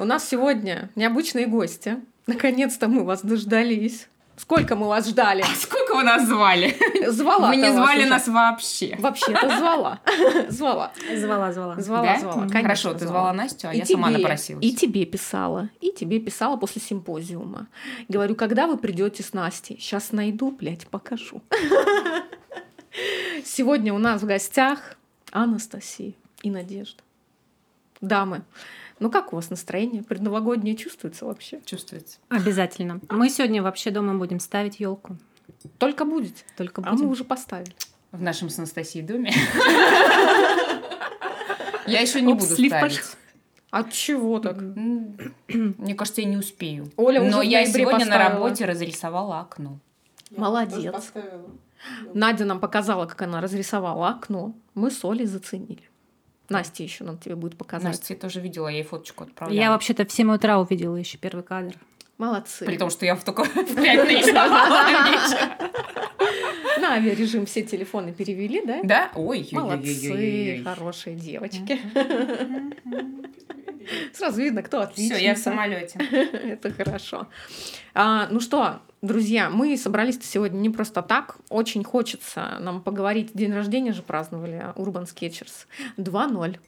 У 0.00 0.04
нас 0.04 0.26
сегодня 0.26 0.88
необычные 0.96 1.46
гости. 1.46 1.98
Наконец-то 2.26 2.88
мы 2.88 3.04
вас 3.04 3.20
дождались. 3.20 4.08
Сколько 4.34 4.74
мы 4.74 4.88
вас 4.88 5.06
ждали? 5.06 5.42
А 5.42 5.54
сколько 5.54 5.94
вы 5.94 6.04
нас 6.04 6.26
звали? 6.26 6.74
Звала. 7.10 7.48
Вы 7.48 7.56
не 7.56 7.70
звали 7.70 8.06
нас 8.08 8.26
вообще. 8.26 8.96
Вообще-то 8.98 9.58
звала. 9.58 10.00
Звала. 10.48 10.92
Звала, 11.14 11.52
звала. 11.52 11.78
Звала, 11.78 12.02
Да? 12.06 12.18
звала. 12.18 12.48
Хорошо, 12.48 12.94
ты 12.94 13.06
звала 13.06 13.30
Настю, 13.34 13.68
а 13.68 13.74
И 13.74 13.80
я 13.80 13.84
сама 13.84 14.08
напросилась. 14.08 14.64
И 14.64 14.74
тебе 14.74 15.04
писала, 15.04 15.68
и 15.82 15.92
тебе 15.92 16.18
писала 16.18 16.56
после 16.56 16.80
симпозиума. 16.80 17.66
Говорю, 18.08 18.36
когда 18.36 18.66
вы 18.66 18.78
придете 18.78 19.22
с 19.22 19.34
Настей? 19.34 19.76
Сейчас 19.78 20.12
найду, 20.12 20.50
блядь, 20.50 20.86
покажу. 20.86 21.42
Сегодня 23.44 23.92
у 23.92 23.98
нас 23.98 24.22
в 24.22 24.26
гостях 24.26 24.96
Анастасия 25.30 26.14
и 26.42 26.50
Надежда. 26.50 27.02
Дамы, 28.00 28.40
ну 29.00 29.10
как 29.10 29.32
у 29.32 29.36
вас 29.36 29.50
настроение? 29.50 30.02
Предновогоднее 30.02 30.76
чувствуется 30.76 31.26
вообще? 31.26 31.60
Чувствуется. 31.64 32.18
Обязательно. 32.28 33.00
Мы 33.08 33.30
сегодня 33.30 33.62
вообще 33.62 33.90
дома 33.90 34.14
будем 34.14 34.40
ставить 34.40 34.78
елку. 34.78 35.16
Только 35.78 36.04
будете? 36.04 36.44
Только 36.56 36.82
А 36.84 36.90
мы 36.92 36.96
будем. 36.96 37.10
уже 37.10 37.24
поставили. 37.24 37.72
В 38.12 38.22
нашем 38.22 38.50
с 38.50 38.58
Анастасией 38.58 39.04
доме. 39.04 39.32
Я 41.86 42.00
еще 42.00 42.20
не 42.20 42.34
буду 42.34 42.46
слив 42.46 42.72
ставить. 42.72 43.00
От 43.70 43.92
чего 43.92 44.40
так? 44.40 44.60
Мне 44.60 45.94
кажется, 45.94 46.20
я 46.20 46.26
не 46.26 46.36
успею. 46.36 46.90
Оля 46.96 47.22
уже 47.22 47.30
Но 47.30 47.42
я 47.42 47.64
сегодня 47.66 48.06
на 48.06 48.18
работе 48.18 48.64
разрисовала 48.64 49.40
окно. 49.40 49.78
Молодец. 50.30 51.12
Надя 52.12 52.44
нам 52.44 52.60
показала, 52.60 53.06
как 53.06 53.22
она 53.22 53.40
разрисовала 53.40 54.08
окно. 54.08 54.54
Мы 54.74 54.90
с 54.90 55.04
Олей 55.04 55.26
заценили. 55.26 55.88
Настя 56.50 56.82
еще 56.82 57.04
надо 57.04 57.22
тебе 57.22 57.36
будет 57.36 57.56
показать. 57.56 57.88
Настя, 57.88 58.14
я 58.14 58.20
тоже 58.20 58.40
видела, 58.40 58.68
я 58.68 58.78
ей 58.78 58.82
фоточку 58.82 59.24
отправляла. 59.24 59.58
Я 59.58 59.70
вообще-то 59.70 60.04
в 60.04 60.12
7 60.12 60.34
утра 60.34 60.60
увидела 60.60 60.96
еще 60.96 61.16
первый 61.16 61.44
кадр. 61.44 61.74
Молодцы. 62.18 62.66
При 62.66 62.76
том, 62.76 62.90
что 62.90 63.06
я 63.06 63.14
в 63.14 63.24
только 63.24 63.44
в 63.44 63.76
нарисовала. 63.76 64.84
На 66.80 66.94
авиарежим 66.94 67.46
все 67.46 67.62
телефоны 67.62 68.12
перевели, 68.12 68.62
да? 68.66 68.80
Да? 68.82 69.10
Ой, 69.14 69.48
Молодцы, 69.52 70.60
хорошие 70.62 71.16
девочки. 71.16 71.80
Сразу 74.12 74.42
видно, 74.42 74.62
кто 74.62 74.82
отличница. 74.82 75.16
Все, 75.16 75.24
я 75.24 75.34
в 75.34 75.38
самолете. 75.38 75.98
Это 76.10 76.70
хорошо. 76.72 77.28
А, 77.94 78.28
ну 78.30 78.40
что, 78.40 78.80
друзья, 79.02 79.50
мы 79.50 79.76
собрались 79.76 80.18
сегодня 80.22 80.58
не 80.58 80.70
просто 80.70 81.02
так. 81.02 81.38
Очень 81.48 81.84
хочется 81.84 82.58
нам 82.60 82.82
поговорить. 82.82 83.30
День 83.34 83.52
рождения 83.52 83.92
же 83.92 84.02
праздновали 84.02 84.72
Urban 84.76 85.04
Sketchers 85.04 85.66
2.0. 85.96 86.58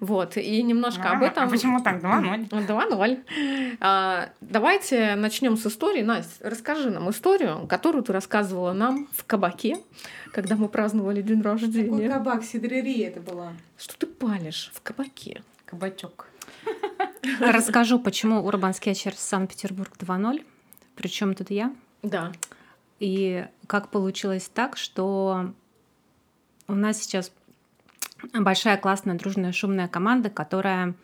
Вот, 0.00 0.36
и 0.38 0.62
немножко 0.62 1.10
об 1.10 1.22
этом... 1.22 1.44
А 1.46 1.50
почему 1.50 1.82
так? 1.82 2.02
2-0. 2.02 2.48
2-0. 2.48 3.76
А, 3.82 4.30
давайте 4.40 5.14
начнем 5.14 5.56
с 5.56 5.66
истории. 5.66 6.02
Настя, 6.02 6.48
расскажи 6.48 6.90
нам 6.90 7.08
историю, 7.10 7.66
которую 7.68 8.02
ты 8.02 8.12
рассказывала 8.12 8.72
нам 8.72 9.08
в 9.12 9.24
кабаке, 9.24 9.78
когда 10.32 10.56
мы 10.56 10.68
праздновали 10.68 11.22
день 11.22 11.42
Какой 11.42 11.52
рождения. 11.52 12.08
кабак, 12.08 12.42
сидрерия 12.42 13.08
это 13.08 13.20
была. 13.20 13.52
Что 13.78 13.96
ты 13.96 14.06
палишь 14.06 14.70
в 14.74 14.82
кабаке? 14.82 15.42
Кабачок. 15.66 16.26
Расскажу, 17.40 17.98
почему 17.98 18.40
Urban 18.48 18.72
Sketchers 18.72 19.18
Санкт-Петербург 19.18 19.92
2.0. 19.98 20.44
Причем 21.00 21.34
тут 21.34 21.50
я. 21.50 21.74
Да. 22.02 22.30
И 22.98 23.46
как 23.66 23.88
получилось 23.88 24.50
так, 24.52 24.76
что 24.76 25.54
у 26.68 26.74
нас 26.74 27.00
сейчас 27.00 27.32
большая, 28.34 28.76
классная, 28.76 29.14
дружная, 29.16 29.52
шумная 29.52 29.88
команда, 29.88 30.28
которая 30.28 30.94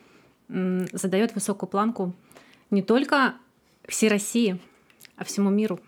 задает 0.48 1.34
высокую 1.34 1.70
планку 1.70 2.12
не 2.70 2.82
только 2.82 3.36
всей 3.88 4.10
России, 4.10 4.60
а 5.16 5.24
всему 5.24 5.48
миру. 5.48 5.80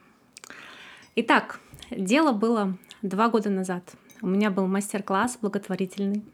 Итак, 1.14 1.60
дело 1.90 2.32
было 2.32 2.78
два 3.02 3.28
года 3.28 3.50
назад. 3.50 3.92
У 4.22 4.26
меня 4.26 4.50
был 4.50 4.66
мастер-класс 4.68 5.36
благотворительный. 5.42 6.24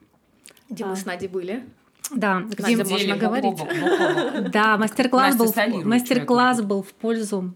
Где 0.70 0.84
мы 0.84 0.92
А. 0.92 0.96
с 0.96 1.04
Надей 1.06 1.28
были? 1.28 1.68
Да, 2.10 2.40
где- 2.40 2.76
Надя, 2.76 2.90
можно 2.90 3.16
говорить? 3.16 3.44
бок, 3.44 3.68
бок 3.68 3.68
бок. 3.68 4.50
да, 4.50 4.76
мастер-класс 4.76 5.36
был, 5.36 5.52
мастер-класс 5.84 6.62
был 6.62 6.82
в 6.82 6.92
пользу 6.92 7.54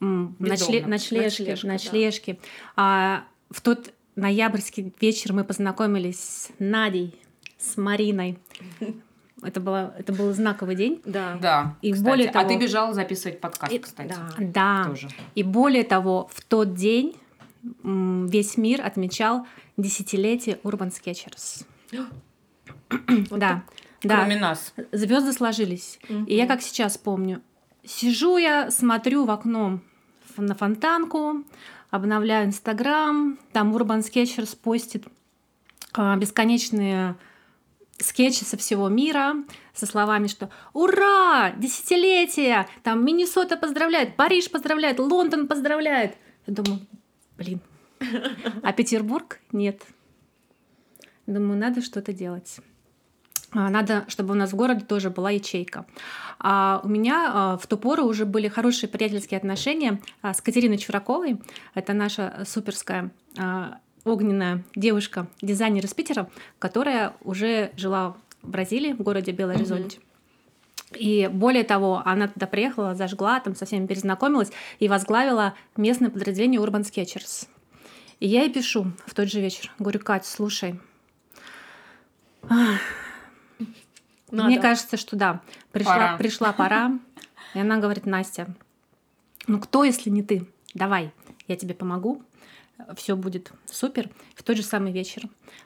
ночле- 0.00 0.86
ночлежки. 0.86 1.66
Ночлежка, 1.66 2.32
да. 2.32 2.38
А, 2.76 3.24
в 3.50 3.60
тот 3.60 3.92
ноябрьский 4.16 4.92
вечер 5.00 5.32
мы 5.32 5.44
познакомились 5.44 6.20
с 6.20 6.48
Надей, 6.58 7.14
с 7.58 7.76
Мариной. 7.76 8.38
Это, 9.42 9.60
было, 9.60 9.94
это 9.98 10.12
был 10.12 10.32
знаковый 10.32 10.74
день. 10.76 11.02
Да. 11.04 11.36
Да, 11.42 11.76
И 11.82 11.92
кстати. 11.92 12.08
более 12.08 12.30
А 12.30 12.32
того- 12.32 12.48
ты 12.48 12.56
бежала 12.58 12.94
записывать 12.94 13.40
подкаст, 13.40 13.72
И- 13.72 13.78
кстати. 13.78 14.08
да. 14.08 14.28
Да. 14.38 14.84
Тоже. 14.88 15.08
И 15.34 15.42
более 15.42 15.84
того, 15.84 16.30
в 16.32 16.42
тот 16.44 16.74
день 16.74 17.16
весь 17.82 18.56
мир 18.56 18.80
отмечал 18.86 19.46
десятилетие 19.76 20.58
Urban 20.62 20.92
Sketchers. 20.92 21.66
Вот 23.30 23.38
да, 23.38 23.64
да. 24.02 24.16
Кроме 24.18 24.36
нас. 24.36 24.74
Звезды 24.92 25.32
сложились. 25.32 25.98
Мгм. 26.08 26.24
И 26.24 26.34
я 26.34 26.46
как 26.46 26.62
сейчас 26.62 26.98
помню, 26.98 27.40
сижу 27.84 28.36
я, 28.36 28.70
смотрю 28.70 29.24
в 29.24 29.30
окно 29.30 29.80
на 30.36 30.54
фонтанку, 30.54 31.44
обновляю 31.90 32.46
Инстаграм, 32.46 33.38
там 33.52 33.74
Urban 33.76 34.00
Sketchers 34.00 34.56
постит 34.56 35.06
а, 35.92 36.16
бесконечные 36.16 37.16
скетчи 37.98 38.42
со 38.42 38.56
всего 38.56 38.88
мира 38.88 39.36
со 39.72 39.86
словами, 39.86 40.26
что 40.26 40.50
«Ура! 40.72 41.52
Десятилетие! 41.56 42.66
Там 42.82 43.04
Миннесота 43.04 43.56
поздравляет, 43.56 44.16
Париж 44.16 44.50
поздравляет, 44.50 44.98
Лондон 44.98 45.46
поздравляет!» 45.46 46.16
Я 46.46 46.54
думаю, 46.54 46.80
блин, 47.38 47.60
а 48.62 48.72
Петербург 48.72 49.40
нет. 49.52 49.82
Думаю, 51.26 51.58
надо 51.58 51.80
что-то 51.80 52.12
делать. 52.12 52.58
А, 53.54 53.70
Надо, 53.70 54.04
чтобы 54.08 54.32
у 54.32 54.36
нас 54.36 54.52
в 54.52 54.56
городе 54.56 54.84
тоже 54.84 55.10
была 55.10 55.30
ячейка. 55.30 55.86
А 56.38 56.80
у 56.84 56.88
меня 56.88 57.30
а, 57.32 57.56
в 57.56 57.66
ту 57.66 57.78
пору 57.78 58.04
уже 58.04 58.26
были 58.26 58.48
хорошие 58.48 58.88
приятельские 58.88 59.38
отношения 59.38 60.00
а, 60.22 60.34
с 60.34 60.40
Катериной 60.40 60.78
Чураковой. 60.78 61.40
Это 61.74 61.92
наша 61.92 62.44
суперская 62.46 63.10
огненная 64.04 64.62
девушка, 64.76 65.26
дизайнер 65.40 65.84
из 65.84 65.94
Питера, 65.94 66.28
которая 66.58 67.14
уже 67.22 67.72
жила 67.76 68.16
в 68.42 68.50
Бразилии, 68.50 68.92
в 68.92 68.98
городе 68.98 69.32
Белый 69.32 69.56
Горизонте. 69.56 69.98
И 70.94 71.28
более 71.32 71.64
того, 71.64 72.02
она 72.04 72.28
туда 72.28 72.46
приехала, 72.46 72.94
зажгла, 72.94 73.40
там 73.40 73.56
со 73.56 73.64
всеми 73.64 73.86
перезнакомилась 73.86 74.52
и 74.78 74.88
возглавила 74.88 75.54
местное 75.76 76.10
подразделение 76.10 76.60
Urban 76.60 76.82
Sketchers. 76.82 77.48
И 78.20 78.28
я 78.28 78.42
ей 78.42 78.52
пишу 78.52 78.92
в 79.06 79.14
тот 79.14 79.30
же 79.30 79.40
вечер. 79.40 79.72
Говорю, 79.78 80.00
Кать, 80.00 80.26
слушай, 80.26 80.78
Надо. 84.34 84.48
мне 84.48 84.60
кажется, 84.60 84.96
что 84.96 85.16
да, 85.16 85.40
пришла 85.72 85.94
Пора. 85.94 86.16
пришла 86.16 86.52
пора. 86.52 86.98
И 87.54 87.58
она 87.58 87.78
говорит, 87.78 88.04
Настя, 88.06 88.54
ну 89.46 89.60
кто, 89.60 89.84
если 89.84 90.10
не 90.10 90.22
ты? 90.22 90.46
Давай, 90.74 91.12
я 91.46 91.56
тебе 91.56 91.74
помогу, 91.74 92.22
все 92.96 93.16
будет 93.16 93.52
супер. 93.66 94.10
В 94.34 94.42
тот 94.42 94.56
же 94.56 94.62
самый 94.62 94.92
вечер 94.92 95.22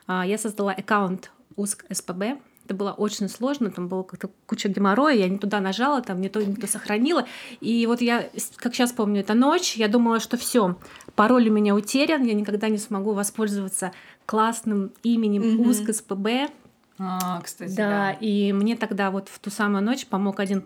а, 0.07 0.25
я 0.25 0.37
создала 0.37 0.71
аккаунт 0.71 1.31
УСК 1.55 1.85
СПБ. 1.91 2.39
Это 2.65 2.75
было 2.75 2.91
очень 2.91 3.27
сложно, 3.29 3.71
там 3.71 3.87
была 3.87 4.03
как-то 4.03 4.29
куча 4.45 4.69
геморроя, 4.69 5.15
я 5.15 5.27
не 5.27 5.39
туда 5.39 5.59
нажала, 5.59 6.03
там 6.03 6.21
не 6.21 6.29
то, 6.29 6.45
не 6.45 6.55
то 6.55 6.67
сохранила. 6.67 7.25
И 7.61 7.87
вот 7.87 7.99
я, 7.99 8.29
как 8.57 8.75
сейчас 8.75 8.91
помню, 8.91 9.21
это 9.21 9.33
ночь, 9.33 9.75
я 9.75 9.87
думала, 9.87 10.19
что 10.19 10.37
все, 10.37 10.77
пароль 11.15 11.49
у 11.49 11.51
меня 11.51 11.73
утерян, 11.73 12.23
я 12.23 12.35
никогда 12.35 12.69
не 12.69 12.77
смогу 12.77 13.13
воспользоваться 13.13 13.91
классным 14.27 14.91
именем 15.01 15.55
Мгм. 15.55 15.67
УСК 15.67 15.95
СПБ. 15.95 16.51
А, 16.99 17.39
кстати, 17.41 17.71
Да, 17.75 17.89
да. 17.89 18.11
и 18.19 18.51
мне 18.51 18.75
тогда 18.75 19.09
вот 19.09 19.29
в 19.29 19.39
ту 19.39 19.49
самую 19.49 19.83
ночь 19.83 20.05
помог 20.05 20.39
один 20.39 20.63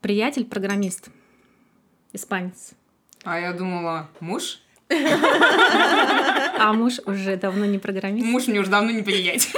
приятель, 0.00 0.44
программист, 0.46 1.08
испанец. 2.12 2.72
А 3.22 3.38
я 3.38 3.52
думала, 3.52 4.08
муж? 4.20 4.60
А 6.58 6.72
муж 6.72 7.00
уже 7.06 7.36
давно 7.36 7.64
не 7.66 7.78
программист. 7.78 8.26
Муж 8.26 8.46
мне 8.46 8.60
уже 8.60 8.70
давно 8.70 8.90
не 8.90 9.02
приять. 9.02 9.52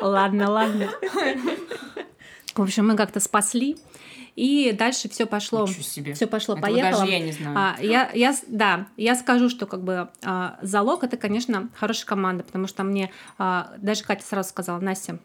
Ладно, 0.00 0.50
ладно. 0.50 0.88
В 2.54 2.62
общем, 2.62 2.86
мы 2.86 2.96
как-то 2.96 3.20
спасли. 3.20 3.76
И 4.34 4.72
дальше 4.72 5.10
все 5.10 5.26
пошло. 5.26 5.66
Себе. 5.66 6.14
Все 6.14 6.26
пошло, 6.26 6.54
Этого 6.54 6.66
поехало. 6.66 7.00
даже 7.00 7.12
я 7.12 7.18
не 7.18 7.32
знаю. 7.32 7.56
А, 7.58 7.76
я, 7.82 8.10
я, 8.14 8.34
да, 8.46 8.86
я 8.96 9.14
скажу, 9.14 9.50
что 9.50 9.66
как 9.66 9.82
бы 9.82 10.08
а, 10.22 10.58
залог 10.62 11.04
это, 11.04 11.18
конечно, 11.18 11.68
хорошая 11.74 12.06
команда, 12.06 12.42
потому 12.42 12.66
что 12.66 12.82
мне 12.82 13.10
а, 13.36 13.74
даже 13.76 14.04
Катя 14.04 14.24
сразу 14.24 14.48
сказала, 14.48 14.80
Настя, 14.80 15.18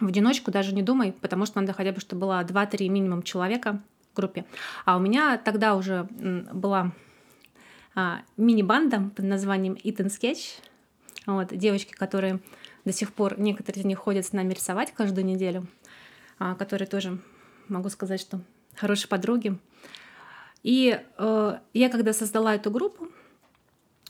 в 0.00 0.06
одиночку 0.06 0.50
даже 0.50 0.74
не 0.74 0.82
думай, 0.82 1.12
потому 1.12 1.44
что 1.44 1.60
надо 1.60 1.74
хотя 1.74 1.92
бы, 1.92 2.00
чтобы 2.00 2.22
было 2.22 2.42
2-3 2.42 2.88
минимум 2.88 3.22
человека 3.22 3.82
в 4.12 4.16
группе. 4.16 4.46
А 4.86 4.96
у 4.96 5.00
меня 5.00 5.36
тогда 5.36 5.76
уже 5.76 6.08
была 6.10 6.92
а, 7.94 8.22
мини-банда 8.38 9.10
под 9.14 9.24
названием 9.26 9.74
Eat 9.74 9.96
and 9.96 10.10
Sketch. 10.10 10.60
Вот, 11.26 11.48
девочки, 11.56 11.92
которые 11.92 12.40
до 12.84 12.92
сих 12.92 13.12
пор, 13.12 13.38
некоторые 13.38 13.82
из 13.82 13.86
них 13.86 13.98
ходят 13.98 14.26
с 14.26 14.32
нами 14.32 14.52
рисовать 14.52 14.92
каждую 14.92 15.24
неделю. 15.24 15.66
А, 16.38 16.54
которые 16.54 16.88
тоже, 16.88 17.18
могу 17.68 17.88
сказать, 17.88 18.20
что 18.20 18.40
хорошие 18.76 19.08
подруги. 19.08 19.58
И 20.62 20.98
э, 21.18 21.58
я 21.74 21.88
когда 21.88 22.12
создала 22.12 22.54
эту 22.54 22.70
группу 22.70 23.08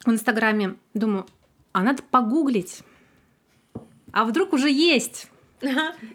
в 0.04 0.10
Инстаграме, 0.10 0.76
думаю, 0.94 1.26
а 1.72 1.82
надо 1.82 2.02
погуглить. 2.02 2.82
А 4.12 4.24
вдруг 4.24 4.52
уже 4.52 4.70
есть? 4.70 5.28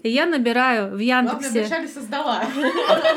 И 0.04 0.10
я 0.10 0.26
набираю 0.26 0.88
в 0.88 0.90
Главное, 0.98 1.34
Яндексе. 1.34 1.60
вначале 1.62 1.88
создала. 1.88 2.44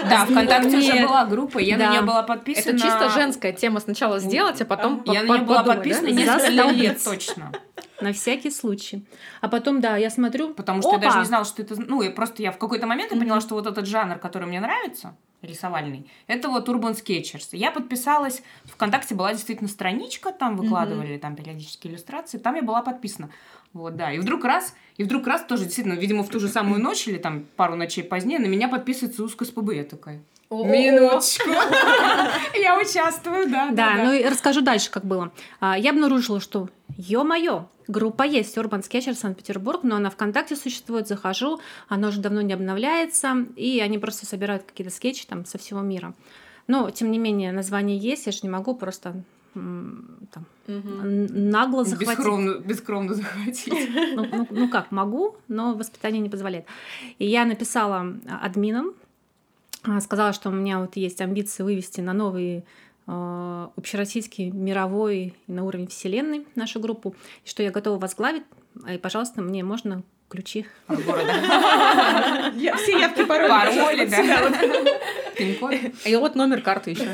Да, 0.09 0.25
ВКонтакте 0.25 0.79
уже 0.79 1.07
была 1.07 1.25
группа, 1.27 1.59
я 1.59 1.77
на 1.77 1.93
нее 1.93 2.03
была 2.03 2.23
подписана. 2.23 2.75
Это 2.77 2.83
чисто 2.83 3.11
женская 3.11 3.53
тема. 3.53 3.81
Сначала 3.81 4.19
сделать, 4.19 4.61
а 4.61 4.65
потом 4.65 5.03
Я 5.07 5.23
на 5.23 5.35
нее 5.37 5.47
была 5.47 5.63
подписана 5.63 6.09
несколько 6.09 6.71
лет 6.71 7.03
точно. 7.05 7.53
На 8.03 8.13
всякий 8.13 8.51
случай. 8.51 9.05
А 9.41 9.49
потом, 9.49 9.81
да, 9.81 9.97
я 9.97 10.11
смотрю. 10.11 10.55
Потому 10.55 10.83
что 10.83 10.91
я 10.91 10.97
опа! 10.97 11.07
даже 11.07 11.19
не 11.19 11.25
знала, 11.25 11.45
что 11.45 11.63
это... 11.63 11.81
Ну, 11.81 12.03
я 12.03 12.11
просто 12.11 12.43
я 12.43 12.53
в 12.53 12.59
какой-то 12.59 12.87
момент 12.87 13.13
я 13.13 13.19
поняла, 13.19 13.41
что 13.41 13.55
вот 13.55 13.67
этот 13.67 13.87
жанр, 13.87 14.19
который 14.19 14.49
мне 14.49 14.61
нравится, 14.61 15.15
рисовальный, 15.43 16.07
это 16.27 16.49
вот 16.49 16.69
Urban 16.69 16.95
Sketchers. 16.95 17.49
Я 17.53 17.71
подписалась, 17.71 18.43
ВКонтакте 18.65 19.15
была 19.15 19.33
действительно 19.33 19.69
страничка, 19.69 20.33
там 20.33 20.57
выкладывали 20.57 21.19
там 21.19 21.37
периодически 21.37 21.89
иллюстрации, 21.89 22.39
там 22.39 22.55
я 22.55 22.63
была 22.63 22.83
подписана. 22.83 23.31
Вот, 23.73 23.97
да. 23.97 24.13
И 24.13 24.19
вдруг 24.19 24.45
раз, 24.45 24.75
и 24.97 25.05
вдруг 25.05 25.27
раз 25.27 25.45
тоже 25.45 25.65
действительно, 25.65 25.95
видимо, 25.95 26.23
в 26.23 26.29
ту 26.29 26.41
же 26.41 26.49
самую 26.49 26.81
ночь 26.81 27.09
или 27.09 27.19
там 27.19 27.47
пару 27.57 27.75
ночей 27.75 28.05
позднее 28.05 28.39
на 28.39 28.47
меня 28.47 28.69
подписывается 28.69 29.25
узко 29.25 29.45
СПБ. 29.45 29.73
Я 29.75 29.85
такая. 29.85 30.23
Минуточку, 30.65 31.49
я 32.61 32.79
участвую, 32.79 33.49
да, 33.51 33.71
Да, 33.71 33.95
ну 34.05 34.13
и 34.13 34.25
расскажу 34.25 34.61
дальше, 34.61 34.91
как 34.91 35.05
было. 35.05 35.33
А, 35.61 35.79
Я 35.79 35.91
обнаружила, 35.91 36.41
что, 36.41 36.69
ё-моё, 36.97 37.67
группа 37.89 38.23
есть, 38.23 38.57
Urban 38.57 38.83
Sketcher 38.89 39.15
Санкт-Петербург, 39.15 39.81
но 39.83 39.97
она 39.97 40.11
ВКонтакте 40.11 40.57
существует, 40.57 41.09
захожу, 41.09 41.61
она 41.89 42.09
уже 42.09 42.21
давно 42.21 42.43
не 42.43 42.53
обновляется, 42.53 43.47
и 43.57 43.81
они 43.81 43.99
просто 43.99 44.27
собирают 44.27 44.63
какие-то 44.65 44.93
скетчи 44.95 45.27
там 45.27 45.45
со 45.45 45.59
всего 45.59 45.81
мира. 45.81 46.15
Но, 46.69 46.91
тем 46.91 47.11
не 47.11 47.19
менее, 47.19 47.51
название 47.53 47.97
есть, 47.99 48.27
я 48.27 48.33
же 48.33 48.41
не 48.43 48.49
могу 48.49 48.75
просто 48.75 49.15
там, 49.55 50.47
н- 50.67 51.51
нагло 51.51 51.85
захватить. 51.85 52.17
Бескромно, 52.19 52.55
бескромно 52.61 53.15
захватить. 53.15 53.91
Ну, 54.15 54.27
ну- 54.33 54.47
ну 54.51 54.69
как, 54.71 54.91
могу, 54.93 55.37
но 55.49 55.75
воспитание 55.75 56.23
не 56.23 56.31
позволяет. 56.31 56.65
И 57.19 57.27
я 57.27 57.45
написала 57.45 58.07
а, 58.31 58.47
админам, 58.47 58.95
сказала, 60.01 60.33
что 60.33 60.49
у 60.49 60.53
меня 60.53 60.79
вот 60.79 60.97
есть 60.97 61.21
амбиции 61.21 61.63
вывести 61.63 62.01
на 62.01 62.13
новый 62.13 62.65
э, 63.07 63.69
общероссийский, 63.77 64.51
мировой 64.51 65.35
и 65.47 65.53
на 65.53 65.65
уровень 65.65 65.89
вселенной 65.89 66.47
нашу 66.55 66.81
группу, 66.81 67.15
и 67.45 67.49
что 67.49 67.63
я 67.63 67.71
готова 67.71 67.99
возглавить, 67.99 68.45
и, 68.89 68.99
пожалуйста, 68.99 69.43
мне 69.43 69.65
можно 69.65 70.03
ключи. 70.33 70.65
От 70.87 71.05
города. 71.05 71.33
Я 72.57 72.77
все 72.77 72.99
явки 72.99 73.25
пароли. 73.25 73.49
Пароли, 73.49 74.07
да. 74.07 74.51
И 76.07 76.17
вот 76.17 76.35
номер 76.35 76.63
карты 76.63 76.93
еще. 76.93 77.07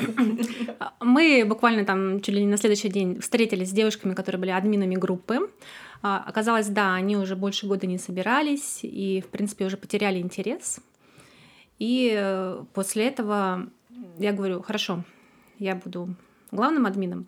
А, 0.79 0.93
Мы 1.00 1.44
буквально 1.44 1.85
там 1.85 2.21
чуть 2.21 2.35
ли 2.35 2.43
не 2.43 2.47
на 2.47 2.56
следующий 2.56 2.88
день 2.88 3.21
встретились 3.21 3.71
с 3.71 3.73
девушками, 3.73 4.14
которые 4.14 4.41
были 4.41 4.50
админами 4.50 4.94
группы. 4.94 5.50
А, 6.03 6.23
Оказалось, 6.26 6.69
да, 6.69 6.94
они 6.94 7.17
уже 7.17 7.35
больше 7.35 7.67
года 7.67 7.87
не 7.87 7.99
собирались 7.99 8.81
и, 8.82 9.21
в 9.21 9.31
принципе, 9.31 9.67
уже 9.67 9.76
потеряли 9.76 10.21
интерес. 10.21 10.79
И 11.79 12.13
э, 12.17 12.65
после 12.75 13.09
этого 13.09 13.69
я 14.19 14.33
говорю, 14.33 14.63
хорошо, 14.63 15.05
я 15.59 15.75
буду 15.75 16.15
главным 16.51 16.87
админом. 16.87 17.27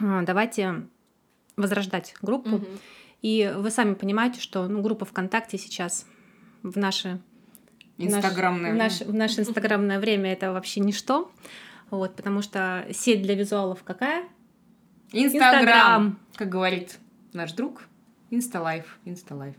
А, 0.00 0.22
Давайте 0.22 0.86
возрождать 1.56 2.14
группу. 2.22 2.56
Мгм. 2.56 2.66
И 3.20 3.52
вы 3.56 3.70
сами 3.70 3.94
понимаете, 3.94 4.40
что 4.40 4.66
ну, 4.66 4.82
группа 4.82 5.04
ВКонтакте 5.04 5.58
сейчас 5.58 6.06
в 6.62 6.76
наше 6.76 7.20
Инстаграмное. 7.98 8.72
В 8.72 8.76
наше, 8.76 9.04
в 9.04 9.14
наше 9.14 9.40
инстаграмное 9.40 10.00
время 10.00 10.32
это 10.32 10.52
вообще 10.52 10.80
ничто. 10.80 11.30
Вот, 11.90 12.16
потому 12.16 12.42
что 12.42 12.86
сеть 12.92 13.22
для 13.22 13.34
визуалов 13.34 13.82
какая? 13.84 14.24
Инстаграм, 15.12 15.60
Инстаграм. 15.60 16.18
как 16.34 16.48
говорит 16.48 16.98
наш 17.32 17.52
друг. 17.52 17.82
Инсталайф, 18.30 18.98
Инсталайф. 19.04 19.56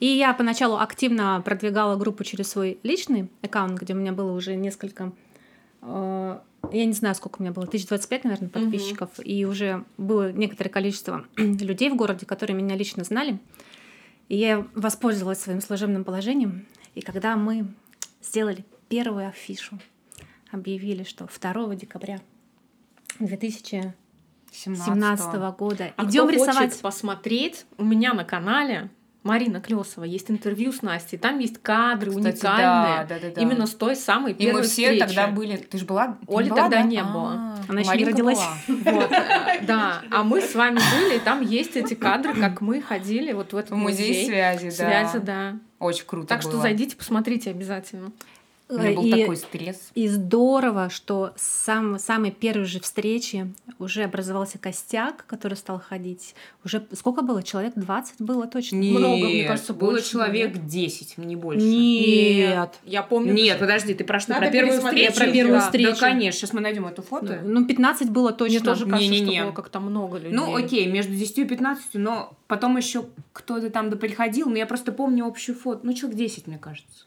И 0.00 0.06
я 0.06 0.32
поначалу 0.34 0.76
активно 0.78 1.40
продвигала 1.44 1.96
группу 1.96 2.24
через 2.24 2.50
свой 2.50 2.78
личный 2.82 3.30
аккаунт, 3.42 3.80
где 3.80 3.94
у 3.94 3.96
меня 3.96 4.12
было 4.12 4.32
уже 4.32 4.56
несколько, 4.56 5.12
э, 5.82 6.38
я 6.72 6.84
не 6.84 6.92
знаю, 6.92 7.14
сколько 7.14 7.38
у 7.38 7.42
меня 7.42 7.52
было, 7.52 7.64
1025, 7.64 8.24
наверное, 8.24 8.48
подписчиков, 8.48 9.10
и 9.22 9.44
уже 9.44 9.84
было 9.96 10.32
некоторое 10.32 10.70
количество 10.70 11.24
людей 11.36 11.90
в 11.90 11.96
городе, 11.96 12.26
которые 12.26 12.56
меня 12.56 12.76
лично 12.76 13.04
знали. 13.04 13.38
И 14.28 14.36
я 14.36 14.66
воспользовалась 14.74 15.40
своим 15.40 15.60
служебным 15.60 16.04
положением. 16.04 16.66
И 16.94 17.00
когда 17.00 17.36
мы 17.36 17.66
сделали 18.22 18.64
первую 18.88 19.28
афишу, 19.28 19.78
объявили, 20.50 21.04
что 21.04 21.26
2 21.26 21.74
декабря 21.76 22.20
2017 23.20 23.94
17 24.84 25.34
года 25.56 25.92
А 25.96 26.04
идем 26.04 26.28
рисовать. 26.28 26.56
хочет 26.56 26.80
посмотреть, 26.80 27.66
у 27.78 27.84
меня 27.84 28.14
на 28.14 28.24
канале 28.24 28.90
Марина 29.26 29.60
Клесова 29.60 30.04
есть 30.04 30.30
интервью 30.30 30.72
с 30.72 30.82
Настей. 30.82 31.18
Там 31.18 31.38
есть 31.38 31.58
кадры 31.60 32.10
Кстати, 32.10 32.36
уникальные. 32.36 33.06
да, 33.06 33.06
да, 33.08 33.18
да, 33.20 33.30
да. 33.34 33.40
Именно 33.40 33.66
с 33.66 33.74
той 33.74 33.96
самой 33.96 34.32
И 34.32 34.34
первой 34.34 34.60
мы 34.60 34.62
все 34.62 34.92
встречи. 34.92 35.00
тогда 35.06 35.26
были... 35.28 35.56
Ты 35.56 35.78
же 35.78 35.84
была? 35.84 36.16
Ты 36.26 36.34
Оли 36.34 36.48
была, 36.48 36.62
тогда 36.62 36.76
да? 36.78 36.82
не 36.82 36.98
А, 36.98 37.04
было. 37.04 37.58
Она 37.68 37.80
еще 37.80 37.96
не 37.96 38.04
родилась. 38.04 38.40
Вот, 38.68 39.10
да. 39.62 40.02
А 40.10 40.22
мы 40.22 40.40
с 40.40 40.54
вами 40.54 40.78
были, 40.94 41.16
и 41.16 41.20
там 41.20 41.42
есть 41.42 41.76
эти 41.76 41.94
кадры, 41.94 42.34
как 42.34 42.60
мы 42.60 42.80
ходили 42.80 43.32
вот 43.32 43.52
в 43.52 43.56
этот 43.56 43.72
В 43.72 43.76
музей 43.76 44.26
связи, 44.26 44.70
да. 44.78 45.08
Связи, 45.08 45.18
да. 45.24 45.56
Очень 45.78 46.06
круто 46.06 46.28
Так 46.28 46.40
что 46.42 46.58
зайдите, 46.58 46.96
посмотрите 46.96 47.50
обязательно. 47.50 48.12
У 48.68 48.78
меня 48.78 48.92
был 48.96 49.04
И- 49.04 49.10
такой 49.12 49.36
стресс. 49.36 49.90
И 49.94 50.08
здорово, 50.08 50.90
что 50.90 51.32
с 51.36 51.42
сам, 51.64 52.00
самой 52.00 52.32
первой 52.32 52.64
же 52.64 52.80
встречи 52.80 53.54
уже 53.78 54.02
образовался 54.02 54.58
костяк, 54.58 55.24
который 55.28 55.54
стал 55.54 55.80
ходить. 55.80 56.34
Уже 56.64 56.84
сколько 56.92 57.22
было? 57.22 57.44
Человек 57.44 57.74
20 57.76 58.20
было 58.20 58.48
точно? 58.48 58.78
Много, 58.78 59.06
мне 59.26 59.34
Нет, 59.38 59.46
кажется, 59.48 59.72
было 59.72 59.90
больше 59.92 60.10
человек 60.10 60.56
10, 60.66 61.16
не 61.18 61.36
больше. 61.36 61.64
Нет. 61.64 62.70
Я 62.84 63.02
помню. 63.04 63.32
Нет, 63.34 63.58
подожди, 63.60 63.94
ты 63.94 64.02
про 64.02 64.18
что? 64.18 64.32
Надо 64.32 64.46
про 64.46 64.52
первую 64.52 64.80
встречу? 64.80 65.14
про 65.16 65.26
первую 65.30 65.58
Да, 65.58 65.64
встречу. 65.64 65.90
Да, 66.00 66.00
конечно. 66.00 66.40
Сейчас 66.40 66.52
мы 66.52 66.60
найдем 66.60 66.86
это 66.86 67.02
фото. 67.02 67.40
Ну, 67.44 67.66
15 67.66 68.10
было 68.10 68.30
Мне 68.30 68.36
точно. 68.36 68.60
тоже 68.64 68.86
кажется, 68.86 69.12
Не-не-не. 69.12 69.36
что 69.36 69.44
было 69.44 69.52
как-то 69.52 69.78
много 69.78 70.16
людей. 70.18 70.32
Ну, 70.32 70.56
окей, 70.56 70.86
между 70.86 71.14
10 71.14 71.38
и 71.38 71.44
15, 71.44 71.94
но 71.94 72.32
потом 72.48 72.76
еще 72.76 73.04
кто-то 73.32 73.70
там 73.70 73.90
да 73.90 73.96
приходил, 73.96 74.48
но 74.48 74.56
я 74.56 74.66
просто 74.66 74.90
помню 74.90 75.24
общую 75.24 75.56
фото. 75.56 75.80
Ну, 75.84 75.92
человек 75.92 76.18
10, 76.18 76.48
мне 76.48 76.58
кажется. 76.58 77.04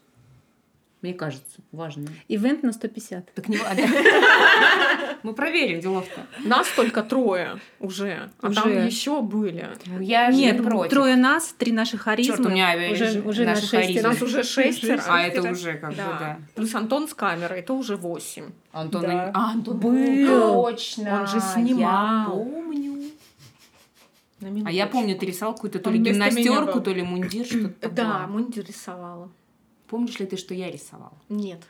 Мне 1.02 1.14
кажется, 1.14 1.60
важно. 1.72 2.08
Ивент 2.28 2.62
на 2.62 2.72
150. 2.72 3.32
Так 3.32 3.48
не 3.48 3.56
важно. 3.56 3.86
Мы 5.22 5.32
проверим 5.32 5.80
делов-то. 5.80 6.26
Нас 6.44 6.68
только 6.76 7.02
трое 7.02 7.58
уже, 7.78 8.30
а 8.40 8.52
там 8.52 8.86
еще 8.86 9.22
были. 9.22 9.68
Ну, 9.86 10.00
я 10.00 10.30
же 10.30 10.36
Нет, 10.36 10.58
не 10.58 10.62
против. 10.62 10.90
трое 10.90 11.16
нас, 11.16 11.54
три 11.56 11.72
наши 11.72 11.96
харизмы. 11.96 12.36
Чёрт, 12.36 12.46
у 12.46 12.50
меня 12.50 12.74
уже, 12.92 13.22
уже 13.22 13.44
на 13.44 13.50
наши 13.50 13.62
6 13.62 13.70
харизмы. 13.70 14.02
Нас 14.02 14.22
уже 14.22 14.42
шестеро. 14.42 15.02
А 15.08 15.22
это 15.22 15.50
уже 15.50 15.74
как 15.74 15.90
бы, 15.90 15.96
Да. 15.96 16.38
Плюс 16.54 16.74
Антон 16.74 17.08
с 17.08 17.14
камерой, 17.14 17.60
это 17.60 17.72
уже 17.72 17.96
восемь. 17.96 18.50
Антон, 18.72 19.02
Да. 19.02 19.30
а, 19.34 19.52
Антон 19.52 19.78
Был. 19.78 20.64
Точно. 20.64 21.20
Он 21.20 21.26
же 21.26 21.40
снимал. 21.40 22.38
Я 22.38 22.52
помню. 22.52 23.10
А 24.64 24.72
я 24.72 24.86
помню, 24.86 25.16
ты 25.16 25.26
рисовал 25.26 25.54
какую-то 25.54 25.78
то 25.78 25.90
ли 25.90 25.98
гимнастерку, 25.98 26.80
то 26.80 26.92
ли 26.92 27.02
мундир, 27.02 27.44
что-то 27.46 27.90
Да, 27.90 28.26
мундир 28.26 28.64
рисовала. 28.66 29.30
Помнишь 29.90 30.18
ли 30.20 30.26
ты, 30.26 30.36
что 30.36 30.54
я 30.54 30.70
рисовала? 30.70 31.12
Нет. 31.28 31.60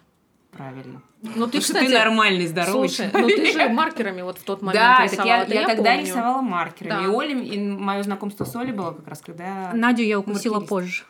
Правильно. 0.53 1.01
Но 1.23 1.47
ты, 1.47 1.59
Потому 1.59 1.61
кстати, 1.63 1.87
ты 1.87 1.95
нормальный, 1.95 2.47
здоровый 2.47 2.89
слушай, 2.89 3.11
человек. 3.11 3.37
ну 3.39 3.45
ты 3.45 3.53
же 3.53 3.69
маркерами 3.69 4.23
вот 4.23 4.39
в 4.39 4.43
тот 4.45 4.63
момент 4.63 4.75
Да, 4.85 5.05
рисовала. 5.05 5.27
я, 5.29 5.43
это 5.45 5.55
я 5.55 5.67
тогда 5.67 5.91
помню. 5.93 6.07
рисовала 6.07 6.43
маркерами. 6.43 6.91
Да. 6.91 7.05
И 7.05 7.07
Оля, 7.07 7.41
и 7.41 7.59
мое 7.59 8.03
знакомство 8.03 8.45
с 8.45 8.55
Олей 8.57 8.73
было 8.73 8.91
как 8.93 9.07
раз 9.09 9.21
когда... 9.21 9.71
Надю 9.75 10.03
я 10.03 10.19
укусила 10.19 10.55
Маркерист. 10.55 10.69
позже. 10.69 11.05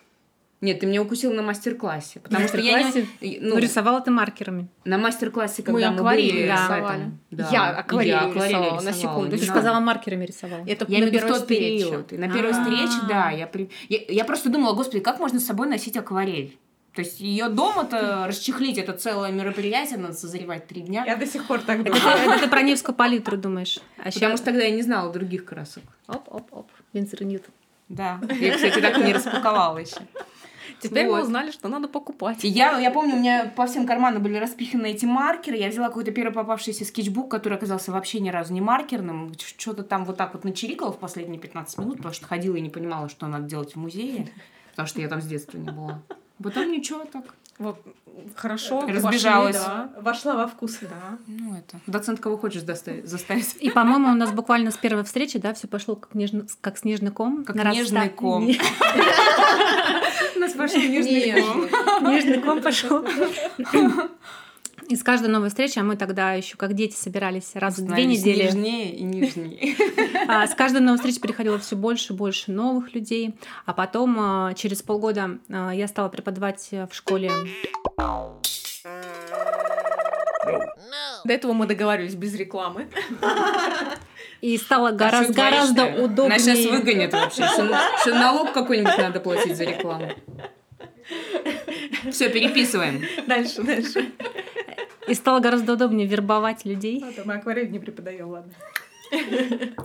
Нет, 0.61 0.79
ты 0.81 0.87
меня 0.87 1.01
укусила 1.01 1.33
на 1.33 1.41
мастер-классе. 1.43 2.21
Потому 2.21 2.47
что 2.47 2.59
я 2.59 2.83
не... 2.83 3.41
Ну, 3.41 3.55
Ну, 3.55 3.59
рисовала 3.59 4.03
ты 4.03 4.11
маркерами. 4.11 4.69
на 4.85 4.99
мастер-классе, 4.99 5.63
Мы 5.63 5.73
когда 5.73 5.91
мы, 5.91 5.97
акварелью 5.97 6.33
были 6.35 6.43
в 6.47 6.53
рисовали. 6.53 7.11
да. 7.31 7.49
Я 7.51 7.71
акварелью 7.79 8.15
Я 8.15 8.21
акварелью 8.27 8.59
рисовала, 8.61 8.81
на 8.83 8.89
рисовала, 8.91 9.17
секунду. 9.23 9.39
Ты 9.39 9.45
сказала, 9.47 9.81
маркерами 9.81 10.27
рисовала. 10.27 10.63
Это 10.67 10.85
Я 10.87 10.99
на 11.01 11.07
в 11.07 11.21
тот 11.27 11.37
встрече. 11.39 11.85
период. 11.87 12.13
И 12.13 12.19
на 12.19 12.29
первой 12.31 12.51
А. 12.51 12.63
встрече, 12.63 13.07
да, 13.09 13.31
я, 13.31 13.47
при- 13.47 13.71
я, 13.89 14.01
я 14.07 14.25
просто 14.27 14.51
думала, 14.51 14.75
господи, 14.75 15.01
как 15.01 15.19
можно 15.19 15.41
с 15.41 15.47
собой 15.47 15.67
носить 15.67 15.97
акварель? 15.97 16.59
То 16.95 17.03
есть 17.03 17.21
ее 17.21 17.49
дома-то 17.49 18.27
расчехлить, 18.27 18.77
это 18.79 18.93
целое 18.93 19.31
мероприятие, 19.31 19.99
надо 19.99 20.15
созревать 20.15 20.67
три 20.67 20.81
дня. 20.83 21.05
Я 21.07 21.17
до 21.17 21.27
сих 21.27 21.47
пор 21.47 21.61
так 21.61 21.85
думаю. 21.85 22.03
это 22.03 22.41
ты 22.41 22.49
про 22.49 22.63
Невскую 22.63 22.95
палитру 22.97 23.37
думаешь. 23.37 23.79
А 23.97 24.05
Потому 24.11 24.13
сейчас... 24.13 24.39
что 24.39 24.45
тогда 24.47 24.65
я 24.65 24.71
не 24.71 24.83
знала 24.83 25.13
других 25.13 25.45
красок. 25.45 25.85
Оп-оп-оп. 26.09 26.69
Винсер 26.93 27.23
Ньютон. 27.25 27.53
Да. 27.89 28.21
Я, 28.41 28.55
кстати, 28.55 28.81
так 28.81 28.99
и 28.99 29.03
не 29.03 29.13
распаковала 29.13 29.79
еще. 29.79 30.01
Теперь 30.81 31.07
мы 31.07 31.13
Вот. 31.17 31.25
узнали, 31.25 31.51
что 31.51 31.69
надо 31.69 31.89
покупать. 31.89 32.39
Я, 32.43 32.79
я 32.79 32.91
помню, 32.91 33.17
у 33.17 33.19
меня 33.19 33.53
по 33.55 33.67
всем 33.67 33.87
карманам 33.87 34.23
были 34.23 34.37
распиханы 34.37 34.91
эти 34.91 35.05
маркеры. 35.05 35.57
Я 35.57 35.69
взяла 35.69 35.89
какой-то 35.89 36.11
первый 36.11 36.33
попавшийся 36.33 36.85
скетчбук, 36.85 37.31
который 37.31 37.55
оказался 37.59 37.93
вообще 37.93 38.19
ни 38.21 38.31
разу 38.31 38.53
не 38.55 38.61
маркерным. 38.61 39.35
Что-то 39.39 39.83
там 39.83 40.05
вот 40.05 40.17
так 40.17 40.33
вот 40.33 40.45
начирикала 40.45 40.93
в 40.93 40.99
последние 40.99 41.39
15 41.41 41.79
минут, 41.79 41.97
потому 41.99 42.15
что 42.15 42.27
ходила 42.27 42.57
и 42.57 42.61
не 42.61 42.71
понимала, 42.71 43.09
что 43.09 43.27
надо 43.27 43.45
делать 43.45 43.75
в 43.75 43.77
музее. 43.79 44.29
Потому 44.71 44.89
что 44.89 45.01
я 45.01 45.09
там 45.09 45.21
с 45.21 45.27
детства 45.27 45.59
не 45.59 45.71
была. 45.71 46.01
Потом 46.43 46.71
ничего 46.73 47.05
так. 47.05 47.25
Вот, 47.59 47.77
хорошо. 48.37 48.87
Разбежалась. 48.87 49.57
вошли, 49.57 49.69
да. 49.69 49.91
Вошла 50.01 50.35
во 50.35 50.47
вкус. 50.47 50.79
Да. 50.81 51.19
Ну, 51.27 51.55
это. 51.57 51.79
Доцент 51.87 52.19
кого 52.21 52.39
хочешь 52.39 52.63
доставить, 52.63 53.07
заставить. 53.07 53.55
И, 53.61 53.69
по-моему, 53.71 54.09
у 54.11 54.15
нас 54.15 54.31
буквально 54.33 54.71
с 54.71 54.77
первой 54.79 55.05
встречи, 55.05 55.39
да, 55.39 55.53
все 55.53 55.69
пошло 55.69 55.95
как, 55.97 56.15
нежно- 56.15 56.47
как 56.63 56.79
снежный 56.79 57.11
ком. 57.11 57.45
Как 57.45 57.57
Нарастает- 57.57 57.85
нежный 57.91 58.09
ком. 58.09 58.49
У 60.37 60.39
нас 60.39 60.53
пошел 60.55 60.81
нежный 60.81 61.43
ком. 61.43 61.69
Нежный 62.11 62.41
ком 62.41 62.63
пошел. 62.63 63.05
И 64.91 64.97
с 64.97 65.05
каждой 65.05 65.29
новой 65.29 65.51
встречи, 65.51 65.79
а 65.79 65.85
мы 65.85 65.97
тогда 65.97 66.33
еще 66.33 66.57
как 66.57 66.75
дети 66.75 66.97
собирались 66.97 67.53
раз 67.55 67.79
в 67.79 67.87
две 67.87 68.07
недели. 68.07 68.43
Нежнее 68.43 68.93
и 68.93 69.05
нежнее. 69.05 69.77
А 70.27 70.45
с 70.49 70.55
каждой 70.57 70.81
новой 70.81 70.97
встречи 70.97 71.21
приходило 71.21 71.61
все 71.61 71.77
больше 71.77 72.13
и 72.13 72.17
больше 72.17 72.51
новых 72.51 72.93
людей. 72.93 73.37
А 73.67 73.73
потом 73.73 74.17
а, 74.19 74.55
через 74.55 74.83
полгода 74.83 75.39
а, 75.49 75.71
я 75.71 75.87
стала 75.87 76.09
преподавать 76.09 76.71
в 76.73 76.89
школе. 76.91 77.31
До 81.25 81.33
этого 81.33 81.53
мы 81.53 81.67
договаривались 81.67 82.17
без 82.17 82.35
рекламы. 82.35 82.89
И 84.41 84.59
стало 84.59 84.91
гораздо, 84.91 85.33
гораздо 85.35 85.85
удобнее. 86.03 86.31
Нас 86.31 86.43
сейчас 86.43 86.67
выгонят 86.67 87.13
вообще. 87.13 87.47
Что 87.47 88.15
налог 88.15 88.53
какой-нибудь 88.53 88.99
надо 88.99 89.21
платить 89.21 89.57
за 89.57 89.65
рекламу. 89.65 90.11
Все, 92.11 92.29
переписываем. 92.29 93.03
Дальше, 93.27 93.63
дальше. 93.63 94.13
И 95.09 95.15
стало 95.15 95.41
гораздо 95.41 95.73
удобнее 95.73 96.07
вербовать 96.07 96.65
людей. 96.65 97.01
То 97.01 97.23
мы 97.25 97.35
акварель 97.35 97.71
не 97.71 97.79
преподаем, 97.79 98.29
ладно. 98.29 98.53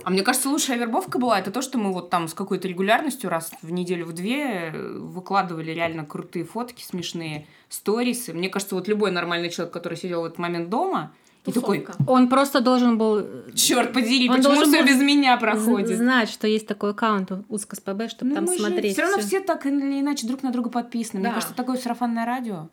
А 0.04 0.10
мне 0.10 0.22
кажется, 0.22 0.48
лучшая 0.48 0.78
вербовка 0.78 1.18
была 1.18 1.38
это 1.38 1.50
то, 1.50 1.62
что 1.62 1.78
мы 1.78 1.92
вот 1.92 2.10
там 2.10 2.28
с 2.28 2.34
какой-то 2.34 2.68
регулярностью 2.68 3.28
раз 3.28 3.50
в 3.60 3.72
неделю, 3.72 4.06
в 4.06 4.12
две 4.12 4.70
э, 4.72 4.98
выкладывали 4.98 5.72
реально 5.72 6.04
крутые 6.04 6.44
фотки, 6.44 6.84
смешные 6.84 7.46
сторисы. 7.68 8.32
Мне 8.32 8.48
кажется, 8.48 8.76
вот 8.76 8.86
любой 8.86 9.10
нормальный 9.10 9.50
человек, 9.50 9.72
который 9.72 9.98
сидел 9.98 10.22
в 10.22 10.26
этот 10.26 10.38
момент 10.38 10.68
дома, 10.68 11.12
и 11.46 11.52
такой. 11.52 11.86
Он 12.06 12.28
просто 12.28 12.60
должен 12.60 12.98
был 12.98 13.26
черт 13.54 13.92
подери, 13.92 14.28
Он 14.28 14.36
почему 14.36 14.54
должен 14.54 14.72
все 14.72 14.82
был 14.82 14.88
без 14.88 15.00
меня 15.00 15.36
проходит? 15.36 15.96
знать, 15.96 16.28
что 16.28 16.46
есть 16.46 16.66
такой 16.66 16.90
аккаунт 16.90 17.30
у 17.32 17.44
УСК 17.48 17.74
СПБ, 17.76 18.08
чтобы 18.10 18.34
там 18.34 18.46
смотреть. 18.46 18.92
Все 18.94 19.02
равно 19.02 19.18
всё. 19.18 19.26
все 19.26 19.40
так 19.40 19.64
или 19.66 20.00
иначе 20.00 20.26
друг 20.26 20.42
на 20.42 20.50
друга 20.52 20.70
подписаны. 20.70 21.20
Мне 21.20 21.28
Да. 21.28 21.34
кажется, 21.34 21.54
такое 21.54 21.76
сарафанное 21.76 22.24
радио. 22.26 22.68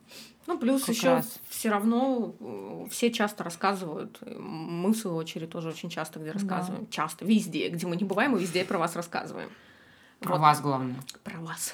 Ну, 0.46 0.58
плюс 0.58 0.82
Как 0.84 0.94
еще 0.96 1.08
раз. 1.08 1.40
все 1.48 1.70
равно 1.70 2.36
э, 2.40 2.86
все 2.92 3.12
часто 3.12 3.46
рассказывают. 3.46 4.20
И 4.26 4.36
Мы, 4.38 4.92
в 4.92 4.98
свою 4.98 5.16
очередь, 5.16 5.50
тоже 5.50 5.70
очень 5.70 5.90
часто 5.90 6.20
где 6.20 6.32
рассказываем. 6.32 6.86
Часто, 6.90 7.24
везде. 7.24 7.70
Где 7.70 7.88
мы 7.88 7.96
не 7.96 8.04
бываем, 8.04 8.32
мы 8.32 8.40
везде 8.40 8.66
про 8.66 8.78
вас 8.78 8.96
рассказываем. 8.96 9.50
Про 10.20 10.34
Вот. 10.34 10.42
вас 10.42 10.60
главное. 10.62 10.96
Про 11.24 11.40
вас. 11.40 11.74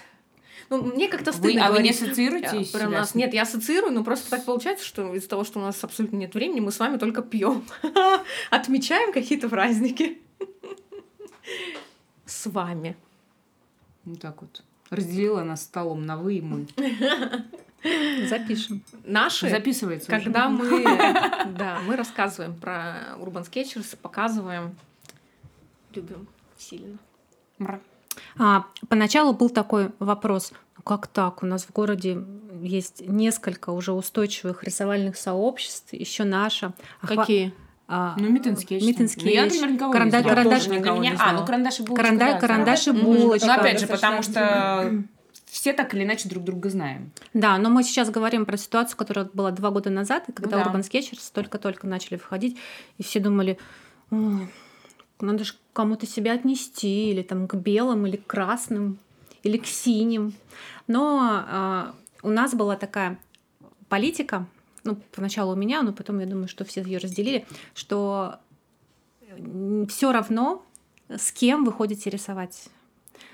Ну, 0.70 0.84
мне 0.84 1.08
как-то 1.08 1.32
Вы- 1.32 1.38
стыдно 1.38 1.68
а 1.68 1.72
вы 1.72 1.82
не 1.82 1.90
ассоциируете 1.90 2.60
э, 2.60 2.64
себя 2.64 2.80
про 2.80 2.90
нас? 2.90 3.16
Нет, 3.16 3.34
я 3.34 3.42
ассоциирую, 3.42 3.92
но 3.92 4.04
просто 4.04 4.30
так 4.30 4.46
получается, 4.46 4.86
что 4.86 5.14
из-за 5.16 5.28
того, 5.28 5.44
что 5.44 5.60
у 5.60 5.64
нас 5.64 5.84
абсолютно 5.84 6.18
нет 6.18 6.34
времени, 6.34 6.60
мы 6.60 6.72
с 6.72 6.80
вами 6.80 6.98
только 6.98 7.22
пьем, 7.24 7.64
отмечаем 8.52 9.12
какие-то 9.12 9.50
праздники. 9.50 10.20
С 12.26 12.46
вами. 12.48 12.96
Вот 14.06 14.22
так 14.22 14.42
вот. 14.42 14.64
Разделила 14.92 15.44
нас 15.44 15.64
столом 15.64 16.06
на 16.06 16.18
вы 16.18 16.36
и 16.36 16.42
мы. 16.42 16.68
Запишем. 18.28 18.84
Наши 19.06 19.50
Записывается 19.50 20.12
уже. 20.12 20.24
Когда 20.24 20.50
мы, 20.50 20.84
да, 21.58 21.80
мы 21.88 21.96
рассказываем 21.96 22.56
про 22.56 23.16
Urban 23.18 23.50
Sketchers, 23.50 23.98
показываем, 23.98 24.76
любим 25.94 26.28
сильно. 26.58 26.98
Мра. 27.58 27.80
А, 28.40 28.66
поначалу 28.88 29.34
был 29.34 29.50
такой 29.50 29.92
вопрос, 30.00 30.54
ну 30.78 30.84
как 30.84 31.08
так? 31.08 31.44
У 31.44 31.46
нас 31.46 31.66
в 31.66 31.72
городе 31.74 32.24
есть 32.62 33.02
несколько 33.08 33.70
уже 33.72 33.92
устойчивых 33.92 34.64
рисовальных 34.64 35.18
сообществ, 35.18 35.94
еще 35.94 36.24
наша. 36.24 36.74
Охва- 37.02 37.18
Какие? 37.18 37.54
а, 37.88 38.16
Ну. 38.18 38.30
Meet 38.30 38.45
and 38.45 38.56
Sketch, 38.56 38.82
Ну, 38.82 39.30
я, 39.30 39.44
например, 39.46 39.72
никого 39.72 39.94
каранда- 39.94 40.18
не 40.18 40.24
знаю. 40.24 40.38
карандаш- 40.48 40.70
никого 40.70 40.96
не 40.98 41.10
меня- 41.10 41.14
А, 41.14 41.18
знала. 41.18 41.40
ну, 41.42 41.46
Карандаш 41.46 41.80
и 41.80 41.84
булочка, 41.84 42.06
каранда- 42.08 42.34
да, 42.34 42.40
Карандаш 42.40 42.79
и 42.79 42.84
сразу. 42.92 43.00
булочка. 43.04 43.48
Ну, 43.48 43.54
опять 43.54 43.80
же, 43.80 43.88
потому 43.88 44.22
что 44.24 45.04
все 45.46 45.74
так 45.74 45.94
или 45.94 46.04
иначе 46.04 46.30
друг 46.30 46.44
друга 46.44 46.70
знаем. 46.70 47.12
Да, 47.34 47.58
но 47.58 47.70
мы 47.70 47.84
сейчас 47.84 48.10
говорим 48.10 48.46
про 48.46 48.56
ситуацию, 48.58 48.96
которая 48.98 49.28
была 49.34 49.52
два 49.52 49.72
года 49.72 49.90
назад, 49.90 50.30
и 50.30 50.32
когда 50.32 50.58
Ну 50.60 50.64
да. 50.66 50.72
Urban 50.72 50.82
Sketchers 50.90 51.32
только-только 51.34 51.88
начали 51.88 52.18
входить, 52.18 52.58
и 52.98 53.04
все 53.04 53.20
думали, 53.20 53.58
«Ой, 54.12 54.48
надо 55.20 55.44
же 55.44 55.54
кому-то 55.80 56.06
себя 56.06 56.34
отнести, 56.34 57.10
или 57.10 57.22
там 57.22 57.48
к 57.48 57.56
белым, 57.56 58.06
или 58.06 58.18
к 58.18 58.28
красным, 58.28 59.00
или 59.44 59.58
к 59.58 59.66
синим. 59.66 60.34
Но 60.88 61.20
а, 61.22 61.96
у 62.22 62.28
нас 62.28 62.54
была 62.54 62.76
такая 62.76 63.18
политика, 63.88 64.46
ну, 64.84 64.98
поначалу 65.16 65.54
у 65.54 65.56
меня, 65.56 65.82
но 65.82 65.94
потом 65.94 66.20
я 66.20 66.26
думаю, 66.26 66.50
что 66.50 66.66
все 66.66 66.82
ее 66.82 66.98
разделили, 66.98 67.46
что 67.74 68.40
все 69.88 70.12
равно, 70.12 70.66
с 71.08 71.32
кем 71.32 71.64
вы 71.64 71.72
ходите 71.72 72.10
рисовать 72.10 72.68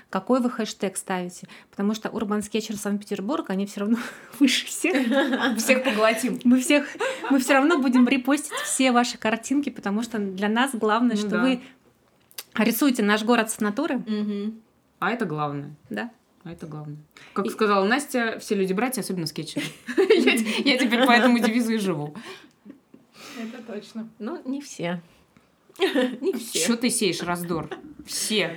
какой 0.08 0.40
вы 0.40 0.50
хэштег 0.50 0.96
ставите. 0.96 1.48
Потому 1.70 1.94
что 1.94 2.08
Urban 2.08 2.40
Sketcher 2.40 2.76
Санкт-Петербург, 2.76 3.50
они 3.50 3.66
все 3.66 3.80
равно 3.80 3.98
выше 4.38 4.66
всех. 4.66 4.94
Всех 5.58 5.84
поглотим. 5.84 6.40
Мы 6.44 6.60
всех, 6.60 6.86
мы 7.30 7.38
все 7.40 7.54
равно 7.54 7.78
будем 7.78 8.06
репостить 8.06 8.52
все 8.64 8.92
ваши 8.92 9.18
картинки, 9.18 9.68
потому 9.68 10.02
что 10.02 10.18
для 10.18 10.48
нас 10.48 10.70
главное, 10.74 11.16
Ну 11.16 11.20
что 11.20 11.30
да. 11.30 11.42
вы 11.42 11.60
рисуете 12.64 13.02
наш 13.02 13.22
город 13.24 13.50
с 13.50 13.60
натуры, 13.60 14.00
А 14.98 15.10
это 15.10 15.24
главное. 15.26 15.74
да? 15.90 16.10
А 16.44 16.52
это 16.52 16.66
главное. 16.66 16.96
Как 17.32 17.50
сказала 17.50 17.84
Настя, 17.84 18.38
все 18.40 18.54
люди 18.54 18.72
братья, 18.72 19.00
особенно 19.00 19.26
скетчеры. 19.26 19.66
Я 20.64 20.78
теперь 20.78 21.04
по 21.04 21.10
этому 21.10 21.38
девизу 21.40 21.72
и 21.72 21.78
живу. 21.78 22.14
Это 23.38 23.62
точно. 23.66 24.08
Ну, 24.18 24.40
не 24.44 24.60
все. 24.60 25.02
Не 25.78 26.32
все. 26.32 26.60
Что 26.64 26.76
ты 26.78 26.88
сеешь 26.88 27.20
раздор? 27.22 27.68
Все. 28.06 28.56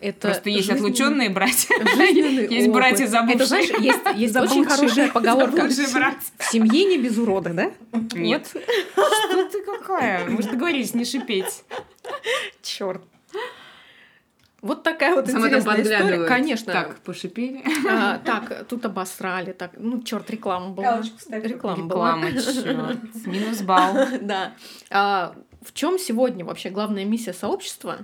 Это 0.00 0.28
Просто 0.28 0.50
есть 0.50 0.66
жизненный- 0.66 0.76
отлученные 0.90 1.30
братья. 1.30 1.76
жизненный 1.96 2.48
Есть 2.52 2.68
опыт. 2.68 2.72
братья 2.74 3.06
забывшие. 3.06 3.36
Это, 3.36 3.46
знаешь, 3.46 3.68
есть, 3.70 4.00
есть 4.16 4.36
очень 4.36 4.64
Заблудшие. 4.64 4.64
хорошая 4.64 5.12
поговорка. 5.12 5.68
В 5.68 5.72
семье 5.72 6.84
не 6.86 6.98
без 6.98 7.16
урода, 7.18 7.50
да? 7.54 7.72
Нет. 8.14 8.46
Что 8.48 9.48
ты 9.48 9.62
какая? 9.62 10.28
Мы 10.28 10.42
же 10.42 10.48
договорились 10.50 10.92
не 10.94 11.04
шипеть. 11.04 11.62
Черт. 12.62 13.02
Вот 14.66 14.82
такая 14.82 15.14
вот 15.14 15.26
Сама 15.28 15.48
там 15.48 15.58
интересная 15.60 15.82
история. 15.82 16.26
Конечно. 16.26 16.72
Так, 16.72 16.98
пошипели. 16.98 17.62
А, 17.88 18.18
так, 18.24 18.66
тут 18.68 18.84
обосрали. 18.84 19.52
Так, 19.52 19.72
ну, 19.76 20.02
черт, 20.02 20.28
реклама 20.30 20.70
была. 20.70 20.92
Галочку 20.92 21.18
ставь. 21.18 21.44
Реклама 21.44 21.84
была. 21.86 22.16
Реклама, 22.16 22.32
черт. 22.42 22.98
Минус 23.26 23.62
балл. 23.62 23.94
Да. 24.20 24.52
А, 24.90 25.34
в 25.62 25.72
чем 25.72 25.98
сегодня 25.98 26.44
вообще 26.44 26.70
главная 26.70 27.04
миссия 27.04 27.32
сообщества? 27.32 27.98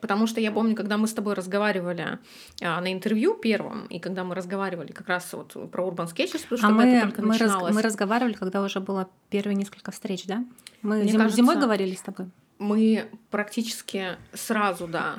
Потому 0.00 0.26
что 0.26 0.40
я 0.40 0.50
помню, 0.50 0.74
когда 0.74 0.96
мы 0.96 1.06
с 1.06 1.12
тобой 1.14 1.34
разговаривали 1.34 2.18
а, 2.60 2.80
на 2.80 2.92
интервью 2.92 3.34
первом, 3.34 3.86
и 3.86 4.00
когда 4.00 4.24
мы 4.24 4.34
разговаривали 4.34 4.90
как 4.90 5.06
раз 5.08 5.32
вот 5.32 5.52
про 5.70 5.86
Urban 5.88 6.12
Sketches, 6.12 6.42
потому 6.42 6.58
что 6.58 6.66
А 6.66 6.70
тогда 6.70 6.74
мы, 6.84 6.88
это 6.90 7.06
только 7.06 7.22
мы, 7.22 7.28
раз- 7.28 7.40
начиналось. 7.40 7.74
мы 7.74 7.82
разговаривали, 7.82 8.32
когда 8.32 8.62
уже 8.62 8.80
было 8.80 9.08
первые 9.30 9.54
несколько 9.54 9.92
встреч, 9.92 10.24
да? 10.26 10.44
Мы 10.82 11.02
зим- 11.04 11.18
кажется- 11.18 11.36
зимой 11.36 11.56
говорили 11.56 11.94
с 11.94 12.02
тобой. 12.02 12.26
Мы 12.58 13.08
практически 13.30 14.16
сразу, 14.34 14.88
да. 14.88 15.14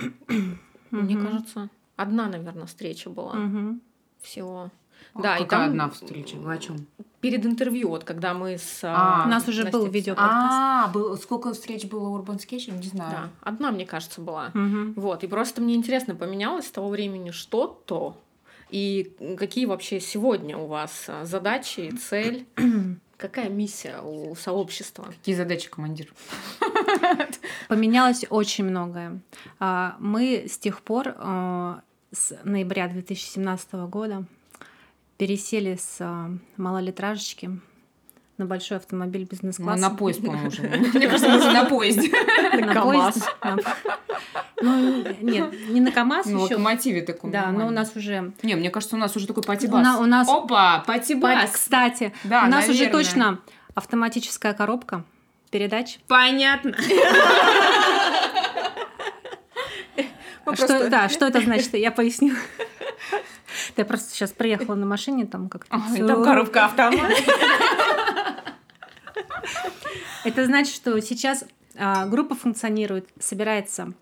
Мне 1.02 1.16
Мгм. 1.16 1.26
кажется, 1.28 1.70
одна, 1.96 2.28
наверное, 2.28 2.66
встреча 2.68 3.10
была 3.10 3.34
Мгм. 3.34 3.82
всего. 4.22 4.70
Да, 5.16 5.22
Да, 5.22 5.38
и 5.38 5.46
там 5.46 5.64
одна 5.70 5.90
встреча? 5.90 6.38
Вы 6.38 6.54
о 6.54 6.58
чем? 6.58 6.86
перед 7.20 7.46
интервью, 7.46 7.88
вот 7.90 8.04
когда 8.04 8.34
мы 8.34 8.58
с... 8.58 8.82
А, 8.84 9.24
У 9.26 9.30
нас 9.30 9.48
уже 9.48 9.64
был 9.70 9.86
Настей- 9.86 9.92
видео. 9.92 10.14
А, 10.18 10.90
было- 10.94 11.16
сколько 11.16 11.54
встреч 11.54 11.86
было 11.86 12.10
Urban 12.20 12.36
Sketch? 12.38 12.70
Не 12.78 12.84
знаю. 12.90 13.12
Да, 13.12 13.30
одна, 13.42 13.72
мне 13.72 13.86
кажется, 13.86 14.20
была. 14.20 14.52
Мгм. 14.54 14.94
Вот, 14.98 15.24
и 15.24 15.28
просто 15.28 15.62
мне 15.62 15.76
интересно, 15.76 16.16
поменялось 16.16 16.68
с 16.68 16.72
того 16.72 16.90
времени 16.90 17.32
что-то? 17.32 18.18
И 18.72 19.16
какие 19.40 19.66
вообще 19.68 20.00
сегодня 20.02 20.58
у 20.58 20.68
вас 20.68 21.06
а, 21.08 21.24
задачи 21.26 21.92
цель? 21.98 22.46
Какая 23.24 23.48
миссия 23.48 24.02
у 24.02 24.36
сообщества? 24.36 25.06
Какие 25.06 25.36
задачи, 25.36 25.70
командир? 25.70 26.14
Поменялось 27.70 28.26
очень 28.30 28.66
многое. 28.66 29.22
А, 29.62 29.96
Мы 30.00 30.44
с 30.50 30.58
тех 30.58 30.82
пор, 30.82 31.16
а, 31.16 31.84
с 32.12 32.38
ноября 32.44 32.90
2017 32.90 33.76
года, 33.88 34.26
пересели 35.16 35.78
с 35.78 36.00
а, 36.02 36.32
малолитражечки 36.58 37.62
на 38.44 38.48
большой 38.50 38.78
автомобиль 38.78 39.24
бизнес-класса. 39.30 39.82
на 39.82 39.90
поезд, 39.90 40.22
по-моему, 40.24 40.48
уже. 40.50 40.62
Мне 40.94 41.08
кажется, 41.08 41.52
на 41.52 41.66
поезде. 41.66 42.12
На 42.54 42.74
КамАЗ. 42.74 43.14
поезд. 43.14 43.32
На- 43.44 43.58
Ну, 44.62 45.04
нет, 45.22 45.70
не 45.70 45.82
на 45.82 45.92
КАМАЗ 45.92 46.26
На 46.28 46.30
еще. 46.32 46.56
локомотиве 46.56 47.02
таком. 47.02 47.32
Да, 47.32 47.48
но 47.52 47.68
у 47.68 47.70
нас 47.70 47.92
уже... 47.96 48.32
Не, 48.44 48.56
мне 48.56 48.70
кажется, 48.70 48.96
у 48.96 49.00
нас 49.00 49.16
уже 49.16 49.28
такой 49.28 49.44
патибас. 49.44 49.84
на- 49.84 50.00
у 50.00 50.06
нас- 50.06 50.28
Опа, 50.30 50.80
Па- 50.86 50.94
патибас. 50.94 51.52
Кстати, 51.52 52.14
Да, 52.24 52.44
у 52.46 52.48
нас 52.50 52.70
уже 52.70 52.88
точно 52.88 53.40
автоматическая 53.76 54.54
коробка 54.54 55.04
передач. 55.52 56.00
Понятно. 56.08 56.76
Мы 60.46 60.56
Что, 60.56 60.90
Да, 60.90 61.10
что 61.10 61.26
это 61.28 61.42
значит, 61.42 61.74
я 61.74 61.92
поясню. 61.92 62.36
Я 63.78 63.86
просто 63.86 64.12
сейчас 64.12 64.32
приехала 64.32 64.76
на 64.76 64.86
машине, 64.86 65.26
там 65.26 65.48
как-то... 65.50 65.68
А, 65.76 65.80
там 66.08 66.24
коробка 66.24 66.66
автомат. 66.66 67.12
Это 70.24 70.46
значит, 70.46 70.74
что 70.76 71.00
сейчас 71.02 71.44
а, 71.76 72.06
группа 72.08 72.36
функционирует, 72.36 73.08
собирается 73.20 73.94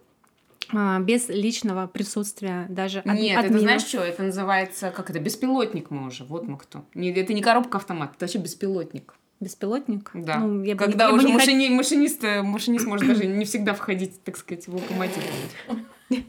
а, 0.74 1.00
без 1.00 1.30
личного 1.30 1.88
присутствия 1.88 2.66
даже 2.70 3.00
ад- 3.00 3.06
Нет, 3.20 3.32
это 3.38 3.40
админов. 3.46 3.62
знаешь 3.62 3.82
что? 3.84 4.00
Это 4.04 4.24
называется, 4.24 4.92
как 4.92 5.10
это, 5.10 5.20
беспилотник 5.20 5.90
мы 5.90 6.08
уже. 6.08 6.24
Вот 6.24 6.48
мы 6.48 6.58
кто. 6.58 6.86
Не, 6.94 7.12
это 7.14 7.34
не 7.34 7.42
коробка 7.42 7.78
автомат, 7.78 8.12
это 8.16 8.26
вообще 8.26 8.38
беспилотник. 8.40 9.14
Беспилотник? 9.40 10.12
Да. 10.14 10.38
Ну, 10.38 10.64
я 10.64 10.76
бы 10.76 10.86
не- 10.86 10.92
Когда 10.92 11.06
я 11.06 11.10
бы 11.12 11.18
уже 11.18 11.28
не 11.28 11.34
хот- 11.34 11.38
машини- 11.40 11.70
машинист, 11.70 12.24
э, 12.24 12.44
машинист 12.44 12.86
может 12.86 13.08
даже 13.08 13.26
не 13.26 13.46
всегда 13.46 13.74
входить, 13.74 14.24
так 14.24 14.38
сказать, 14.38 14.68
в 14.68 14.76
локомотив. 14.76 15.24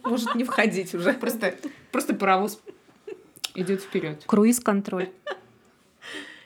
Может 0.05 0.35
не 0.35 0.45
входить 0.45 0.95
уже. 0.95 1.13
Просто, 1.13 1.55
просто 1.91 2.15
паровоз 2.15 2.59
идет 3.55 3.83
вперед. 3.83 4.23
Круиз-контроль. 4.27 5.11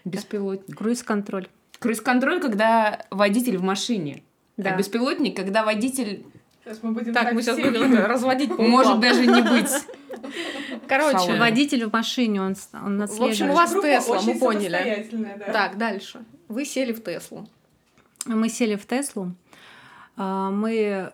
Беспилотник. 0.05 0.77
Круиз-контроль. 0.77 1.49
Круиз-контроль, 1.79 2.41
когда 2.41 3.07
водитель 3.11 3.59
в 3.59 3.63
машине. 3.63 4.23
Да. 4.57 4.71
А 4.71 4.77
беспилотник, 4.77 5.37
когда 5.37 5.65
водитель 5.65 6.25
Сейчас 6.65 6.83
мы 6.83 6.93
будем 6.93 7.15
Так, 7.15 7.33
мы 7.33 7.43
сейчас 7.43 7.57
будем 7.59 7.95
разводить 8.07 8.57
по 8.57 8.63
может 8.63 8.99
даже 8.99 9.25
не 9.25 9.43
быть. 9.43 9.71
Короче. 10.89 11.39
Водитель 11.39 11.87
в 11.87 11.93
машине, 11.93 12.43
он, 12.43 12.57
он 12.73 13.07
В 13.07 13.23
общем, 13.23 13.51
у 13.51 13.55
вас 13.55 13.71
Группа 13.71 13.87
Тесла, 13.87 14.21
мы 14.23 14.39
поняли. 14.39 15.09
да. 15.13 15.53
Так, 15.53 15.79
дальше. 15.79 16.25
Вы 16.49 16.65
сели 16.65 16.93
в 16.93 17.03
Теслу. 17.05 17.49
Мы 18.25 18.49
сели 18.49 18.75
в 18.75 18.85
Теслу. 18.87 19.33
а, 20.17 20.51
Мы 20.51 21.13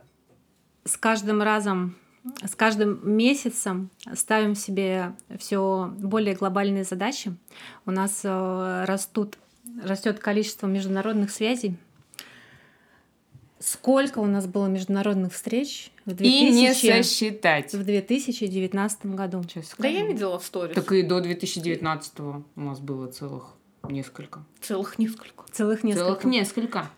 с 0.85 0.97
каждым 0.97 1.43
разом, 1.43 1.97
с 2.45 2.55
каждым 2.55 3.01
месяцем 3.05 3.91
ставим 4.15 4.55
себе 4.55 5.13
все 5.39 5.93
более 5.99 6.35
глобальные 6.35 6.85
задачи. 6.85 7.35
У 7.85 7.91
нас 7.91 8.21
э, 8.25 8.85
растут, 8.87 9.37
растет 9.83 10.19
количество 10.19 10.67
международных 10.67 11.31
связей. 11.31 11.77
Сколько 13.59 14.19
у 14.19 14.27
нас 14.27 14.47
было 14.47 14.67
международных 14.67 15.33
встреч 15.33 15.93
в, 16.05 16.21
И 16.21 16.51
не 16.51 16.67
2000 16.67 17.03
сосчитать. 17.03 17.73
в 17.73 17.85
2019 17.85 19.07
году? 19.07 19.43
Сейчас 19.45 19.75
Да 19.79 19.87
я 19.87 20.05
видела 20.05 20.39
в 20.41 20.45
сторис. 20.45 20.75
Так 20.75 20.91
и 20.91 21.03
до 21.03 21.21
2019 21.21 22.21
у 22.21 22.43
нас 22.57 22.81
было 22.81 23.07
целых 23.07 23.55
несколько. 23.89 24.45
Целых 24.61 24.99
несколько. 24.99 25.45
Целых 25.53 25.85
несколько. 25.85 26.07
Целых 26.07 26.25
несколько. 26.25 26.91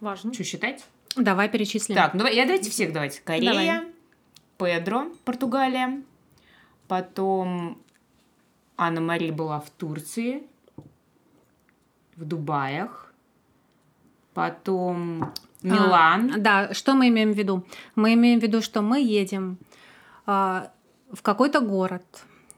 Важно. 0.00 0.34
Что 0.34 0.44
считать? 0.44 0.84
Давай 1.16 1.48
перечислим. 1.48 1.96
Так, 1.96 2.12
ну 2.12 2.18
давай, 2.18 2.36
я 2.36 2.44
давайте 2.44 2.70
всех 2.70 2.92
давайте. 2.92 3.20
Корея, 3.22 3.82
Давай. 4.58 4.78
Педро, 4.80 5.06
Португалия. 5.24 6.02
Потом 6.86 7.80
Анна 8.76 9.00
Мария 9.00 9.32
была 9.32 9.60
в 9.60 9.70
Турции, 9.70 10.42
в 12.18 12.24
Дубаях. 12.24 13.12
Потом 14.34 15.32
Милан. 15.62 16.32
А, 16.34 16.38
да, 16.38 16.74
что 16.74 16.94
мы 16.94 17.08
имеем 17.08 17.32
в 17.32 17.36
виду? 17.36 17.64
Мы 17.94 18.14
имеем 18.14 18.40
в 18.40 18.42
виду, 18.42 18.62
что 18.62 18.82
мы 18.82 19.00
едем 19.00 19.58
а, 20.26 20.70
в 21.12 21.22
какой-то 21.22 21.60
город, 21.60 22.04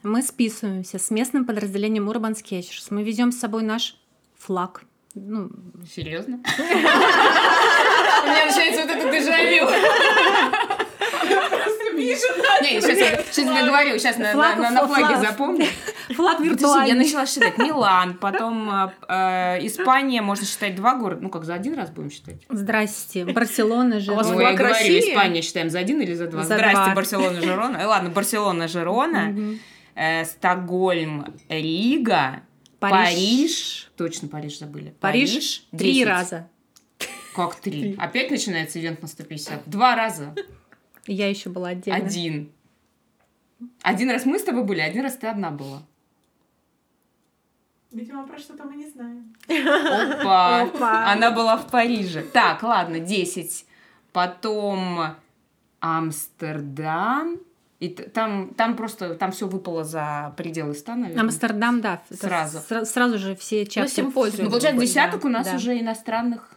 мы 0.03 0.23
списываемся 0.23 0.99
с 0.99 1.11
местным 1.11 1.45
подразделением 1.45 2.11
Urban 2.11 2.35
Sketchers, 2.35 2.89
мы 2.91 3.03
везем 3.03 3.33
с 3.33 3.39
собой 3.39 3.63
наш 3.63 3.97
флаг. 4.39 4.85
Ну, 5.15 5.51
Серьезно? 5.93 6.41
У 6.59 6.63
меня 8.27 8.47
начинается 8.47 8.83
вот 8.83 8.91
это 8.91 9.11
дежавю. 9.11 9.69
Не, 12.05 12.81
сейчас 12.81 12.99
я 12.99 13.23
сейчас 13.23 13.47
я 13.47 13.67
говорю, 13.67 13.99
сейчас 13.99 14.17
на- 14.19 14.33
Флаг- 14.33 14.57
на 14.59 14.71
на 14.71 14.87
флаге 14.87 15.05
флаг. 15.07 15.21
запомню. 15.21 15.67
флаг 16.15 16.37
Подожди, 16.39 16.45
я 16.49 16.53
виртуальный. 16.55 16.95
начала 16.95 17.27
считать. 17.27 17.59
Милан, 17.59 18.15
потом 18.15 18.71
э, 18.71 18.91
э, 19.09 19.67
Испания, 19.67 20.23
можно 20.23 20.47
считать 20.47 20.75
два 20.75 20.95
города. 20.97 21.21
Ну 21.23 21.29
как, 21.31 21.45
за 21.45 21.55
один 21.55 21.75
раз 21.75 21.91
будем 21.91 22.11
считать? 22.11 22.37
Здрасте, 22.49 23.25
Барселона 23.25 23.97
вас 23.97 24.27
Ну, 24.29 24.35
флаг 24.35 24.53
я 24.53 24.57
говорю, 24.57 24.75
России? 24.75 25.01
Испания 25.11 25.43
считаем 25.43 25.71
за 25.71 25.79
один 25.79 26.01
или 26.01 26.15
за 26.15 26.27
два? 26.27 26.43
За 26.45 26.55
Здрасте, 26.55 26.77
два. 26.77 26.95
Барселона, 26.95 27.41
Жирона. 27.41 27.77
Э, 27.77 27.87
Ладно, 27.87 28.11
Барселона, 28.11 28.69
Жирона, 28.69 29.35
э, 29.95 30.25
Стокгольм, 30.25 31.35
Рига, 31.49 32.41
Париж. 32.79 32.97
Париж. 33.15 33.91
Точно 33.97 34.29
Париж 34.29 34.59
забыли. 34.59 34.95
Париж 35.01 35.65
три 35.77 35.93
10. 35.95 36.07
раза. 36.09 36.49
Как 37.37 37.55
три? 37.57 37.95
Опять 37.99 38.31
начинается 38.31 38.79
ивент 38.81 39.03
на 39.03 39.09
150? 39.09 39.63
Два 39.67 39.95
раза. 39.95 40.35
Я 41.07 41.29
еще 41.29 41.51
была 41.51 41.69
отдельно. 41.71 42.05
Один. 42.05 42.51
Один 43.83 44.11
раз 44.11 44.25
мы 44.27 44.39
с 44.39 44.45
тобой 44.45 44.65
были, 44.65 44.81
один 44.81 45.03
раз 45.03 45.17
ты 45.17 45.27
одна 45.27 45.51
была. 45.51 45.83
Видимо, 47.93 48.27
про 48.27 48.39
что-то 48.39 48.65
мы 48.65 48.77
не 48.77 48.89
знаем. 48.89 49.35
Опа! 49.49 50.63
Опа. 50.63 51.13
Она 51.13 51.31
была 51.33 51.57
в 51.57 51.69
Париже. 51.71 52.23
Так, 52.23 52.63
ладно, 52.63 53.01
10. 53.01 53.67
Потом 54.13 55.17
Амстердам. 55.81 57.39
И 57.81 57.89
там, 57.89 58.53
там 58.55 58.77
просто, 58.77 59.15
там 59.15 59.33
все 59.33 59.49
выпало 59.49 59.85
за 59.85 60.35
пределы 60.37 60.75
ста, 60.75 60.95
наверное. 60.97 61.23
Амстердам, 61.25 61.81
да. 61.81 62.03
Сразу. 62.11 62.59
сра- 62.59 62.85
сразу 62.85 63.19
же 63.19 63.35
все 63.35 63.65
чаты. 63.67 63.89
симпозиум. 63.89 64.45
Ну, 64.45 64.51
получается, 64.51 64.79
Да, 64.81 64.87
десяток 64.87 65.25
у 65.25 65.29
нас 65.29 65.47
да. 65.49 65.57
уже 65.57 65.81
иностранных 65.81 66.51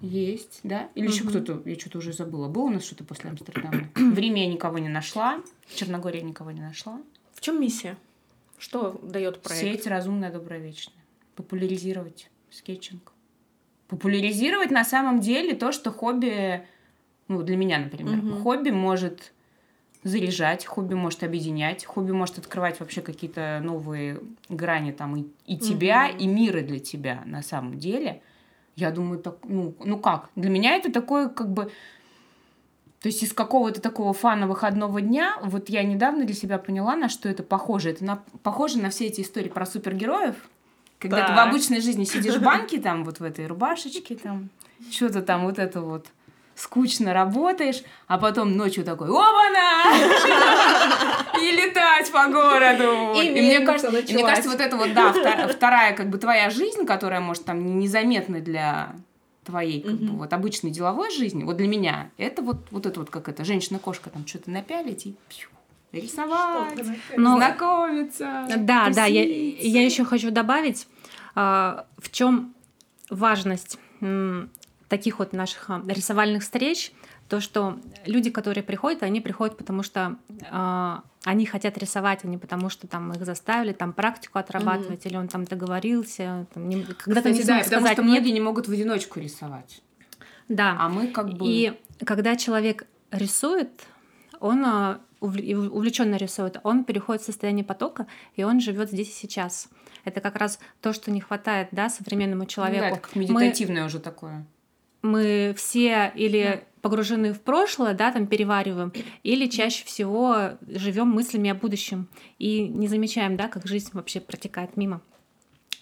есть, 0.00 0.60
да? 0.62 0.88
Или 0.94 1.06
еще 1.06 1.24
Мгм. 1.24 1.30
кто-то, 1.30 1.68
я 1.68 1.78
что-то 1.78 1.98
уже 1.98 2.12
забыла. 2.12 2.48
Было 2.48 2.64
у 2.64 2.70
нас 2.70 2.84
что-то 2.84 3.04
после 3.04 3.30
Амстердама? 3.30 3.88
В 3.94 4.18
Риме 4.18 4.46
я 4.46 4.52
никого 4.52 4.78
не 4.78 4.88
нашла. 4.88 5.42
В 5.66 5.74
Черногории 5.74 6.18
я 6.18 6.22
никого 6.24 6.50
не 6.50 6.60
нашла. 6.60 7.00
В 7.32 7.40
чем 7.40 7.60
миссия? 7.60 7.96
Что 8.58 8.98
дает 9.02 9.42
проект? 9.42 9.60
Сеть 9.60 9.86
разумная, 9.86 10.32
добрая, 10.32 10.60
вечная. 10.60 10.96
Популяризировать 11.34 12.30
скетчинг. 12.50 13.12
Популяризировать 13.88 14.70
на 14.70 14.84
самом 14.84 15.20
деле 15.20 15.54
то, 15.54 15.70
что 15.72 15.92
хобби, 15.92 16.66
ну, 17.28 17.42
для 17.42 17.56
меня, 17.56 17.78
например, 17.78 18.16
Мгм. 18.16 18.42
хобби 18.42 18.70
может 18.70 19.32
заряжать, 20.02 20.64
хобби 20.64 20.94
может 20.94 21.22
объединять, 21.22 21.84
хобби 21.84 22.12
может 22.12 22.38
открывать 22.38 22.80
вообще 22.80 23.00
какие-то 23.02 23.60
новые 23.62 24.20
грани 24.48 24.92
там 24.92 25.16
и, 25.16 25.26
и 25.46 25.58
тебя, 25.58 26.08
Мгм. 26.08 26.18
и 26.18 26.26
мира 26.26 26.60
для 26.62 26.78
тебя 26.78 27.22
на 27.26 27.42
самом 27.42 27.78
деле. 27.78 28.22
Я 28.76 28.90
думаю, 28.90 29.18
так, 29.18 29.38
ну, 29.44 29.74
ну 29.82 29.98
как? 29.98 30.28
Для 30.36 30.50
меня 30.50 30.76
это 30.76 30.92
такое 30.92 31.28
как 31.28 31.50
бы... 31.52 31.70
То 33.00 33.08
есть 33.08 33.22
из 33.22 33.32
какого-то 33.32 33.80
такого 33.80 34.12
фана 34.12 34.46
выходного 34.46 35.00
дня, 35.00 35.36
вот 35.42 35.68
я 35.68 35.82
недавно 35.82 36.24
для 36.24 36.34
себя 36.34 36.58
поняла, 36.58 36.96
на 36.96 37.08
что 37.08 37.28
это 37.28 37.42
похоже. 37.42 37.90
Это 37.90 38.04
на, 38.04 38.22
похоже 38.42 38.78
на 38.78 38.90
все 38.90 39.06
эти 39.06 39.22
истории 39.22 39.48
про 39.48 39.64
супергероев, 39.64 40.34
когда 40.98 41.26
ты 41.26 41.32
в 41.32 41.36
Так. 41.36 41.48
обычной 41.48 41.80
жизни 41.80 42.04
сидишь 42.04 42.36
в 42.36 42.42
банке, 42.42 42.78
там, 42.80 43.04
вот 43.04 43.20
в 43.20 43.22
этой 43.22 43.46
рубашечке, 43.46 44.16
там, 44.16 44.50
что-то 44.90 45.22
там 45.22 45.44
вот 45.44 45.58
это 45.58 45.80
вот 45.80 46.06
скучно 46.56 47.12
работаешь, 47.12 47.82
а 48.08 48.18
потом 48.18 48.56
ночью 48.56 48.84
такой, 48.84 49.08
оба-на! 49.08 49.84
И 51.40 51.50
летать 51.52 52.10
по 52.10 52.26
городу. 52.28 53.12
И 53.14 53.30
мне 53.30 53.58
мельница 53.60 53.66
кажется, 53.66 53.98
и 53.98 54.14
мне 54.14 54.24
кажется, 54.24 54.50
вот 54.50 54.60
это 54.60 54.76
вот, 54.76 54.92
да, 54.94 55.12
вторая 55.48 55.94
как 55.94 56.08
бы 56.08 56.18
твоя 56.18 56.48
жизнь, 56.50 56.86
которая, 56.86 57.20
может, 57.20 57.44
там 57.44 57.78
незаметна 57.78 58.40
для 58.40 58.96
твоей 59.44 59.80
как 59.82 59.94
бы, 59.94 60.04
Мгм. 60.06 60.16
вот 60.16 60.32
обычной 60.32 60.70
деловой 60.70 61.10
жизни, 61.12 61.44
вот 61.44 61.56
для 61.58 61.68
меня, 61.68 62.10
это 62.16 62.42
вот, 62.42 62.66
вот 62.70 62.86
это 62.86 62.98
вот 63.00 63.10
как 63.10 63.28
это, 63.28 63.44
женщина-кошка 63.44 64.10
там 64.10 64.26
что-то 64.26 64.50
напялить 64.50 65.06
и 65.06 65.14
пью, 65.28 65.48
рисовать, 65.92 66.74
напялить. 66.76 67.00
Ну, 67.16 67.36
знакомиться. 67.36 68.46
Да, 68.56 68.90
да, 68.90 69.04
я, 69.04 69.22
тусить. 69.22 69.58
я 69.62 69.84
еще 69.84 70.04
хочу 70.04 70.30
добавить, 70.32 70.88
а, 71.36 71.86
в 71.98 72.10
чем 72.10 72.54
важность 73.08 73.78
таких 74.88 75.18
вот 75.18 75.32
наших 75.32 75.70
а, 75.70 75.82
рисовальных 75.86 76.42
встреч, 76.42 76.92
то, 77.28 77.40
что 77.40 77.78
люди, 78.04 78.30
которые 78.30 78.62
приходят, 78.62 79.02
они 79.02 79.20
приходят, 79.20 79.56
потому 79.56 79.82
что 79.82 80.16
а, 80.50 81.02
они 81.24 81.44
хотят 81.44 81.76
рисовать, 81.78 82.20
а 82.24 82.28
не 82.28 82.38
потому 82.38 82.68
что 82.70 82.86
там 82.86 83.12
их 83.12 83.24
заставили 83.24 83.72
там 83.72 83.92
практику 83.92 84.38
отрабатывать, 84.38 85.04
или 85.06 85.16
он 85.16 85.26
там 85.28 85.44
договорился, 85.44 86.46
там, 86.54 86.68
не- 86.68 86.84
когда-то 86.84 87.30
не 87.30 87.40
Кстати, 87.40 87.46
да, 87.46 87.54
смог 87.54 87.64
потому 87.64 87.80
сказать 87.80 87.92
что 87.94 88.02
нет. 88.02 88.10
многие 88.12 88.30
не 88.30 88.40
могут 88.40 88.68
в 88.68 88.72
одиночку 88.72 89.18
рисовать. 89.20 89.82
Да. 90.48 90.76
А 90.78 90.88
мы 90.88 91.08
как 91.08 91.32
бы... 91.32 91.46
И 91.48 91.72
когда 92.04 92.36
человек 92.36 92.86
рисует, 93.10 93.70
он 94.38 94.64
а, 94.64 95.00
увлеченно 95.20 96.16
рисует, 96.16 96.58
он 96.62 96.84
переходит 96.84 97.22
в 97.22 97.26
состояние 97.26 97.64
потока, 97.64 98.06
и 98.36 98.44
он 98.44 98.60
живет 98.60 98.90
здесь 98.90 99.08
и 99.08 99.12
сейчас. 99.12 99.68
Это 100.04 100.20
как 100.20 100.36
раз 100.36 100.60
то, 100.80 100.92
что 100.92 101.10
не 101.10 101.20
хватает 101.20 101.68
да, 101.72 101.88
современному 101.88 102.42
Ну 102.42 102.46
да, 102.46 102.50
человеку. 102.52 102.86
это 102.86 103.00
как 103.00 103.16
медитативное 103.16 103.86
уже 103.86 103.98
такое. 103.98 104.46
Мы 105.06 105.54
все 105.56 106.12
или 106.14 106.64
погружены 106.82 107.32
в 107.32 107.40
прошлое, 107.40 107.94
да, 107.94 108.12
там 108.12 108.26
перевариваем, 108.26 108.92
или 109.22 109.46
чаще 109.48 109.84
всего 109.84 110.52
живем 110.68 111.08
мыслями 111.08 111.50
о 111.50 111.54
будущем 111.54 112.08
и 112.38 112.68
не 112.68 112.86
замечаем, 112.86 113.36
да, 113.36 113.48
как 113.48 113.66
жизнь 113.66 113.90
вообще 113.92 114.20
протекает 114.20 114.76
мимо. 114.76 115.00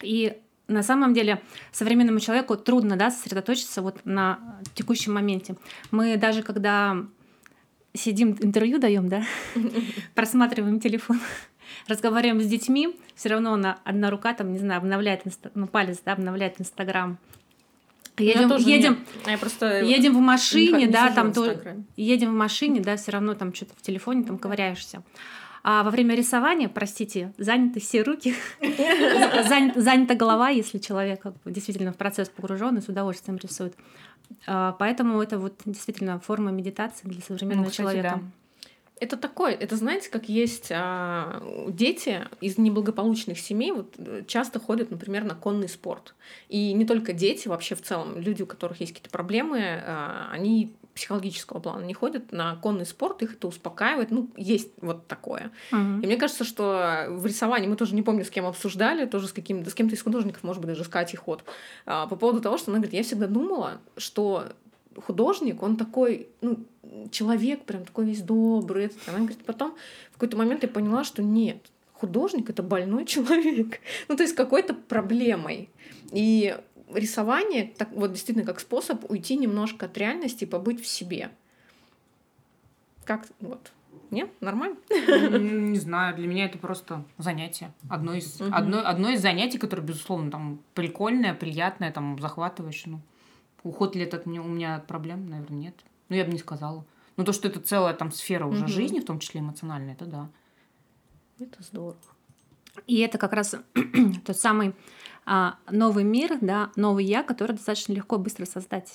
И 0.03 0.39
на 0.69 0.83
самом 0.83 1.13
деле 1.13 1.43
современному 1.73 2.21
человеку 2.21 2.57
трудно, 2.57 2.97
да, 2.97 3.11
сосредоточиться 3.11 3.83
вот 3.83 4.01
на 4.05 4.61
текущем 4.75 5.13
моменте. 5.13 5.57
Мы 5.91 6.17
даже 6.17 6.43
когда 6.43 6.97
сидим, 7.93 8.37
интервью 8.41 8.79
даем, 8.79 9.09
да, 9.09 9.25
просматриваем 10.15 10.81
телефон, 10.81 11.21
разговариваем 11.89 12.41
с 12.41 12.47
детьми, 12.47 12.99
все 13.15 13.29
равно 13.29 13.57
на 13.57 13.79
одна 13.85 14.11
рука 14.11 14.35
там, 14.35 14.53
не 14.53 14.59
знаю, 14.59 14.79
обновляет, 14.79 15.23
ну, 15.55 15.67
палец, 15.67 16.01
да, 16.05 16.13
обновляет 16.13 16.61
Инстаграм. 16.61 17.19
Едем, 18.17 18.43
Я 18.43 18.49
тоже 18.49 18.69
едем, 18.69 18.93
нет. 18.93 19.27
Я 19.27 19.39
просто 19.39 19.83
едем 19.83 20.13
в 20.13 20.17
не 20.17 20.23
машине, 20.23 20.87
не 20.87 20.87
да, 20.87 21.11
там 21.11 21.33
то, 21.33 21.57
едем 21.97 22.31
в 22.31 22.35
машине, 22.35 22.81
да, 22.81 22.97
все 22.97 23.11
равно 23.11 23.35
там 23.35 23.53
что-то 23.53 23.73
в 23.77 23.83
телефоне 23.83 24.23
там 24.25 24.39
ковыряешься. 24.39 25.03
А 25.67 25.83
во 25.83 25.91
время 25.91 26.15
рисования, 26.15 26.69
простите, 26.69 27.33
заняты 27.39 27.81
все 27.81 28.03
руки, 28.03 28.35
занят- 28.61 29.77
занята 29.77 30.15
голова, 30.15 30.51
если 30.51 30.79
человек 30.79 31.23
действительно 31.47 31.93
в 31.93 31.97
процесс 31.97 32.29
погружен 32.29 32.77
и 32.77 32.83
с 32.83 32.89
удовольствием 32.89 33.39
рисует. 33.43 33.75
А, 34.47 34.73
Поэтому 34.79 35.21
это 35.23 35.39
вот 35.39 35.63
действительно 35.65 36.21
форма 36.21 36.51
медитации 36.51 37.09
для 37.09 37.23
современного 37.23 37.67
Ну, 37.67 37.71
человека. 37.71 38.21
Это 39.05 39.19
такое, 39.19 39.53
это 39.53 39.77
знаете, 39.77 40.09
как 40.09 40.31
есть 40.31 40.69
а, 40.71 41.43
дети 41.69 42.27
из 42.41 42.57
неблагополучных 42.57 43.39
семей, 43.39 43.71
вот 43.73 43.95
э, 43.99 44.23
часто 44.27 44.59
ходят, 44.59 44.91
например, 44.91 45.25
на 45.25 45.35
конный 45.35 45.69
спорт. 45.69 46.15
И 46.49 46.73
не 46.73 46.87
только 46.87 47.13
дети, 47.13 47.47
вообще 47.47 47.75
в 47.75 47.83
целом, 47.83 48.19
люди, 48.19 48.41
у 48.41 48.47
которых 48.47 48.81
есть 48.81 48.95
какие-то 48.95 49.11
проблемы, 49.11 49.61
а, 49.61 50.31
они 50.33 50.75
психологического 50.95 51.61
плана 51.61 51.85
не 51.85 51.93
ходят 51.93 52.33
на 52.33 52.57
конный 52.57 52.87
спорт, 52.87 53.21
их 53.23 53.35
это 53.35 53.47
успокаивает, 53.49 54.11
ну, 54.11 54.31
есть 54.39 54.71
вот 54.81 55.07
такое. 55.07 55.51
Мгм. 55.71 56.01
И 56.01 56.07
мне 56.07 56.17
кажется, 56.17 56.45
что 56.45 57.07
в 57.11 57.27
рисовании 57.27 57.69
мы 57.69 57.77
тоже 57.77 57.95
не 57.95 58.03
помню, 58.03 58.25
с 58.25 58.31
кем 58.31 58.47
обсуждали, 58.47 59.05
тоже 59.05 59.29
с 59.29 59.33
каким 59.33 59.67
с 59.67 59.75
кем-то 59.75 59.97
из 59.97 60.03
художников, 60.03 60.43
может 60.45 60.63
быть, 60.63 60.71
даже 60.71 60.85
с 60.85 60.89
Катей 60.89 61.19
Ход, 61.19 61.45
а, 61.85 62.07
по 62.07 62.17
поводу 62.17 62.41
того, 62.41 62.57
что 62.57 62.71
она 62.71 62.79
говорит, 62.79 62.95
я 62.95 63.03
всегда 63.03 63.27
думала, 63.27 63.81
что 63.99 64.47
художник, 65.01 65.63
он 65.63 65.77
такой, 65.77 66.29
ну, 66.41 66.59
человек 67.11 67.65
прям 67.65 67.85
такой 67.85 68.07
весь 68.07 68.23
добрый. 68.23 68.87
этот». 68.87 69.09
Она 69.09 69.19
говорит, 69.19 69.45
потом 69.45 69.75
в 70.11 70.15
какой-то 70.15 70.37
момент 70.37 70.63
я 70.63 70.69
поняла, 70.69 71.05
что 71.05 71.23
нет, 71.23 71.59
художник— 71.93 72.51
это 72.51 72.63
больной 72.63 73.05
человек. 73.07 73.81
Ну, 74.09 74.17
то 74.17 74.23
есть 74.23 74.35
какой-то 74.35 74.75
проблемой. 74.75 75.69
И 76.13 76.57
рисование, 76.93 77.73
так 77.77 77.91
вот 77.93 78.13
действительно 78.13 78.47
как 78.47 78.61
способ 78.61 79.11
уйти 79.11 79.37
немножко 79.37 79.87
от 79.87 79.99
реальности 79.99 80.45
и 80.45 80.47
побыть 80.47 80.81
в 80.83 80.87
себе. 80.87 81.31
Как 83.05 83.27
вот? 83.41 83.73
Нет? 84.11 84.31
Нормально? 84.41 84.77
Не 84.91 85.79
знаю, 85.79 86.15
для 86.17 86.29
меня 86.29 86.45
это 86.47 86.57
просто 86.59 87.05
занятие. 87.19 87.73
Одно 87.89 88.15
из, 88.15 88.39
Мгм. 88.41 88.55
одно, 88.55 88.87
одно 88.87 89.11
из 89.11 89.21
занятий, 89.21 89.59
которое, 89.59 89.83
безусловно, 89.83 90.31
там 90.31 90.61
прикольное, 90.75 91.35
приятное, 91.35 91.91
там 91.91 92.19
захватывающее. 92.21 92.93
Ну, 92.93 93.01
уход 93.65 93.97
ли 93.97 94.03
это 94.03 94.19
от 94.19 94.27
меня, 94.27 94.43
у 94.43 94.47
меня 94.47 94.77
от 94.77 94.87
проблем, 94.87 95.29
наверное, 95.29 95.59
нет. 95.59 95.75
Ну, 96.09 96.17
я 96.17 96.25
бы 96.25 96.31
не 96.33 96.39
сказала. 96.39 96.85
Но 97.17 97.25
то, 97.25 97.33
что 97.33 97.49
это 97.49 97.61
целая 97.61 97.95
там 97.95 98.13
сфера 98.13 98.47
уже 98.47 98.65
Мгм. 98.65 98.73
жизни, 98.73 99.01
в 99.01 99.05
том 99.05 99.19
числе 99.19 99.41
эмоциональная, 99.41 99.95
это 99.95 100.05
да. 100.07 100.29
Это 101.41 101.63
здорово. 101.63 101.97
И 102.87 103.01
это 103.01 103.19
как 103.19 103.33
раз 103.33 103.55
тот 104.25 104.37
самый 104.37 104.75
а, 105.25 105.59
новый 105.71 106.05
мир, 106.05 106.39
да, 106.41 106.71
новый 106.77 107.05
я, 107.05 107.23
который 107.23 107.53
достаточно 107.53 107.93
легко 107.93 108.19
быстро 108.19 108.45
создать. 108.45 108.95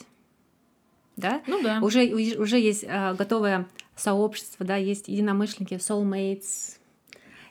Да? 1.15 1.41
Ну 1.47 1.61
да. 1.61 1.79
Уже, 1.81 2.05
уже 2.37 2.59
есть 2.59 2.85
а, 2.87 3.13
готовое 3.13 3.67
сообщество, 3.95 4.65
да, 4.65 4.75
есть 4.75 5.07
единомышленники, 5.07 5.75
soulmates. 5.75 6.78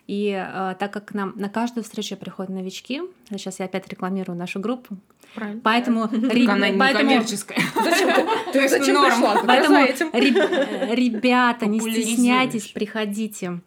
И 0.09 0.33
а, 0.33 0.75
так 0.75 0.91
как 0.91 1.05
к 1.05 1.15
нам 1.15 1.35
на 1.37 1.51
каждую 1.51 1.85
встречу 1.85 2.17
приходят 2.17 2.51
новички, 2.51 3.03
сейчас 3.31 3.59
я 3.59 3.67
опять 3.67 3.87
рекламирую 3.89 4.39
нашу 4.39 4.59
группу, 4.59 4.97
Правильно. 5.35 5.61
поэтому, 5.63 6.05
она 6.05 6.71
не 6.71 6.79
поэтому, 6.79 7.11
коммерческая. 7.11 7.59
Зачем 7.75 8.09
ты, 8.53 8.69
зачем 8.71 9.05
пришла? 9.05 9.35
Э, 10.15 10.95
ребята, 10.95 11.67
не 11.67 11.79
стесняйтесь, 11.79 12.69
приходите. 12.69 13.61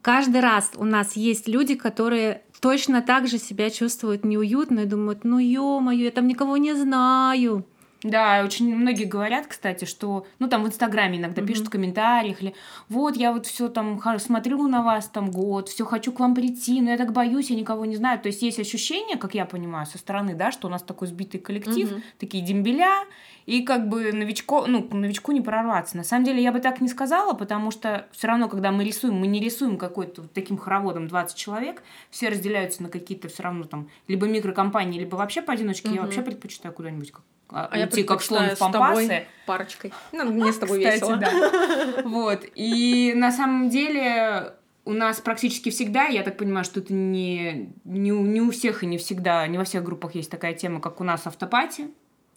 Каждый 0.00 0.40
раз 0.40 0.70
у 0.76 0.84
нас 0.84 1.16
есть 1.16 1.48
люди, 1.48 1.74
которые 1.74 2.42
точно 2.60 3.02
так 3.02 3.26
же 3.26 3.38
себя 3.38 3.68
чувствуют 3.68 4.24
неуютно 4.24 4.80
и 4.80 4.86
думают, 4.86 5.24
ну 5.24 5.38
ё-моё, 5.38 6.04
я 6.04 6.10
там 6.12 6.28
никого 6.28 6.56
не 6.56 6.74
знаю. 6.74 7.66
Да, 8.02 8.42
очень 8.44 8.74
многие 8.74 9.04
говорят, 9.04 9.46
кстати, 9.46 9.84
что, 9.84 10.26
ну, 10.38 10.48
там 10.48 10.64
в 10.64 10.66
Инстаграме 10.66 11.18
иногда 11.18 11.42
пишут 11.42 11.66
в 11.66 11.70
комментариях, 11.70 12.40
или 12.40 12.54
вот 12.88 13.16
я 13.16 13.30
вот 13.32 13.46
все 13.46 13.68
там 13.68 14.00
смотрю 14.18 14.68
на 14.68 14.82
вас 14.82 15.08
там 15.08 15.30
год, 15.30 15.68
все 15.68 15.84
хочу 15.84 16.10
к 16.10 16.20
вам 16.20 16.34
прийти, 16.34 16.80
но 16.80 16.90
я 16.90 16.96
так 16.96 17.12
боюсь, 17.12 17.50
я 17.50 17.56
никого 17.56 17.84
не 17.84 17.96
знаю. 17.96 18.18
То 18.18 18.28
есть 18.28 18.40
есть 18.40 18.58
ощущение, 18.58 19.18
как 19.18 19.34
я 19.34 19.44
понимаю, 19.44 19.86
со 19.86 19.98
стороны, 19.98 20.34
да, 20.34 20.50
что 20.50 20.68
у 20.68 20.70
нас 20.70 20.82
такой 20.82 21.08
сбитый 21.08 21.40
коллектив, 21.40 21.90
Мгм. 21.90 22.02
такие 22.18 22.42
дембеля, 22.42 23.04
и 23.44 23.62
как 23.62 23.88
бы 23.88 24.12
новичко, 24.12 24.66
ну, 24.66 24.82
к 24.82 24.92
новичку 24.94 25.32
не 25.32 25.40
прорваться. 25.42 25.96
На 25.96 26.04
самом 26.04 26.24
деле 26.24 26.42
я 26.42 26.52
бы 26.52 26.60
так 26.60 26.80
не 26.80 26.88
сказала, 26.88 27.34
потому 27.34 27.70
что 27.70 28.06
все 28.12 28.28
равно, 28.28 28.48
когда 28.48 28.70
мы 28.72 28.84
рисуем, 28.84 29.16
мы 29.16 29.26
не 29.26 29.40
рисуем 29.40 29.76
какой-то 29.76 30.22
вот 30.22 30.32
таким 30.32 30.56
хороводом 30.56 31.06
20 31.06 31.36
человек, 31.36 31.82
все 32.10 32.30
разделяются 32.30 32.82
на 32.82 32.88
какие-то 32.88 33.28
все 33.28 33.42
равно 33.42 33.64
там 33.64 33.90
либо 34.08 34.26
микрокомпании, 34.26 34.98
либо 35.00 35.16
вообще 35.16 35.42
поодиночке. 35.42 35.88
Я 35.88 35.94
Мгм. 35.96 36.04
вообще 36.04 36.22
предпочитаю 36.22 36.72
куда-нибудь 36.72 37.10
как, 37.10 37.22
а, 37.52 37.68
А 37.70 37.78
я 37.78 37.84
уйти 37.86 38.02
как 38.04 38.22
слон 38.22 38.48
в 38.48 38.52
с 38.54 38.58
тобой 38.58 38.72
пампасы. 38.80 39.26
парочкой. 39.46 39.92
Ну, 40.12 40.24
мне 40.32 40.52
с 40.52 40.58
тобой 40.58 40.78
Кстати, 40.78 41.00
весело. 41.00 41.16
да. 41.16 42.02
Вот. 42.04 42.44
И 42.54 43.12
на 43.16 43.32
самом 43.32 43.68
деле 43.70 44.54
у 44.84 44.92
нас 44.92 45.20
практически 45.20 45.70
всегда, 45.70 46.04
я 46.06 46.22
так 46.22 46.36
понимаю, 46.36 46.64
что 46.64 46.80
это 46.80 46.92
не, 46.92 47.72
не, 47.84 48.10
не 48.10 48.40
у 48.40 48.50
всех 48.50 48.82
и 48.82 48.86
не 48.86 48.98
всегда, 48.98 49.46
не 49.46 49.58
во 49.58 49.64
всех 49.64 49.84
группах 49.84 50.14
есть 50.14 50.30
такая 50.30 50.54
тема, 50.54 50.80
как 50.80 51.00
у 51.00 51.04
нас 51.04 51.26
автопати. 51.26 51.82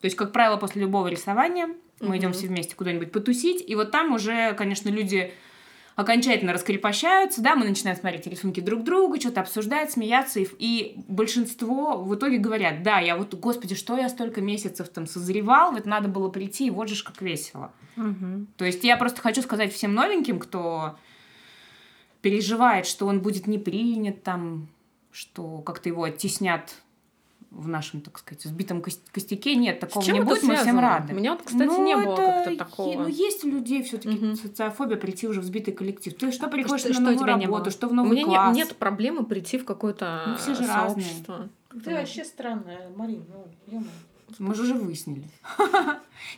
То 0.02 0.06
есть, 0.06 0.16
как 0.18 0.32
правило, 0.34 0.58
после 0.58 0.82
любого 0.82 1.08
рисования 1.08 1.70
мы 2.02 2.18
идем 2.18 2.30
Мгм. 2.30 2.38
все 2.38 2.48
вместе 2.48 2.76
куда-нибудь 2.76 3.12
потусить, 3.14 3.64
и 3.68 3.76
вот 3.76 3.92
там 3.92 4.14
уже, 4.14 4.54
конечно, 4.54 4.90
люди 4.90 5.34
окончательно 5.96 6.54
раскрепощаются, 6.54 7.42
да, 7.42 7.56
мы 7.56 7.66
начинаем 7.66 7.98
смотреть 7.98 8.28
рисунки 8.28 8.60
друг 8.60 8.84
друга, 8.84 9.20
что-то 9.20 9.42
обсуждать, 9.42 9.92
смеяться, 9.92 10.40
и, 10.40 10.48
и 10.58 10.96
большинство 11.08 12.02
в 12.02 12.16
итоге 12.16 12.38
говорят, 12.38 12.84
да, 12.84 13.00
я 13.00 13.16
вот, 13.16 13.34
господи, 13.36 13.76
что 13.76 13.98
я 13.98 14.10
столько 14.10 14.42
месяцев 14.42 14.90
там 14.90 15.06
созревал, 15.06 15.72
вот 15.74 15.86
надо 15.86 16.08
было 16.08 16.30
прийти, 16.30 16.68
и 16.68 16.72
вот 16.72 16.90
же 16.90 17.04
как 17.04 17.22
весело. 17.22 17.72
Мгм. 17.96 18.48
То 18.58 18.66
есть 18.66 18.84
я 18.84 18.98
просто 18.98 19.22
хочу 19.22 19.42
сказать 19.42 19.74
всем 19.74 19.94
новеньким, 19.94 20.40
кто 20.40 20.98
переживает, 22.22 22.88
что 22.88 23.06
он 23.06 23.20
будет 23.20 23.48
не 23.48 23.60
принят 23.60 24.24
там, 24.24 24.70
что 25.12 25.60
как-то 25.60 25.90
его 25.90 26.04
оттеснят 26.04 26.74
в 27.54 27.68
нашем, 27.68 28.02
так 28.02 28.18
сказать, 28.20 28.44
сбитом 28.44 28.82
кос- 28.82 29.00
костяке. 29.12 29.56
Нет, 29.56 29.80
такого 29.80 30.04
не 30.12 30.22
будет, 30.22 30.44
мы 30.44 30.56
всем 30.56 30.80
рады. 30.80 31.14
У 31.14 31.18
меня 31.18 31.34
вот, 31.34 31.44
кстати, 31.44 31.64
Ну, 31.66 31.86
не 31.86 31.96
было 31.96 32.14
это 32.14 32.22
как-то 32.46 32.58
такого. 32.58 33.04
Ну, 33.04 33.08
есть 33.08 33.44
у 33.46 33.50
людей 33.50 33.84
все-таки 33.84 34.16
Мгм. 34.16 34.36
социофобия 34.36 34.98
прийти 34.98 35.28
уже 35.28 35.42
в 35.42 35.44
сбитый 35.44 35.74
коллектив. 35.74 36.14
Ты 36.16 36.32
что 36.32 36.48
приходишь 36.48 36.82
Что- 36.82 36.90
на 36.90 36.94
что 36.96 37.02
у 37.04 37.06
новую 37.06 37.20
тебя 37.20 37.34
не 37.38 37.46
работу, 37.46 37.64
было? 37.66 37.72
что 37.72 37.88
в 37.88 37.92
У 37.92 37.96
новый 37.96 38.12
меня 38.12 38.24
не- 38.24 38.36
класс. 38.36 38.56
нет 38.56 38.76
проблемы 38.76 39.24
прийти 39.26 39.58
в 39.58 39.66
какое-то 39.66 40.24
Ну, 40.28 40.36
все 40.38 40.56
же 40.56 40.64
э, 40.64 40.68
разные. 40.68 41.06
сообщество. 41.06 41.50
Ты 41.84 41.92
вообще 41.94 42.24
странная, 42.26 42.90
Марин, 42.96 43.24
ну, 43.30 43.46
ё-моё. 43.68 43.88
Мы 44.40 44.56
же 44.56 44.64
уже 44.64 44.74
выяснили. 44.74 45.26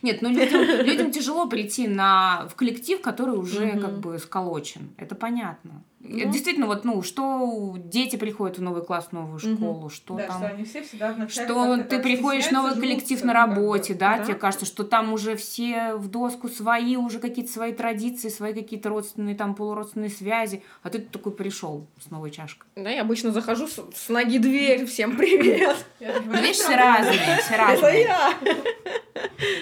Нет, 0.02 0.20
ну 0.20 0.28
людям, 0.28 0.60
людям 0.84 1.10
тяжело 1.10 1.46
прийти 1.48 1.88
на, 1.88 2.46
в 2.50 2.54
коллектив, 2.54 3.00
который 3.00 3.36
уже 3.38 3.78
как 3.80 4.00
бы 4.00 4.18
сколочен. 4.18 4.90
Это 4.98 5.14
понятно. 5.14 5.82
Ну. 6.08 6.18
Это 6.18 6.28
действительно, 6.28 6.66
вот, 6.66 6.84
ну, 6.84 7.02
что 7.02 7.74
дети 7.78 8.16
приходят 8.16 8.58
в 8.58 8.62
новый 8.62 8.84
класс, 8.84 9.08
в 9.10 9.12
новую 9.12 9.38
школу, 9.38 9.88
что 9.88 10.16
да, 10.16 10.26
там... 10.26 10.38
что 10.38 10.46
они 10.46 10.64
все 10.64 10.82
всегда 10.82 11.12
вначале 11.12 11.46
Что 11.46 11.82
ты 11.84 11.98
приходишь 12.00 12.46
в 12.46 12.52
новый 12.52 12.74
коллектив 12.74 13.20
на 13.22 13.26
ну, 13.26 13.32
работе, 13.32 13.94
да, 13.94 14.18
да. 14.18 14.24
тебе 14.24 14.34
кажется, 14.34 14.66
что 14.66 14.84
там 14.84 15.12
уже 15.12 15.36
все 15.36 15.94
в 15.94 16.08
доску 16.08 16.48
свои, 16.48 16.96
уже 16.96 17.18
какие-то 17.18 17.52
свои 17.52 17.72
традиции, 17.72 18.28
свои 18.28 18.54
какие-то 18.54 18.88
родственные, 18.88 19.34
там, 19.34 19.54
полуродственные 19.54 20.10
связи, 20.10 20.62
а 20.82 20.90
ты 20.90 20.98
такой 20.98 21.32
пришел 21.32 21.86
с 22.00 22.10
новой 22.10 22.30
чашкой. 22.30 22.66
Да, 22.76 22.90
я 22.90 23.02
обычно 23.02 23.32
захожу 23.32 23.66
с, 23.66 23.80
с 23.94 24.08
ноги 24.08 24.38
дверь, 24.38 24.86
всем 24.86 25.16
привет. 25.16 25.76
Я 26.00 26.20
Ну, 26.24 26.34
видишь, 26.34 26.56
все 26.56 26.76
разные, 26.76 27.38
все 27.42 27.54
Это 27.54 27.56
разные. 27.56 28.02
я. 28.02 28.34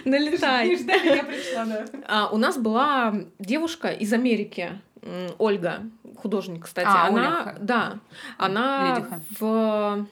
Не 0.04 0.10
Налетай. 0.10 0.76
ждали, 0.76 1.16
я 1.16 1.24
пришла, 1.24 1.64
да. 1.64 1.86
А, 2.06 2.28
у 2.30 2.36
нас 2.36 2.58
была 2.58 3.14
девушка 3.38 3.88
из 3.88 4.12
Америки, 4.12 4.80
Ольга, 5.38 5.82
художник, 6.16 6.64
кстати. 6.64 6.86
А, 6.88 7.08
она, 7.08 7.42
Оля 7.42 7.56
да, 7.60 7.98
она 8.38 8.96
Леди 8.96 9.08
Х. 9.08 9.20
в 9.38 10.06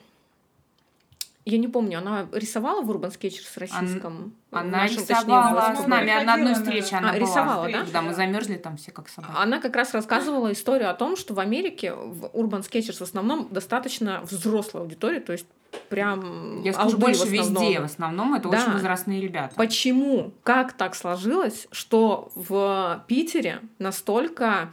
я 1.45 1.57
не 1.57 1.67
помню, 1.67 1.97
она 1.97 2.27
рисовала 2.31 2.81
в 2.81 2.89
Urban 2.89 3.09
Sketchers 3.09 3.59
российском? 3.59 4.33
Она 4.49 4.83
нашем, 4.83 5.05
точнее, 5.05 5.15
рисовала 5.15 5.73
в 5.73 5.79
с 5.81 5.87
нами 5.87 6.23
на 6.23 6.33
одной 6.35 6.53
встрече. 6.53 6.95
А, 6.95 6.99
Она 6.99 7.09
была. 7.09 7.19
рисовала, 7.19 7.69
да? 7.69 7.85
Да, 7.91 8.01
мы 8.01 8.13
замерзли 8.13 8.55
там 8.55 8.77
все 8.77 8.91
как 8.91 9.09
собаки. 9.09 9.33
Она 9.35 9.59
как 9.59 9.75
раз 9.75 9.93
рассказывала 9.93 10.53
историю 10.53 10.89
о 10.89 10.93
том, 10.93 11.17
что 11.17 11.33
в 11.33 11.39
Америке 11.39 11.93
в 11.93 12.27
Urban 12.27 12.61
Sketchers 12.61 12.99
в 12.99 13.01
основном 13.01 13.49
достаточно 13.51 14.21
взрослая 14.21 14.83
аудитория, 14.83 15.19
то 15.19 15.33
есть 15.33 15.45
прям 15.89 16.61
Я 16.63 16.73
скажу, 16.73 16.87
алды 16.89 16.97
в 16.97 16.99
больше 16.99 17.23
основном. 17.23 17.63
везде. 17.63 17.79
В 17.79 17.83
основном 17.85 18.33
это 18.35 18.49
Да. 18.49 18.61
очень 18.61 18.73
возрастные 18.73 19.21
ребята. 19.21 19.53
Почему? 19.55 20.31
Как 20.43 20.73
так 20.73 20.95
сложилось, 20.95 21.67
что 21.71 22.31
в 22.35 23.03
Питере 23.07 23.59
настолько 23.79 24.71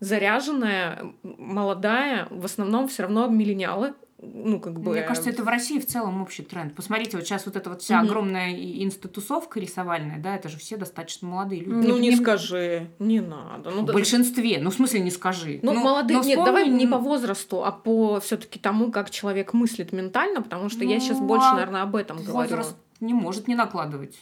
заряженная, 0.00 1.12
молодая, 1.22 2.26
в 2.30 2.44
основном 2.44 2.88
все 2.88 3.02
равно 3.04 3.28
миллениалы, 3.28 3.94
ну, 4.22 4.60
как 4.60 4.78
бы... 4.80 4.92
Мне 4.92 5.02
кажется, 5.02 5.30
это 5.30 5.42
в 5.42 5.48
России 5.48 5.80
в 5.80 5.86
целом 5.86 6.22
общий 6.22 6.42
тренд. 6.44 6.74
Посмотрите, 6.74 7.16
вот 7.16 7.26
сейчас 7.26 7.44
вот 7.44 7.56
эта 7.56 7.68
вот 7.68 7.82
вся 7.82 7.98
Мгм. 7.98 8.06
огромная 8.06 8.52
инстатусовка 8.84 9.58
рисовальная, 9.58 10.18
да, 10.20 10.36
это 10.36 10.48
же 10.48 10.58
все 10.58 10.76
достаточно 10.76 11.26
молодые 11.28 11.62
люди. 11.62 11.86
Ну, 11.88 11.98
не, 11.98 12.10
Не- 12.10 12.16
скажи, 12.16 12.88
не 13.00 13.20
надо. 13.20 13.70
Ну, 13.70 13.82
в 13.82 13.86
да- 13.86 13.92
большинстве. 13.92 14.58
Ну, 14.60 14.70
в 14.70 14.74
смысле, 14.74 15.00
не 15.00 15.10
скажи. 15.10 15.58
Ну, 15.62 15.74
молодые, 15.74 16.18
но 16.18 16.24
нет, 16.24 16.38
вспомни, 16.38 16.46
давай 16.46 16.68
не 16.68 16.86
по 16.86 16.98
возрасту, 16.98 17.64
а 17.64 17.72
по 17.72 18.20
все-таки 18.20 18.58
тому, 18.60 18.92
как 18.92 19.10
человек 19.10 19.52
мыслит 19.54 19.92
ментально, 19.92 20.40
потому 20.40 20.68
что 20.68 20.84
я 20.84 21.00
сейчас 21.00 21.18
Ну, 21.18 21.26
больше, 21.26 21.46
а 21.48 21.54
наверное, 21.54 21.82
об 21.82 21.96
этом 21.96 22.18
говорю. 22.18 22.32
Возраст 22.50 22.76
не 23.00 23.14
может 23.14 23.48
не 23.48 23.56
накладывать 23.56 24.16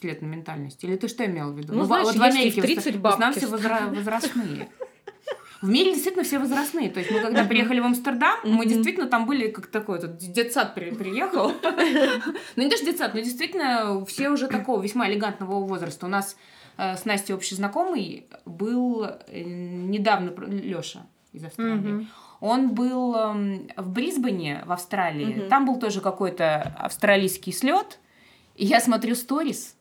след 0.00 0.22
на 0.22 0.26
ментальность. 0.26 0.82
Или 0.82 0.96
ты 0.96 1.08
что 1.08 1.24
имел 1.26 1.52
в 1.52 1.58
виду? 1.58 1.74
Ну, 1.74 1.82
в- 1.82 1.86
знаешь, 1.86 2.06
вот 2.06 2.16
в 2.16 2.22
Америке 2.22 2.62
30 2.62 2.96
в 2.96 3.06
основном 3.06 3.20
бабки 3.34 3.38
все 3.38 3.46
возра- 3.54 3.94
возрастные. 3.94 4.68
В 5.64 5.68
мире 5.70 5.94
действительно 5.94 6.24
все 6.24 6.38
возрастные. 6.38 6.90
То 6.90 7.00
есть 7.00 7.10
мы 7.10 7.20
когда 7.20 7.42
приехали 7.44 7.80
в 7.80 7.84
Амстердам, 7.86 8.38
мы 8.44 8.66
действительно 8.66 9.06
там 9.06 9.24
были 9.24 9.48
как 9.48 9.68
такой 9.68 9.98
вот 9.98 10.18
детсад 10.18 10.74
при- 10.74 10.90
приехал. 10.90 11.52
Ну 12.56 12.62
не 12.62 12.68
даже 12.68 12.84
детсад, 12.84 13.14
но 13.14 13.20
действительно 13.20 14.04
все 14.04 14.28
уже 14.28 14.48
такого 14.48 14.82
весьма 14.82 15.08
элегантного 15.08 15.64
возраста. 15.66 16.04
У 16.04 16.08
нас 16.10 16.36
э, 16.76 16.96
с 16.96 17.06
Настей 17.06 17.34
общий 17.34 17.54
знакомый 17.54 18.26
был 18.44 19.04
э, 19.04 19.42
недавно 19.42 20.34
Леша 20.46 21.06
из 21.32 21.44
Австралии. 21.44 22.06
Он 22.40 22.74
был 22.74 23.14
эм, 23.16 23.68
в 23.78 23.88
Брисбене, 23.88 24.64
в 24.66 24.72
Австралии. 24.72 25.48
Там 25.48 25.64
был 25.64 25.78
тоже 25.78 26.02
какой-то 26.02 26.74
австралийский 26.78 27.52
слет. 27.52 28.00
И 28.54 28.66
я 28.66 28.80
смотрю 28.80 29.14
сторис. 29.14 29.76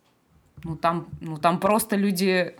Ну 0.63 0.77
там, 0.77 1.07
ну 1.19 1.35
там 1.35 1.59
просто 1.59 1.97
люди 1.97 2.55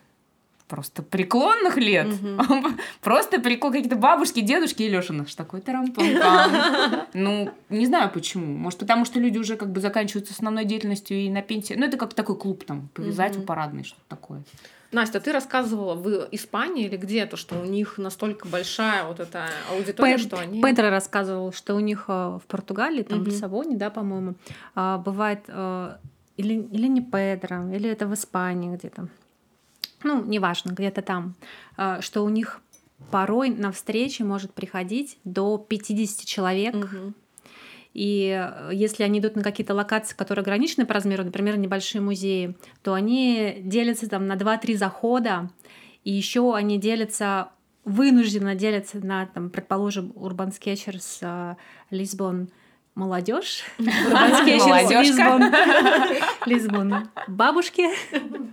просто 0.67 1.03
преклонных 1.03 1.77
лет. 1.77 2.07
Мгм. 2.07 2.77
Просто 3.01 3.39
прикол 3.39 3.71
какие-то 3.71 3.95
бабушки, 3.95 4.39
дедушки 4.41 4.83
и 4.83 4.89
Леша 4.89 5.13
наш 5.13 5.35
такой 5.35 5.61
тарам 5.61 5.93
Ну, 7.13 7.51
не 7.69 7.85
знаю 7.85 8.09
почему. 8.11 8.57
Может, 8.57 8.79
потому 8.79 9.05
что 9.05 9.19
люди 9.19 9.37
уже 9.37 9.55
как 9.55 9.71
бы 9.71 9.81
заканчивают 9.81 10.31
основной 10.31 10.65
деятельностью 10.65 11.17
и 11.17 11.29
на 11.29 11.41
пенсии. 11.41 11.73
Ну, 11.75 11.85
это 11.85 11.97
как 11.97 12.13
такой 12.13 12.37
клуб 12.37 12.63
там, 12.65 12.89
повязать 12.93 13.37
у 13.37 13.41
парадной, 13.41 13.83
что-то 13.83 14.01
такое. 14.07 14.43
Настя, 14.91 15.19
ты 15.19 15.31
рассказывала 15.31 15.95
в 15.95 16.27
Испании 16.31 16.85
или 16.85 16.97
где-то, 16.97 17.35
что 17.35 17.59
у 17.59 17.65
них 17.65 17.97
настолько 17.97 18.47
большая 18.47 19.05
вот 19.05 19.19
эта 19.19 19.49
аудитория, 19.71 20.17
Пед- 20.17 20.21
что 20.21 20.37
они... 20.37 20.61
Педро 20.61 20.89
рассказывал, 20.89 21.51
что 21.51 21.73
у 21.73 21.79
них 21.79 22.05
э, 22.07 22.11
в 22.11 22.43
Португалии, 22.47 23.01
там 23.01 23.19
в 23.19 23.21
Мгм. 23.23 23.31
Лиссабоне, 23.31 23.75
да, 23.75 23.89
по-моему, 23.89 24.35
а, 24.75 24.99
бывает 24.99 25.45
э, 25.47 25.95
или, 26.37 26.53
или 26.53 26.87
не 26.87 27.01
Педро, 27.01 27.69
или 27.73 27.89
это 27.89 28.05
в 28.05 28.13
Испании 28.13 28.75
где-то. 28.75 29.07
Ну, 30.03 30.23
неважно, 30.23 30.71
где-то 30.71 31.01
там, 31.01 31.35
а, 31.77 32.01
что 32.01 32.23
у 32.23 32.29
них 32.29 32.61
порой 33.11 33.49
на 33.49 33.71
встречи 33.71 34.21
может 34.21 34.53
приходить 34.53 35.17
до 35.23 35.57
50 35.57 36.25
человек. 36.25 36.75
Мгм. 36.75 37.15
И 37.93 38.29
э, 38.35 38.71
если 38.73 39.03
они 39.03 39.19
идут 39.19 39.35
на 39.35 39.43
какие-то 39.43 39.75
локации, 39.75 40.15
которые 40.15 40.41
ограничены 40.41 40.85
по 40.85 40.95
размеру, 40.95 41.23
например, 41.23 41.57
небольшие 41.57 42.01
музеи, 42.01 42.55
то 42.81 42.93
они 42.93 43.57
делятся 43.59 44.09
там 44.09 44.25
на 44.25 44.35
2-3 44.35 44.75
захода, 44.75 45.51
и 46.03 46.11
еще 46.11 46.55
они 46.55 46.79
делятся 46.79 47.49
вынужденно 47.85 48.55
делятся 48.55 49.05
на, 49.05 49.25
там, 49.25 49.49
предположим, 49.49 50.13
Urban 50.15 50.51
Sketchers 50.57 51.17
э, 51.21 51.55
Лисбон 51.89 52.49
молодежь, 52.95 53.63
Лисбон 56.45 57.09
бабушки, 57.27 57.89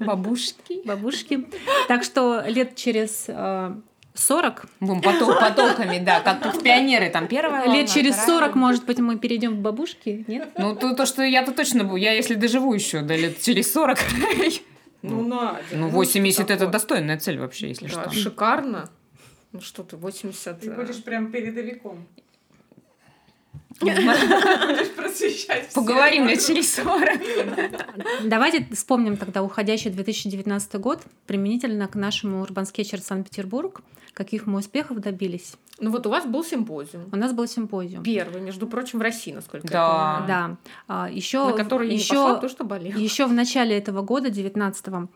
Бабушки. 0.04 0.80
бабушки. 0.84 1.46
Так 1.88 2.02
что 2.04 2.42
лет 2.46 2.76
через 2.76 3.24
э, 3.28 3.74
40, 4.14 4.66
Бум, 4.80 5.00
потол- 5.00 5.38
потолками, 5.38 5.98
да, 5.98 6.20
как 6.20 6.40
как 6.42 6.62
пионеры, 6.62 7.10
там 7.10 7.26
первая 7.28 7.60
волна, 7.64 7.74
лет 7.76 7.88
через 7.90 8.14
вторая 8.14 8.26
40, 8.40 8.48
волна. 8.50 8.66
может 8.66 8.84
быть, 8.86 8.98
мы 8.98 9.18
перейдем 9.18 9.56
в 9.56 9.60
бабушки, 9.60 10.24
нет? 10.26 10.50
Ну, 10.58 10.74
то, 10.74 10.94
то, 10.94 11.06
что 11.06 11.22
я-то 11.22 11.52
точно 11.52 11.84
буду. 11.84 11.96
Я, 11.96 12.12
если 12.12 12.34
доживу 12.34 12.72
еще 12.74 13.00
до 13.02 13.14
лет 13.16 13.40
через 13.42 13.72
40. 13.72 13.98
Ну, 15.02 15.26
Надя. 15.26 15.56
Ну, 15.72 15.88
что 15.88 15.96
80 15.96 16.40
это 16.42 16.58
такое? 16.58 16.68
достойная 16.72 17.18
цель 17.18 17.38
вообще, 17.38 17.68
если 17.68 17.86
Да, 17.86 18.10
что. 18.10 18.10
шикарно. 18.10 18.90
Ну 19.52 19.62
что 19.62 19.82
ты, 19.82 19.96
80... 19.96 20.60
Ты 20.60 20.68
э, 20.68 20.74
будешь 20.74 21.02
прям 21.02 21.32
передовиком. 21.32 22.06
Поговорим 25.74 26.26
лет 26.28 26.44
через 26.44 26.74
40. 26.74 27.20
Давайте 28.24 28.66
вспомним 28.74 29.16
тогда 29.16 29.42
уходящий 29.42 29.90
2019 29.90 30.74
год 30.76 31.00
применительно 31.26 31.88
к 31.88 31.94
нашему 31.94 32.44
Urban 32.44 32.64
Sketcher 32.70 33.00
Санкт-Петербург, 33.02 33.80
каких 34.12 34.46
мы 34.46 34.58
успехов 34.58 34.98
добились. 35.00 35.54
Ну 35.78 35.90
вот 35.90 36.06
у 36.06 36.10
вас 36.10 36.26
был 36.26 36.44
симпозиум. 36.44 37.08
У 37.10 37.16
нас 37.16 37.32
был 37.32 37.46
симпозиум. 37.46 38.02
Первый, 38.02 38.42
между 38.42 38.66
прочим, 38.66 38.98
в 38.98 39.02
России, 39.02 39.32
насколько 39.32 39.66
Да. 39.68 39.78
я 39.78 39.88
понимаю. 39.88 40.26
Да, 40.28 40.56
А, 40.88 41.10
еще 41.10 41.46
На 41.46 41.52
который 41.52 41.88
я 41.88 41.94
не 41.94 42.00
пошла, 42.00 42.34
потому 42.34 42.50
что 42.50 42.64
болела. 42.64 42.98
еще 42.98 43.26
в 43.26 43.32
начале 43.32 43.76
этого 43.78 44.02
года, 44.02 44.28
19-го, 44.28 45.08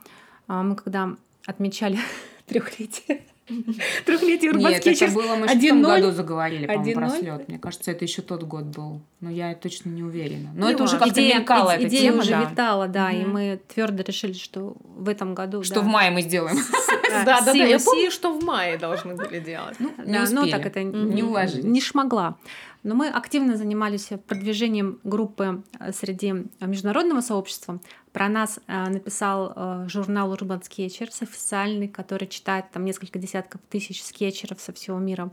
а, 0.49 0.63
мы 0.63 0.75
когда 0.77 1.11
отмечали 1.47 1.99
трехлетие, 2.47 3.27
трехлетие 4.07 4.53
Urban 4.53 4.71
Нет, 4.71 4.87
это 4.87 5.09
было, 5.13 5.37
мы 5.37 5.49
же 5.49 5.55
в 5.55 5.69
том 5.69 5.79
1:0. 5.79 5.83
году 5.83 6.11
заговорили, 6.13 6.67
по-моему, 6.67 6.95
про 6.95 7.07
1:0. 7.07 7.19
слет. 7.21 7.49
Мне 7.49 7.59
кажется, 7.59 7.91
это 7.91 8.05
еще 8.05 8.23
тот 8.23 8.43
год 8.45 8.65
был. 8.65 9.01
Но 9.21 9.31
я 9.31 9.55
точно 9.55 9.91
не 9.91 10.03
уверена. 10.03 10.51
Но 10.55 10.67
Не 10.69 10.75
это 10.75 10.85
уже 10.85 10.99
как-то 10.99 11.21
мелькала 11.21 11.71
эта 11.71 11.87
идея 11.89 12.11
тема, 12.11 12.19
уже 12.23 12.31
да. 12.31 12.41
витала, 12.51 12.89
да, 12.89 13.11
и 13.11 13.25
мы 13.25 13.61
твердо 13.75 14.03
решили, 14.03 14.33
что 14.33 14.77
в 14.97 15.09
этом 15.09 15.35
году 15.35 15.63
Что 15.63 15.81
в 15.81 15.87
мае 15.87 16.11
мы 16.11 16.23
сделаем. 16.23 16.57
да, 17.11 17.25
Да, 17.25 17.41
да, 17.43 17.53
я 17.53 17.79
помню, 17.79 18.11
что 18.11 18.33
в 18.33 18.43
мае 18.45 18.79
должны 18.79 19.15
были 19.15 19.41
делать. 19.41 19.79
Не 19.81 19.89
Да, 20.13 20.25
ну 20.31 20.41
успели. 20.43 20.51
так 20.51 20.67
это 20.67 20.81
Мгм. 20.81 21.15
Не 21.15 21.23
уложились. 21.23 21.65
не 21.65 21.81
шмогла. 21.81 22.37
Но 22.85 22.95
мы 22.95 23.09
активно 23.09 23.57
занимались 23.57 24.11
продвижением 24.29 25.01
группы 25.05 25.65
э, 25.81 25.91
среди 25.93 26.35
международного 26.61 27.23
сообщества. 27.23 27.81
Про 28.13 28.29
нас 28.29 28.61
э, 28.67 28.89
написал 28.91 29.55
э, 29.57 29.89
журнал 29.89 30.35
Urban 30.35 30.63
Sketchers 30.63 31.23
официальный, 31.23 31.89
который 31.89 32.29
читает 32.29 32.67
там 32.73 32.85
несколько 32.85 33.19
десятков 33.19 33.63
тысяч 33.71 34.05
скетчеров 34.05 34.61
со 34.61 34.75
всего 34.75 34.99
мира. 34.99 35.33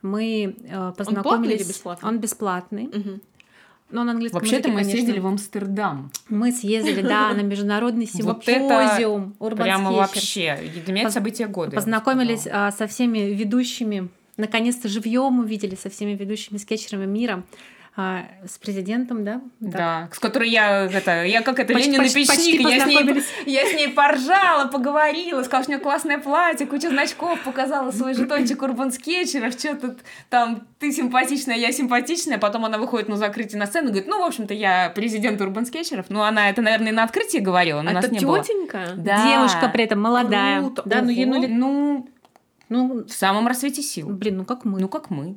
Мы 0.00 0.56
э, 0.58 0.92
познакомились. 0.96 1.22
платный 1.22 1.54
или 1.54 1.64
бесплатный? 1.64 2.08
Он 2.08 2.18
бесплатный. 2.18 2.86
Мгм. 2.86 3.20
Но 3.90 4.02
на 4.02 4.12
английском 4.12 4.40
Вообще-то 4.40 4.68
языке, 4.68 4.72
мы 4.72 4.78
конечно. 4.80 4.98
съездили 4.98 5.20
в 5.20 5.26
Амстердам. 5.26 6.10
Мы 6.30 6.50
съездили, 6.50 7.02
да, 7.02 7.34
на 7.34 7.42
международный 7.42 8.08
Вот 8.22 8.48
это 8.48 8.52
симпозиум 8.52 9.36
Urban 9.38 9.62
Прямо 9.62 9.92
вообще. 9.92 10.58
Для 10.84 10.92
меня 10.94 11.10
событие 11.10 11.46
года. 11.46 11.76
Познакомились 11.76 12.42
со 12.42 12.86
всеми 12.88 13.18
ведущими, 13.18 14.08
наконец-то 14.36 14.88
живьем 14.88 15.38
увидели 15.40 15.74
со 15.74 15.90
всеми 15.90 16.12
ведущими 16.12 16.58
скетчерами 16.58 17.06
мира, 17.06 17.42
а, 17.98 18.26
с 18.46 18.58
президентом, 18.58 19.24
да? 19.24 19.40
Так. 19.58 19.70
Да, 19.72 20.08
с 20.12 20.18
которой 20.18 20.50
я, 20.50 20.84
это, 20.84 21.24
я 21.24 21.40
как 21.40 21.58
это, 21.58 21.72
Почти- 21.72 21.92
Ленин 21.92 22.02
и 22.02 22.04
почти- 22.04 22.26
печник, 22.26 22.60
я 22.68 22.80
с, 22.80 22.86
ней, 22.86 23.22
я 23.46 23.64
с 23.64 23.72
ней 23.72 23.88
поржала, 23.88 24.68
поговорила, 24.68 25.42
сказала, 25.44 25.62
что 25.62 25.72
у 25.72 25.74
нее 25.76 25.82
классное 25.82 26.18
платье, 26.18 26.66
куча 26.66 26.90
значков, 26.90 27.40
показала 27.42 27.90
свой 27.92 28.12
жетончик 28.12 28.60
Урбан 28.62 28.92
Скетчеров, 28.92 29.54
что 29.54 29.76
тут 29.76 30.00
там 30.28 30.66
ты 30.78 30.92
симпатичная, 30.92 31.56
я 31.56 31.72
симпатичная, 31.72 32.36
потом 32.36 32.66
она 32.66 32.76
выходит 32.76 33.08
на 33.08 33.16
закрытие 33.16 33.58
на 33.58 33.66
сцену 33.66 33.86
и 33.86 33.92
говорит, 33.92 34.08
ну, 34.08 34.20
в 34.20 34.26
общем-то, 34.26 34.52
я 34.52 34.92
президент 34.94 35.40
Урбан 35.40 35.64
Скетчеров, 35.64 36.10
ну, 36.10 36.20
она 36.20 36.50
это, 36.50 36.60
наверное, 36.60 36.88
и 36.88 36.94
на 36.94 37.02
открытии 37.02 37.38
говорила, 37.38 37.80
но 37.80 37.92
А 37.92 37.94
нас 37.94 38.10
не 38.10 38.18
было. 38.20 38.42
тетенька? 38.42 38.88
Да. 38.94 39.26
Девушка 39.26 39.70
при 39.72 39.84
этом 39.84 40.02
молодая. 40.02 40.60
Круто. 40.60 40.82
Да, 40.84 41.00
ну 41.00 41.08
ей 41.08 41.24
ну 41.24 41.48
Ну, 41.48 42.08
ну, 42.68 43.04
в 43.04 43.12
самом 43.12 43.46
рассвете 43.46 43.82
сил. 43.82 44.08
блин, 44.08 44.38
ну 44.38 44.44
как 44.44 44.64
мы. 44.64 44.80
Ну, 44.80 44.88
как 44.88 45.10
мы. 45.10 45.36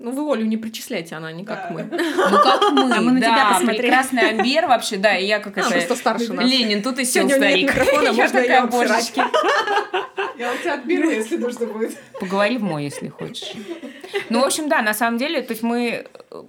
Ну, 0.00 0.12
вы 0.12 0.32
Олю 0.32 0.46
не 0.46 0.56
причисляйте, 0.56 1.16
она 1.16 1.32
не 1.32 1.44
как 1.44 1.68
Да. 1.68 1.70
мы. 1.74 1.82
Ну, 1.90 2.38
как 2.42 2.70
мы, 2.72 2.92
А 2.94 3.00
мы 3.00 3.12
на 3.12 3.20
тебя 3.20 3.34
да, 3.34 3.48
посмотрели. 3.54 3.80
прекрасный 3.82 4.30
Амбер 4.30 4.66
вообще, 4.68 4.96
да, 4.96 5.16
и 5.18 5.26
я 5.26 5.40
как 5.40 5.58
это... 5.58 5.68
Просто 5.68 5.96
старше 5.96 6.32
нас. 6.32 6.48
Ленин, 6.48 6.82
тут 6.84 7.00
и 7.00 7.04
сел 7.04 7.28
Сегодня 7.28 7.48
старик. 7.48 7.62
нет 7.66 7.74
микрофона, 7.74 8.02
Я 8.04 8.12
можно 8.12 8.40
такая, 8.40 8.60
я 8.60 8.66
божечки. 8.66 9.22
Я 10.38 10.52
у 10.52 10.56
тебя 10.56 10.74
отберу, 10.74 11.10
если 11.10 11.36
нужно 11.36 11.66
будет. 11.66 11.98
Поговори 12.20 12.58
в 12.58 12.62
мой, 12.62 12.84
если 12.84 13.08
хочешь. 13.08 13.54
Ну, 14.30 14.40
в 14.40 14.44
общем, 14.44 14.68
да, 14.68 14.82
на 14.82 14.94
самом 14.94 15.18
деле, 15.18 15.42
то 15.42 15.52
есть 15.52 15.64
мы 15.64 16.06
э, 16.30 16.42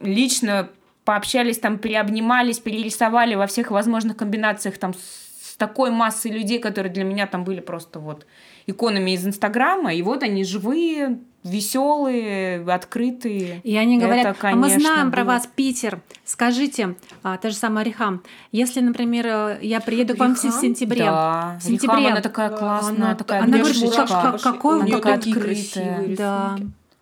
лично 0.00 0.68
пообщались, 1.06 1.58
там, 1.58 1.78
переобнимались, 1.78 2.58
перерисовали 2.58 3.34
во 3.34 3.46
всех 3.46 3.70
возможных 3.70 4.18
комбинациях 4.18 4.76
там 4.76 4.92
с 4.92 5.56
такой 5.56 5.90
массой 5.90 6.32
людей, 6.32 6.58
которые 6.58 6.92
для 6.92 7.04
меня 7.04 7.26
там 7.26 7.44
были 7.44 7.60
просто 7.60 7.98
вот 7.98 8.26
иконами 8.66 9.12
из 9.12 9.26
Инстаграма, 9.26 9.92
и 9.94 10.02
вот 10.02 10.22
они 10.22 10.44
живые, 10.44 11.18
веселые, 11.42 12.64
открытые. 12.70 13.60
И 13.64 13.76
они 13.76 13.98
говорят, 13.98 14.26
Это, 14.26 14.48
а 14.48 14.54
мы 14.54 14.62
конечно, 14.68 14.80
знаем 14.80 15.10
про 15.10 15.24
вас, 15.24 15.46
Питер. 15.54 16.00
Скажите, 16.24 16.94
а, 17.22 17.36
та 17.36 17.50
же 17.50 17.56
самая 17.56 17.84
Рихам, 17.84 18.22
если, 18.52 18.80
например, 18.80 19.26
э, 19.26 19.58
я 19.62 19.80
приеду 19.80 20.14
к 20.16 20.18
вам 20.18 20.34
в 20.34 20.38
сентябре, 20.38 21.04
Да, 21.04 21.58
в 21.60 21.64
сентябре 21.64 21.98
Рихам, 21.98 22.12
она 22.12 22.20
такая 22.22 22.50
классная, 22.50 22.96
она- 22.96 23.14
такая 23.14 23.42
она 23.42 23.58
говорит, 23.58 23.94
как- 23.94 24.08
как- 24.08 24.40
какой 24.40 24.82
неё 24.84 25.00
такие 25.00 25.36
открытая. 25.36 26.16
Да. 26.16 26.56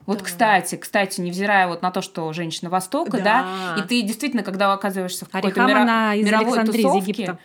Вот, 0.05 0.19
Да. 0.19 0.25
кстати, 0.25 0.75
кстати, 0.75 1.21
невзирая 1.21 1.69
вот 1.69 1.83
на 1.83 1.93
то, 1.93 2.03
что 2.03 2.33
женщина 2.33 2.69
Востока, 2.71 3.19
да, 3.19 3.47
Да. 3.77 3.81
и 3.81 3.87
ты 3.87 4.03
действительно, 4.03 4.43
когда 4.43 4.73
оказываешься 4.73 5.27
в 5.27 5.29
какой-то 5.29 5.63
мира- 5.65 5.83
она 5.83 6.15
из 6.17 6.27
мировой 6.27 6.65
тусовке, 6.65 7.13
Египта. 7.13 7.39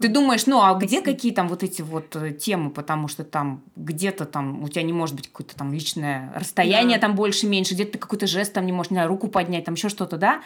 Ты 0.00 0.08
думаешь, 0.08 0.46
ну 0.46 0.62
а 0.62 0.74
где 0.74 1.02
какие 1.02 1.32
там 1.32 1.46
вот 1.48 1.62
эти 1.62 1.82
вот 1.82 2.16
э, 2.16 2.30
темы, 2.32 2.70
потому 2.70 3.06
что 3.06 3.22
там 3.22 3.62
где-то 3.76 4.24
там 4.24 4.62
у 4.62 4.68
тебя 4.68 4.82
не 4.82 4.94
может 4.94 5.14
быть 5.14 5.28
какое-то 5.28 5.54
там 5.56 5.72
личное 5.72 6.32
расстояние 6.34 6.96
Да. 6.98 7.02
там 7.08 7.16
больше-меньше, 7.16 7.74
где-то 7.74 7.92
ты 7.92 7.98
какой-то 7.98 8.26
жест 8.26 8.52
там 8.54 8.64
не 8.64 8.72
можешь, 8.72 8.90
не 8.90 8.94
знаю, 8.96 9.08
руку 9.08 9.28
поднять, 9.28 9.64
там 9.66 9.74
еще 9.74 9.90
что-то, 9.90 10.16
да? 10.16 10.40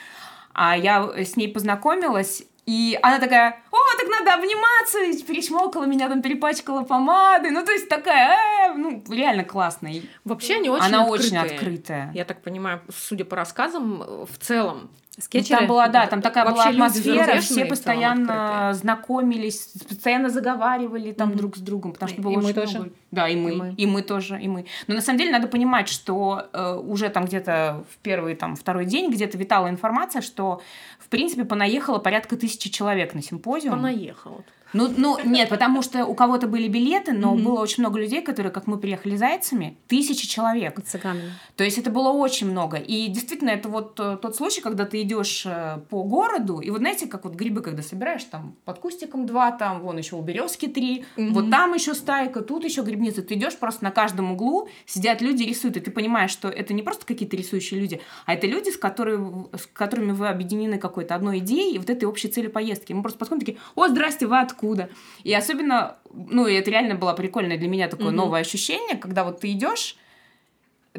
А 0.55 0.77
я 0.77 1.09
с 1.17 1.37
ней 1.37 1.49
познакомилась, 1.49 2.43
и 2.67 2.99
она 3.03 3.19
такая, 3.19 3.61
о, 3.71 3.77
так 3.99 4.09
надо 4.09 4.35
обниматься, 4.35 5.03
и 5.05 5.23
перечмокала 5.23 5.85
меня, 5.85 6.09
там 6.09 6.23
перепачкала 6.23 6.83
помадой. 6.83 7.51
Ну, 7.51 7.65
то 7.65 7.73
есть 7.73 7.89
такая, 7.89 8.71
э, 8.71 8.75
ну, 8.75 9.05
реально 9.11 9.45
классная. 9.45 10.03
Вообще 10.25 10.55
они 10.57 10.71
очень 10.71 10.87
Она 10.87 11.03
открытые. 11.05 11.27
очень 11.29 11.37
открытая. 11.55 12.11
Я 12.15 12.25
так 12.25 12.43
понимаю, 12.43 12.81
судя 12.93 13.25
по 13.25 13.37
рассказам, 13.37 14.03
э, 14.03 14.27
в 14.31 14.39
целом. 14.39 14.91
Ну, 15.17 15.23
Скетчеры? 15.23 15.59
Там 15.61 15.69
была, 15.69 15.87
да, 15.89 16.07
там 16.09 16.21
такая 16.23 16.45
Вообще 16.45 16.73
была 16.73 16.87
атмосфера, 16.87 17.41
все 17.41 17.65
постоянно 17.67 18.73
знакомились, 18.75 19.73
постоянно 19.89 20.29
заговаривали 20.29 21.13
там 21.13 21.29
Мгм. 21.29 21.37
друг 21.39 21.57
с 21.57 21.61
другом, 21.61 21.93
потому 21.93 22.11
что 22.11 22.21
было 22.21 22.33
и 22.33 22.37
мы 22.37 22.45
очень 22.47 22.55
тоже. 22.55 22.79
много- 22.79 22.93
Да, 23.13 23.29
и 23.29 23.37
мы, 23.37 23.51
И 23.51 23.83
и 23.83 23.87
мы. 23.87 23.93
мы, 23.93 24.03
тоже, 24.03 24.41
и 24.41 24.49
мы. 24.49 24.67
Но 24.89 24.95
на 24.97 25.01
самом 25.01 25.19
деле 25.19 25.31
надо 25.31 25.47
понимать, 25.47 25.89
что 25.89 26.49
э, 26.53 26.75
уже 26.75 27.09
там 27.11 27.27
где-то 27.27 27.85
в 27.89 27.97
первый, 27.99 28.35
там, 28.35 28.57
второй 28.57 28.87
день 28.87 29.11
где-то 29.11 29.39
витала 29.39 29.69
информация, 29.69 30.21
что, 30.21 30.61
в 30.99 31.07
принципе, 31.09 31.45
понаехало 31.45 31.99
порядка 31.99 32.37
тысячи 32.37 32.69
человек 32.71 33.15
на 33.15 33.23
симпозиум. 33.23 33.77
Понаехал. 33.77 34.45
Ну, 34.75 34.93
ну, 34.97 35.19
нет, 35.25 35.49
потому 35.49 35.83
что 35.83 36.05
у 36.05 36.15
кого-то 36.15 36.47
были 36.49 36.69
билеты, 36.69 37.13
но 37.13 37.35
Мгм. 37.35 37.45
было 37.45 37.61
очень 37.61 37.83
много 37.83 37.99
людей, 38.01 38.21
которые, 38.23 38.53
как 38.53 38.67
мы 38.67 38.77
приехали 38.79 39.17
зайцами, 39.17 39.79
тысячи 39.87 40.27
человек. 40.27 40.83
Цыганами. 40.85 41.33
То 41.57 41.65
есть 41.65 41.79
это 41.79 41.91
было 41.91 42.11
очень 42.11 42.51
много. 42.51 42.77
И 42.77 43.07
действительно, 43.09 43.51
это 43.51 43.69
вот 43.69 43.99
э, 44.01 44.19
тот 44.21 44.35
случай, 44.37 44.61
когда 44.61 44.85
ты 44.85 45.01
идешь 45.03 45.45
э, 45.47 45.79
по 45.89 46.03
городу, 46.03 46.59
и 46.59 46.71
вот 46.71 46.81
знаете, 46.81 47.07
как 47.07 47.25
вот 47.25 47.35
грибы, 47.35 47.63
когда 47.63 47.83
собираешь, 47.83 48.25
там 48.25 48.57
под 48.65 48.79
кустиком 48.81 49.27
два, 49.27 49.53
там 49.53 49.81
вон 49.81 49.97
еще 49.99 50.17
у 50.17 50.23
березки 50.23 50.67
три, 50.67 51.05
Мгм. 51.17 51.33
вот 51.35 51.51
там 51.51 51.73
еще 51.75 51.95
стайка, 51.95 52.41
тут 52.43 52.65
еще 52.65 52.83
грибница. 52.83 53.23
Ты 53.23 53.35
идешь 53.35 53.57
просто 53.57 53.85
на 53.85 53.93
каждом 53.93 54.33
углу, 54.33 54.69
сидят 54.87 55.23
люди, 55.23 55.45
рисуют, 55.45 55.77
и 55.77 55.81
ты 55.81 55.91
понимаешь, 55.93 56.33
что 56.33 56.49
это 56.49 56.75
не 56.75 56.83
просто 56.83 57.07
какие-то 57.07 57.37
рисующие 57.37 57.81
люди, 57.81 58.01
а 58.27 58.35
это 58.35 58.49
люди, 58.49 58.71
с, 58.71 58.77
которыми, 58.77 59.47
с 59.57 59.67
которыми 59.73 60.11
вы 60.11 60.29
объединены 60.29 60.79
какой-то 60.79 61.15
одной 61.15 61.39
идеей 61.39 61.75
и 61.77 61.79
вот 61.79 61.89
этой 61.91 62.07
общей 62.07 62.27
целью 62.29 62.51
поездки. 62.51 62.93
Мы 62.93 63.03
просто 63.03 63.21
подходим 63.21 63.41
такие, 63.41 63.59
о, 63.77 63.87
здрасте, 63.89 64.27
вы 64.27 64.41
откуда? 64.41 64.64
И 65.25 65.33
особенно, 65.35 65.97
ну, 66.13 66.47
это 66.47 66.71
реально 66.71 66.95
было 66.95 67.13
прикольное 67.13 67.59
для 67.59 67.69
меня 67.69 67.89
такое 67.89 68.09
Мгм. 68.09 68.17
новое 68.17 68.41
ощущение, 68.41 68.97
когда 68.97 69.25
вот 69.25 69.41
ты 69.41 69.53
идешь, 69.53 69.97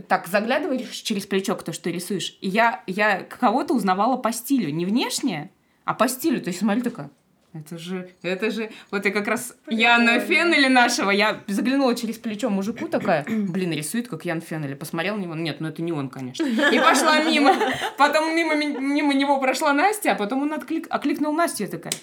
так 0.08 0.28
заглядываешь 0.28 0.90
через 0.92 1.26
плечо, 1.26 1.56
кто 1.56 1.72
что 1.72 1.90
рисуешь. 1.90 2.38
И 2.42 2.50
я, 2.50 2.84
я 2.88 3.22
кого-то 3.24 3.74
узнавала 3.74 4.18
по 4.18 4.32
стилю. 4.34 4.70
Не 4.74 4.86
внешне, 4.86 5.52
а 5.86 5.94
по 5.94 6.08
стилю. 6.10 6.42
То 6.42 6.50
есть 6.50 6.60
смотри 6.60 6.82
такая, 6.82 7.10
это 7.54 7.78
же, 7.78 8.10
это 8.22 8.52
же, 8.52 8.70
вот 8.92 9.06
я 9.06 9.12
как 9.12 9.26
раз 9.28 9.56
Яна 9.70 10.20
Феннеля 10.20 10.68
нашего, 10.68 11.10
я 11.12 11.42
заглянула 11.48 11.96
через 11.96 12.18
плечо 12.18 12.50
мужику 12.50 12.90
такая, 12.90 13.24
блин, 13.26 13.72
рисует 13.72 14.10
как 14.10 14.26
Ян 14.26 14.42
Феннеля, 14.42 14.76
посмотрел 14.76 15.16
на 15.16 15.22
него, 15.22 15.36
нет, 15.36 15.62
ну 15.62 15.70
это 15.70 15.82
не 15.82 15.94
он, 15.94 16.10
конечно. 16.10 16.44
И 16.46 16.78
пошла 16.80 17.24
мимо, 17.24 17.56
потом 17.98 18.36
мимо, 18.36 18.56
ми- 18.56 18.78
мимо 18.78 19.14
него 19.14 19.40
прошла 19.40 19.72
Настя, 19.72 20.12
а 20.12 20.16
потом 20.16 20.42
он 20.42 20.52
отклик, 20.52 20.88
окликнул 20.90 21.32
Настю, 21.32 21.64
я 21.64 21.70
такая, 21.70 21.94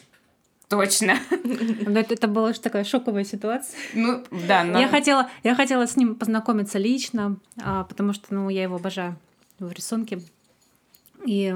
точно. 0.72 1.18
Но 1.86 2.00
это, 2.00 2.14
это 2.14 2.28
была 2.28 2.52
же 2.52 2.60
такая 2.60 2.84
шоковая 2.84 3.24
ситуация. 3.24 3.78
Ну, 3.94 4.24
да, 4.48 4.64
на- 4.64 4.78
Я, 4.80 4.88
хотела, 4.88 5.28
я 5.44 5.54
хотела 5.54 5.86
с 5.86 5.96
ним 5.96 6.14
познакомиться 6.14 6.78
лично, 6.78 7.36
а, 7.62 7.84
потому 7.84 8.12
что 8.14 8.34
ну, 8.34 8.48
я 8.48 8.62
его 8.62 8.76
обожаю 8.76 9.16
в 9.58 9.70
рисунке. 9.72 10.20
И 11.26 11.54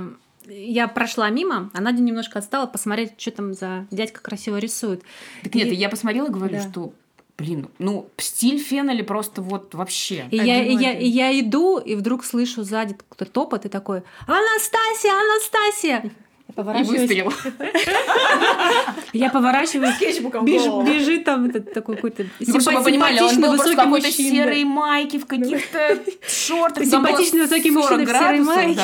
я 0.48 0.86
прошла 0.88 1.30
мимо, 1.30 1.70
а 1.74 1.80
Надя 1.80 2.02
немножко 2.02 2.38
отстала 2.38 2.66
посмотреть, 2.66 3.12
что 3.18 3.30
там 3.32 3.54
за 3.54 3.86
дядька 3.90 4.20
красиво 4.20 4.58
рисует. 4.58 5.02
Так 5.42 5.54
нет, 5.54 5.68
И- 5.68 5.74
я 5.74 5.88
посмотрела 5.88 6.26
и 6.28 6.30
говорю, 6.30 6.56
Да. 6.56 6.68
что, 6.70 6.92
блин, 7.38 7.68
ну, 7.78 8.08
стиль 8.18 8.58
Феннеля 8.62 9.02
просто 9.02 9.42
вот 9.42 9.74
вообще. 9.74 10.26
И 10.30 10.36
я, 10.36 10.62
и, 10.64 10.74
я, 10.76 10.92
и 10.98 11.06
я 11.08 11.40
иду, 11.40 11.78
и 11.78 11.94
вдруг 11.96 12.24
слышу 12.24 12.62
сзади 12.62 12.94
какой-то 12.94 13.24
топот 13.32 13.64
и 13.64 13.68
такой 13.68 14.02
«Анастасия! 14.26 15.12
Анастасия!» 15.14 16.10
И 16.56 16.58
поворачиваюсь, 16.58 17.00
выстрел. 17.00 17.32
я 19.12 19.28
поворачиваюсь, 19.28 19.94
Скетчбуком 19.96 20.46
в 20.46 20.84
бежит 20.86 21.24
там 21.24 21.44
этот 21.46 21.74
такой 21.74 21.96
какой-то 21.96 22.24
Ну, 22.40 22.60
чтобы 22.60 22.78
вы 22.78 22.84
понимали, 22.84 23.20
он 23.20 23.28
симпатичный 23.30 23.42
был 23.42 23.56
просто 23.56 23.72
в 23.72 23.76
какой-то 23.76 24.12
серой 24.12 24.64
майке, 24.64 25.18
в 25.18 25.26
каких-то 25.26 25.98
шортах. 26.26 26.84
Симпатичный 26.84 27.40
высокий 27.42 27.70
40 27.70 27.74
мужчина 27.74 28.04
в 28.04 28.08
серой 28.08 28.38
градусов, 28.38 28.56
майке. 28.56 28.82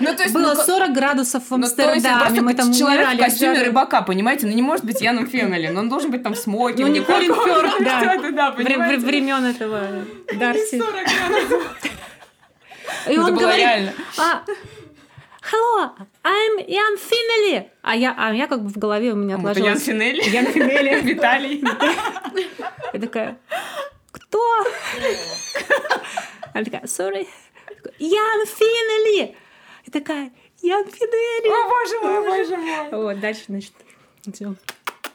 Ну, 0.00 0.14
то 0.14 0.22
есть, 0.22 0.34
Было 0.34 0.54
ну, 0.54 0.62
40 0.62 0.92
градусов 0.92 1.42
в 1.48 1.56
ну, 1.56 1.64
есть, 1.64 1.78
это 1.78 1.92
Амстердаме, 1.92 2.40
мы 2.42 2.54
там 2.54 2.72
человек 2.74 3.08
в 3.14 3.18
костюме 3.18 3.62
рыбака, 3.62 4.02
понимаете? 4.02 4.46
Ну, 4.46 4.52
не 4.52 4.62
может 4.62 4.84
быть 4.84 5.00
Яном 5.00 5.26
Феннелем, 5.28 5.78
он 5.78 5.88
должен 5.88 6.10
быть 6.10 6.22
там 6.22 6.34
в 6.34 6.38
смокинге. 6.38 6.84
Ну, 6.84 6.92
не 6.92 7.00
Колин. 7.00 7.34
Фёрд, 7.34 7.72
да. 7.80 8.50
Времен 8.50 9.44
этого 9.46 9.80
Дарси. 10.34 10.78
40 10.78 10.92
градусов. 10.92 11.76
И 13.08 13.16
Ну, 13.16 13.22
он 13.22 13.26
это 13.28 13.32
было 13.32 13.40
говорит, 13.40 13.64
реально. 13.64 13.92
а, 14.18 14.42
Hello, 15.50 15.92
I'm 16.24 16.64
Ян 16.66 16.96
Финнелли. 16.98 17.70
А 17.82 17.94
я, 17.94 18.14
а 18.18 18.34
я 18.34 18.48
как 18.48 18.62
бы 18.62 18.68
в 18.68 18.78
голове 18.78 19.12
у 19.12 19.16
меня 19.16 19.34
Это 19.36 19.42
Ян 19.42 19.50
отложилось. 19.50 19.82
Феннелли. 19.84 20.22
Ян 20.28 20.46
Финнелли. 20.46 21.00
Виталий. 21.02 21.62
Я 22.92 23.00
такая, 23.00 23.38
кто? 24.10 24.64
Она 26.52 26.64
такая, 26.64 26.82
sorry. 26.84 27.28
Ян 27.98 28.46
Финнелли. 28.46 29.36
Я 29.86 29.92
такая, 29.92 30.32
Ян 30.62 30.84
Финнелли. 30.84 31.48
О, 31.48 31.68
боже 31.68 32.00
мой, 32.00 32.26
боже 32.26 32.56
мой. 32.56 32.90
Вот, 32.90 33.20
дальше, 33.20 33.42
значит, 33.46 33.72
всё. 34.32 34.54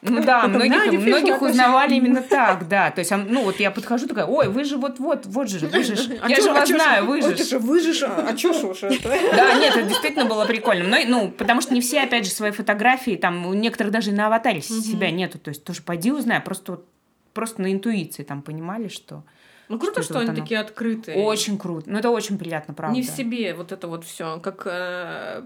Ну 0.01 0.23
да, 0.23 0.41
Потом 0.47 0.55
многих, 0.65 0.99
многих 0.99 1.41
узнавали 1.41 1.95
именно 1.95 2.21
так, 2.21 2.67
да. 2.67 2.89
То 2.91 2.99
есть, 2.99 3.11
а, 3.11 3.17
ну 3.17 3.43
вот 3.43 3.59
я 3.59 3.69
подхожу 3.71 4.07
такая, 4.07 4.25
ой, 4.25 4.49
вы 4.49 4.63
же 4.63 4.77
вот-вот, 4.77 5.25
вот 5.27 5.49
же, 5.49 5.67
вы 5.67 5.83
же, 5.83 5.93
А 6.21 6.29
я 6.29 6.35
чё- 6.37 6.41
же 6.43 6.49
а 6.49 6.53
вас 6.53 6.69
знаю, 6.69 7.05
вы 7.05 7.21
же. 7.21 7.31
ты 7.35 7.43
же 7.43 7.59
выжишь, 7.59 8.01
а 8.03 8.25
а 8.29 8.35
чё 8.35 8.51
ж 8.53 8.63
уж 8.63 8.83
это? 8.83 9.09
Да, 9.35 9.53
нет, 9.55 9.75
это 9.75 9.83
действительно 9.87 10.25
было 10.25 10.45
прикольно. 10.45 10.87
Но, 10.89 10.97
ну, 11.07 11.29
потому 11.31 11.61
что 11.61 11.73
не 11.73 11.81
все, 11.81 12.01
опять 12.01 12.25
же, 12.25 12.31
свои 12.31 12.51
фотографии, 12.51 13.15
там, 13.15 13.45
у 13.45 13.53
некоторых 13.53 13.91
даже 13.93 14.09
и 14.09 14.13
на 14.13 14.27
аватаре 14.27 14.61
себя 14.61 15.11
нету. 15.11 15.37
То 15.39 15.49
есть 15.49 15.63
тоже 15.63 15.81
пойди 15.83 16.11
узнай, 16.11 16.39
просто, 16.41 16.71
вот- 16.73 16.85
просто 17.33 17.61
на 17.61 17.71
интуиции 17.71 18.23
там 18.23 18.41
понимали, 18.41 18.87
что 18.87 19.23
Ну 19.69 19.77
круто, 19.79 20.01
Что 20.01 20.03
что 20.03 20.13
вот 20.15 20.21
они 20.23 20.29
оно? 20.31 20.41
такие 20.41 20.59
открытые. 20.59 21.17
очень 21.19 21.57
круто. 21.57 21.89
Ну, 21.89 21.99
это 21.99 22.09
очень 22.09 22.37
приятно, 22.37 22.73
правда. 22.73 22.95
Не 22.95 23.03
в 23.03 23.09
себе 23.09 23.53
вот 23.53 23.71
это 23.71 23.87
вот 23.87 24.03
все. 24.03 24.39
Как, 24.39 24.63
э, 24.65 25.43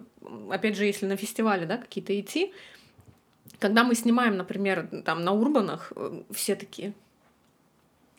опять 0.49 0.77
же, 0.77 0.85
если 0.85 1.05
на 1.05 1.15
фестивале, 1.17 1.65
да, 1.67 1.77
какие-то 1.77 2.17
идти, 2.19 2.51
когда 3.59 3.83
мы 3.83 3.95
снимаем, 3.95 4.37
например, 4.37 4.87
там 5.05 5.23
на 5.23 5.31
урбанах, 5.31 5.91
э, 5.95 6.21
все 6.31 6.55
такие. 6.55 6.93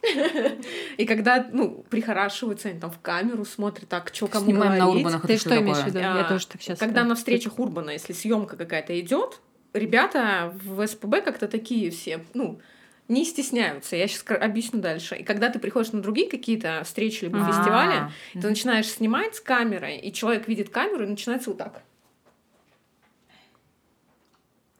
И 0.96 1.04
когда, 1.06 1.46
ну, 1.52 1.84
прихорашиваются, 1.90 2.68
они 2.68 2.80
там 2.80 2.90
в 2.90 3.00
камеру 3.00 3.44
смотрят, 3.44 3.88
так, 3.88 4.10
что 4.14 4.28
кому 4.28 4.46
Снимаем 4.46 4.72
на 4.78 4.84
говорить. 4.84 5.04
урбанах, 5.06 5.26
Ты 5.26 5.38
что 5.38 5.58
имеешь 5.58 5.78
в 5.78 5.86
виду? 5.86 5.98
Я 5.98 6.20
А, 6.20 6.28
тоже 6.28 6.46
так 6.46 6.62
сейчас. 6.62 6.78
Когда 6.78 7.04
на 7.04 7.14
встречах 7.14 7.58
Урбана, 7.58 7.90
если 7.90 8.12
съемка 8.12 8.56
какая-то 8.56 8.98
идет, 9.00 9.40
ребята 9.72 10.54
в 10.64 10.86
СПБ 10.86 11.22
как-то 11.24 11.48
такие 11.48 11.90
все, 11.90 12.24
ну, 12.34 12.60
не 13.08 13.24
стесняются. 13.24 13.96
Я 13.96 14.08
сейчас 14.08 14.24
объясню 14.28 14.80
дальше. 14.80 15.16
И 15.16 15.22
когда 15.22 15.48
ты 15.48 15.58
приходишь 15.58 15.92
на 15.92 16.02
другие 16.02 16.28
какие-то 16.28 16.82
встречи 16.84 17.24
либо 17.24 17.38
А. 17.40 17.46
фестивали, 17.46 18.10
ты 18.40 18.48
начинаешь 18.48 18.86
снимать 18.88 19.36
с 19.36 19.40
камерой, 19.40 19.98
и 19.98 20.12
человек 20.12 20.48
видит 20.48 20.70
камеру, 20.70 21.04
и 21.04 21.08
начинается 21.08 21.50
вот 21.50 21.58
так. 21.58 21.82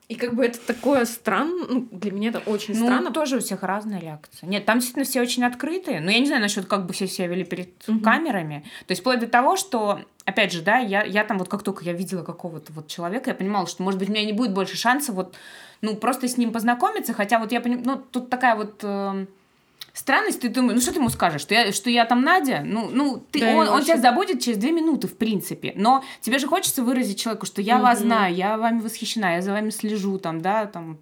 И 0.09 0.15
как 0.15 0.35
бы 0.35 0.45
это 0.45 0.61
такое 0.65 1.05
странно, 1.05 1.67
ну, 1.69 1.89
для 1.91 2.13
меня 2.13 2.29
это 2.29 2.39
очень 2.47 2.79
Ну, 2.79 2.85
странно. 2.87 3.11
тоже 3.11 3.39
у 3.39 3.41
всех 3.41 3.65
разная 3.65 3.99
реакция. 4.01 4.47
Нет, 4.49 4.65
там 4.65 4.79
действительно 4.79 5.05
все 5.05 5.21
очень 5.21 5.43
открытые. 5.45 6.01
Но 6.01 6.13
я 6.13 6.21
не 6.21 6.27
знаю 6.27 6.41
насчет, 6.43 6.67
как 6.67 6.87
бы 6.87 6.93
все 6.93 7.09
себя 7.09 7.27
вели 7.27 7.45
перед 7.45 7.71
Мгм. 7.89 8.01
камерами. 8.03 8.65
То 8.87 8.93
есть 8.93 9.01
вплоть 9.01 9.19
до 9.19 9.27
того, 9.27 9.57
что, 9.57 10.01
опять 10.25 10.53
же, 10.53 10.63
да, 10.63 10.79
я, 10.79 11.03
я 11.03 11.25
там 11.25 11.39
вот 11.39 11.49
как 11.49 11.65
только 11.65 11.85
я 11.85 11.93
видела 11.93 12.23
какого-то 12.23 12.73
вот 12.73 12.87
человека, 12.87 13.31
я 13.31 13.35
понимала, 13.35 13.67
что, 13.67 13.83
может 13.83 13.99
быть, 13.99 14.09
у 14.09 14.13
меня 14.13 14.25
не 14.25 14.33
будет 14.33 14.53
больше 14.55 14.77
шанса 14.77 15.13
вот, 15.13 15.35
ну, 15.81 15.97
просто 15.97 16.29
с 16.29 16.37
ним 16.37 16.53
познакомиться. 16.53 17.13
Хотя 17.13 17.41
вот 17.41 17.51
я 17.51 17.61
понимаю, 17.61 17.83
ну, 17.85 17.97
тут 18.13 18.31
такая 18.31 18.55
вот... 18.55 18.79
эм, 18.85 19.27
Странность, 19.97 20.43
ты 20.43 20.51
думаешь, 20.51 20.75
ну 20.75 20.83
что 20.83 20.93
ты 20.93 20.99
ему 20.99 21.09
скажешь, 21.09 21.41
что 21.41 21.55
я, 21.55 21.73
что 21.73 21.89
я 21.89 22.05
там 22.05 22.21
Надя? 22.21 22.61
Ну, 22.63 22.91
ну 22.93 23.19
ты, 23.31 23.41
Да, 23.41 23.55
он, 23.55 23.67
он 23.67 23.83
тебя 23.83 23.97
забудет 23.97 24.43
через 24.43 24.59
две 24.59 24.71
минуты, 24.71 25.09
в 25.09 25.17
принципе. 25.17 25.73
Но 25.75 26.05
тебе 26.21 26.39
же 26.39 26.47
хочется 26.47 26.83
выразить 26.83 27.19
человеку, 27.19 27.47
что 27.47 27.63
я 27.63 27.79
вас 27.81 28.01
Мгм. 28.01 28.09
знаю, 28.09 28.35
я 28.35 28.59
вами 28.59 28.81
восхищена, 28.81 29.37
я 29.37 29.41
за 29.41 29.53
вами 29.53 29.71
слежу, 29.71 30.19
там, 30.19 30.43
да, 30.43 30.67
там, 30.67 30.99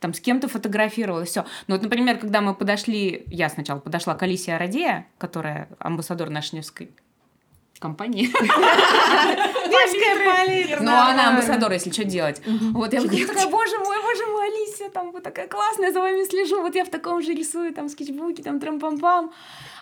там 0.00 0.14
с 0.14 0.20
кем-то 0.20 0.48
фотографировалась, 0.48 1.28
все. 1.28 1.44
Ну 1.66 1.74
вот, 1.74 1.82
например, 1.82 2.16
когда 2.16 2.40
мы 2.40 2.54
подошли, 2.54 3.24
я 3.26 3.50
сначала 3.50 3.78
подошла 3.78 4.14
к 4.14 4.22
Алисе 4.22 4.54
Арадея, 4.54 5.06
которая 5.18 5.68
амбассадор 5.78 6.30
нашей 6.30 6.54
Невской 6.56 6.92
компании. 7.80 8.26
Детская 9.70 10.24
палитра. 10.24 10.80
Ну, 10.80 10.92
она 10.92 11.30
амбассадор, 11.30 11.72
если 11.72 11.90
что 11.90 12.04
делать. 12.04 12.40
Вот 12.46 12.92
я 12.92 13.00
я 13.00 13.26
такая, 13.26 13.48
боже 13.48 13.78
мой, 13.78 13.96
боже 14.02 14.26
мой, 14.26 14.48
Алисия, 14.48 14.88
там, 14.90 15.12
вы 15.12 15.20
такая 15.20 15.48
классная, 15.48 15.92
за 15.92 16.00
вами 16.00 16.24
слежу, 16.24 16.60
вот 16.60 16.74
я 16.74 16.84
в 16.84 16.90
таком 16.90 17.22
же 17.22 17.32
рисую, 17.32 17.72
там, 17.72 17.88
скетчбуки, 17.88 18.42
там, 18.42 18.58
трам-пам-пам. 18.58 19.30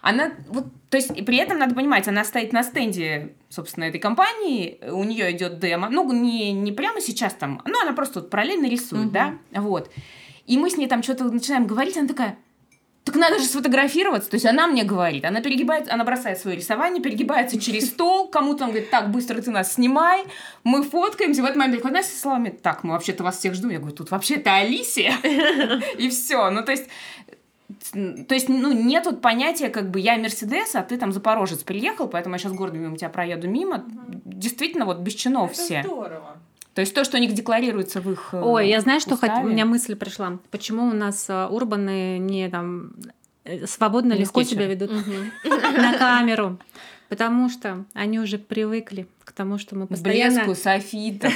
Она, 0.03 0.33
вот, 0.49 0.67
то 0.91 0.97
есть, 0.97 1.11
и 1.17 1.23
при 1.23 1.39
этом 1.39 1.59
надо 1.59 1.75
понимать, 1.75 2.09
она 2.09 2.25
стоит 2.25 2.53
на 2.53 2.63
стенде, 2.63 3.35
собственно, 3.49 3.85
этой 3.85 4.01
компании, 4.01 4.79
у 4.91 5.05
нее 5.05 5.33
идет 5.33 5.59
демо, 5.59 5.89
ну, 5.91 6.11
не, 6.13 6.53
не 6.53 6.73
прямо 6.73 7.01
сейчас 7.01 7.35
там, 7.35 7.63
ну, 7.65 7.81
она 7.81 7.93
просто 7.93 8.21
вот 8.21 8.31
параллельно 8.31 8.67
рисует, 8.67 9.13
да, 9.13 9.35
вот. 9.53 9.91
И 10.47 10.59
мы 10.59 10.71
с 10.71 10.77
ней 10.77 10.89
там 10.89 11.03
что-то 11.03 11.25
начинаем 11.25 11.67
говорить, 11.67 11.97
она 11.97 12.09
такая, 12.09 12.37
так 13.05 13.17
надо 13.17 13.39
же 13.39 13.47
сфотографироваться. 13.47 14.31
То 14.31 14.37
есть 14.37 14.47
она 14.47 14.67
мне 14.67 14.85
говорит, 14.85 15.25
она 15.25 15.41
перегибается, 15.41 15.93
она 15.93 16.05
бросает 16.05 16.39
свое 16.39 16.57
рисование, 16.57 17.03
перегибается 17.03 17.61
через 17.61 17.89
стол, 17.89 18.29
кому-то 18.29 18.65
он 18.65 18.71
говорит, 18.71 18.91
так, 18.91 19.11
быстро 19.11 19.41
ты 19.43 19.51
нас 19.51 19.75
снимай, 19.75 20.25
мы 20.63 20.83
фоткаемся, 20.85 21.43
в 21.43 21.45
этот 21.45 21.57
момент 21.57 21.75
приходит 21.75 22.05
с 22.05 22.21
словами, 22.21 22.51
так, 22.51 22.85
мы 22.85 22.93
вообще-то 22.93 23.25
вас 23.25 23.39
всех 23.39 23.55
ждем. 23.55 23.71
Я 23.71 23.79
говорю, 23.79 23.97
тут 23.97 24.11
вообще-то 24.11 24.55
Алисия. 24.55 25.15
И 25.99 26.09
все. 26.11 26.51
Ну, 26.51 26.65
то 26.65 26.71
есть 26.71 26.89
то 27.91 28.35
есть, 28.35 28.49
ну, 28.49 28.73
нет 28.73 29.07
вот 29.07 29.21
понятия, 29.21 29.69
как 29.69 29.91
бы, 29.91 29.99
я 29.99 30.17
Мерседес, 30.17 30.75
а 30.75 30.83
ты 30.83 30.99
там 30.99 31.11
Запорожец 31.13 31.63
приехал, 31.65 32.07
поэтому 32.07 32.35
я 32.35 32.39
сейчас 32.39 32.53
гордо 32.53 32.77
мимо 32.77 32.97
тебя 32.97 33.09
проеду 33.09 33.49
мимо. 33.49 33.85
Действительно, 34.25 34.85
вот 34.85 34.99
без 34.99 35.15
чинов 35.15 35.53
Это 35.53 35.61
все. 35.61 35.83
здорово. 35.83 36.37
То 36.75 36.81
есть 36.81 36.95
то, 36.95 37.05
что 37.05 37.19
у 37.19 37.21
них 37.21 37.35
декларируется 37.35 38.01
в 38.01 38.11
их 38.11 38.31
э, 38.33 38.41
Ой, 38.41 38.69
я 38.69 38.81
знаю, 38.81 39.01
что 39.01 39.15
уставе. 39.15 39.35
хот- 39.35 39.45
у 39.45 39.49
меня 39.49 39.65
мысль 39.67 39.95
пришла. 39.95 40.39
Почему 40.51 40.87
у 40.87 40.93
нас 40.95 41.27
э, 41.29 41.47
урбаны 41.47 42.19
не 42.19 42.49
там 42.49 42.93
э, 43.45 43.67
свободно 43.67 44.15
Не 44.15 44.21
легко 44.21 44.43
себя 44.43 44.67
ведут 44.67 44.91
на 45.45 45.99
камеру? 45.99 46.59
Потому 47.09 47.51
что 47.51 47.85
они 47.93 48.19
уже 48.21 48.39
привыкли 48.39 49.07
к 49.25 49.33
тому, 49.33 49.59
что 49.59 49.77
мы 49.77 49.87
постоянно, 49.87 50.47
Блеску, 50.47 50.55
софитов. 50.63 51.33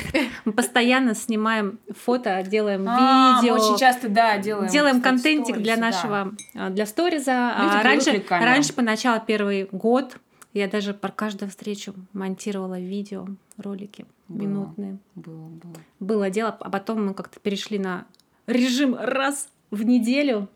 мы 0.47 0.53
постоянно 0.55 1.15
снимаем 1.15 1.79
фото, 1.95 2.43
делаем 2.47 2.87
А, 2.89 3.39
видео, 3.43 3.57
Мы 3.57 3.61
очень 3.61 3.79
часто, 3.79 4.09
да, 4.09 4.39
делаем. 4.39 4.71
делаем 4.71 5.03
контентик 5.03 5.59
для 5.59 5.77
сторис, 5.77 5.79
да. 5.79 6.09
нашего, 6.09 6.35
э, 6.55 6.71
для 6.71 6.87
сториза. 6.87 7.33
А 7.55 7.83
раньше, 7.83 8.25
раньше 8.31 8.73
поначалу 8.73 9.21
первый 9.27 9.69
год 9.71 10.17
я 10.59 10.69
даже 10.69 10.95
про 10.95 11.11
каждую 11.11 11.51
встречу 11.51 11.95
монтировала 12.13 12.79
видео, 12.81 13.27
ролики 13.59 14.07
Было. 14.29 14.39
минутные. 14.43 14.99
Было, 15.15 15.49
было. 15.49 15.75
было 16.01 16.31
дело, 16.31 16.57
а 16.61 16.71
потом 16.71 17.07
мы 17.07 17.15
как-то 17.15 17.39
перешли 17.41 17.79
на 17.79 18.07
режим 18.47 18.95
раз 18.95 19.49
в 19.71 19.83
неделю, 19.83 20.49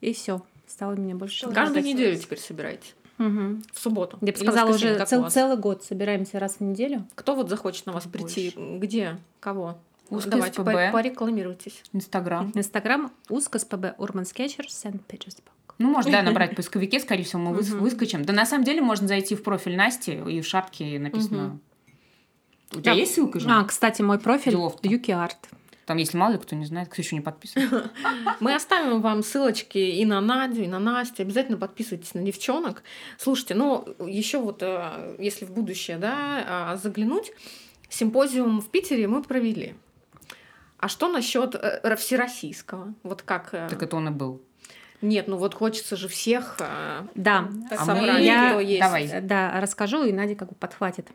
и 0.00 0.12
все. 0.12 0.42
Стало 0.66 0.94
меня 0.94 1.14
больше. 1.14 1.36
Что 1.36 1.50
Каждую 1.52 1.84
неделю 1.84 2.18
теперь 2.18 2.38
собираете. 2.38 2.92
Мгм. 3.18 3.62
В 3.72 3.78
субботу. 3.78 4.18
Я 4.22 4.32
бы 4.32 4.38
сказала, 4.38 4.70
уже 4.70 5.04
цел- 5.06 5.30
целый 5.30 5.56
год 5.56 5.84
собираемся 5.84 6.38
раз 6.40 6.56
в 6.56 6.60
неделю. 6.62 7.06
Кто 7.14 7.34
вот 7.36 7.48
захочет 7.48 7.86
на 7.86 7.92
вас 7.92 8.06
Больше. 8.06 8.34
прийти? 8.34 8.54
Где? 8.78 9.18
Кого? 9.40 9.78
Узкий 10.10 10.30
Давайте 10.30 10.60
СПБ. 10.62 10.64
по- 10.72 10.90
порекламируйтесь. 10.92 11.82
Инстаграм. 11.92 12.50
Инстаграм 12.54 13.12
узко 13.28 13.58
СПБ 13.58 13.94
Urban 13.98 14.24
Sketchers 14.24 14.68
St. 14.68 15.00
Ну, 15.78 15.90
можно, 15.90 16.12
да, 16.12 16.22
набрать 16.22 16.52
в 16.52 16.56
поисковике, 16.56 17.00
скорее 17.00 17.24
всего, 17.24 17.40
мы 17.40 17.54
выскочим. 17.54 18.24
Да, 18.24 18.32
на 18.32 18.46
самом 18.46 18.64
деле, 18.64 18.80
можно 18.80 19.08
зайти 19.08 19.34
в 19.34 19.42
профиль 19.42 19.76
Насти, 19.76 20.12
и 20.12 20.40
в 20.40 20.46
шапке 20.46 20.98
написано... 20.98 21.58
У 22.72 22.80
тебя 22.80 22.92
Да. 22.92 22.98
есть 22.98 23.14
ссылка 23.14 23.38
же? 23.38 23.48
А, 23.48 23.62
кстати, 23.64 24.02
мой 24.02 24.18
профиль. 24.18 24.56
Юки 24.82 25.10
Арт. 25.12 25.48
Там, 25.86 25.98
если 25.98 26.16
мало 26.16 26.32
ли 26.32 26.38
кто 26.38 26.56
не 26.56 26.64
знает, 26.64 26.88
кто 26.88 27.02
еще 27.02 27.14
не 27.14 27.20
подписан. 27.20 27.62
Мы 28.40 28.54
оставим 28.54 29.02
вам 29.02 29.22
ссылочки 29.22 29.76
и 29.78 30.04
на 30.06 30.20
Надю, 30.20 30.62
и 30.62 30.66
на 30.66 30.78
Настю. 30.78 31.22
Обязательно 31.22 31.58
подписывайтесь 31.58 32.14
на 32.14 32.22
девчонок. 32.22 32.82
Слушайте, 33.18 33.54
ну, 33.54 33.86
еще 34.06 34.38
вот, 34.38 34.62
э, 34.62 35.16
если 35.18 35.44
в 35.44 35.50
будущее, 35.52 35.98
да, 35.98 36.44
а, 36.48 36.76
заглянуть, 36.76 37.32
симпозиум 37.90 38.60
в 38.60 38.68
Питере 38.70 39.06
мы 39.06 39.22
провели. 39.22 39.74
А 40.78 40.88
что 40.88 41.08
насчет 41.08 41.54
э, 41.54 41.96
всероссийского? 41.96 42.94
Вот 43.02 43.22
как... 43.22 43.50
э, 43.52 43.68
Так 43.68 43.82
это 43.82 43.96
он 43.96 44.08
и 44.08 44.10
был. 44.10 44.40
Нет, 45.04 45.28
ну 45.28 45.36
вот 45.36 45.54
хочется 45.54 45.96
же 45.96 46.08
всех 46.08 46.56
э, 46.60 47.02
Да, 47.14 47.48
А 47.70 47.76
собрать, 47.84 48.22
мы- 48.24 48.48
кто 48.50 48.60
есть. 48.60 48.80
Давай. 48.80 49.06
Э, 49.06 49.20
Да, 49.20 49.60
расскажу, 49.60 50.04
и 50.04 50.12
Надя 50.12 50.34
как 50.34 50.48
бы 50.48 50.54
подхватит. 50.54 51.08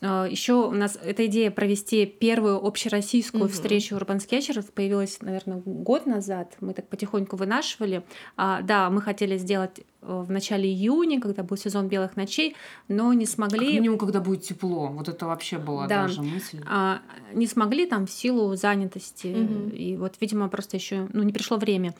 Еще 0.00 0.54
у 0.54 0.72
нас 0.72 0.98
эта 1.00 1.26
идея 1.26 1.52
провести 1.52 2.06
первую 2.06 2.56
общероссийскую 2.66 3.44
Мгм. 3.44 3.52
встречу 3.52 3.94
Urban 3.94 4.16
Sketchers 4.18 4.72
появилась, 4.72 5.20
наверное, 5.22 5.58
год 5.64 6.06
назад. 6.06 6.56
Мы 6.60 6.74
так 6.74 6.88
потихоньку 6.88 7.36
вынашивали. 7.36 8.02
А, 8.36 8.62
да, 8.62 8.90
мы 8.90 9.00
хотели 9.00 9.38
сделать 9.38 9.78
э, 9.78 9.82
в 10.26 10.28
начале 10.32 10.68
июня, 10.68 11.20
когда 11.20 11.44
был 11.44 11.56
сезон 11.56 11.86
белых 11.86 12.16
ночей, 12.16 12.56
но 12.88 13.12
не 13.12 13.26
Как 13.26 13.34
смогли. 13.34 13.74
минимум, 13.74 13.96
когда 13.96 14.18
будет 14.20 14.42
тепло. 14.42 14.88
Вот 14.88 15.08
это 15.08 15.26
вообще 15.26 15.58
была 15.58 15.86
Да. 15.86 16.02
даже 16.08 16.20
мысль. 16.20 16.60
а, 16.68 17.00
не 17.32 17.46
смогли 17.46 17.86
там 17.86 18.06
в 18.06 18.10
силу 18.10 18.56
занятости. 18.56 19.28
Мгм. 19.28 19.68
И 19.68 19.96
вот, 19.96 20.14
видимо, 20.20 20.48
просто 20.48 20.76
еще 20.78 21.06
ну, 21.12 21.22
не 21.22 21.32
пришло 21.32 21.58
время. 21.58 21.94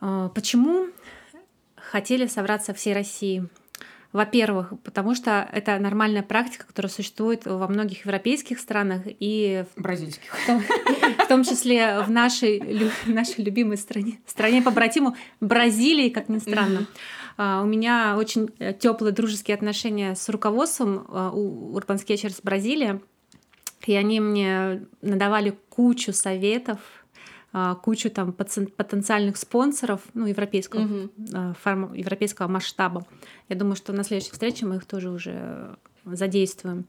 А, 0.00 0.28
почему 0.30 0.86
хотели 1.76 2.26
собраться 2.26 2.74
всей 2.74 2.94
России? 2.94 3.46
Во-первых, 4.12 4.72
потому 4.82 5.14
что 5.14 5.46
это 5.52 5.78
нормальная 5.78 6.22
практика, 6.22 6.66
которая 6.66 6.90
существует 6.90 7.44
во 7.44 7.68
многих 7.68 8.04
европейских 8.06 8.58
странах 8.60 9.02
и 9.04 9.64
Бразильских. 9.76 10.32
в 10.32 10.46
том, 10.46 10.62
в 11.18 11.28
том 11.28 11.44
числе 11.44 12.00
в 12.00 12.10
нашей, 12.10 12.58
лю- 12.60 12.90
нашей 13.06 13.44
любимой 13.44 13.76
стране, 13.76 14.18
стране 14.26 14.62
по 14.62 14.70
братиму 14.70 15.16
Бразилии, 15.40 16.08
как 16.08 16.28
ни 16.30 16.38
странно. 16.38 16.86
А, 17.36 17.60
У 17.62 17.66
меня 17.66 18.16
очень 18.16 18.48
теплые 18.78 19.12
дружеские 19.12 19.54
отношения 19.54 20.14
с 20.14 20.28
руководством 20.30 21.04
а, 21.08 21.30
у 21.32 21.76
Urban 21.78 22.02
Sketchers 22.02 22.40
Бразилия, 22.42 23.02
и 23.86 23.94
они 23.94 24.20
мне 24.20 24.86
надавали 25.02 25.58
кучу 25.68 26.14
советов, 26.14 26.78
кучу 27.82 28.10
там 28.10 28.30
потен- 28.30 28.70
потенциальных 28.70 29.36
спонсоров, 29.38 30.00
ну, 30.14 30.26
европейского, 30.26 30.80
Мгм. 30.80 31.10
а, 31.34 31.54
форм- 31.62 31.94
европейского 31.94 32.48
масштаба. 32.48 33.06
Я 33.48 33.56
думаю, 33.56 33.76
что 33.76 33.92
на 33.92 34.04
следующей 34.04 34.32
встрече 34.32 34.66
мы 34.66 34.76
их 34.76 34.84
тоже 34.84 35.08
уже 35.10 35.76
задействуем. 36.04 36.84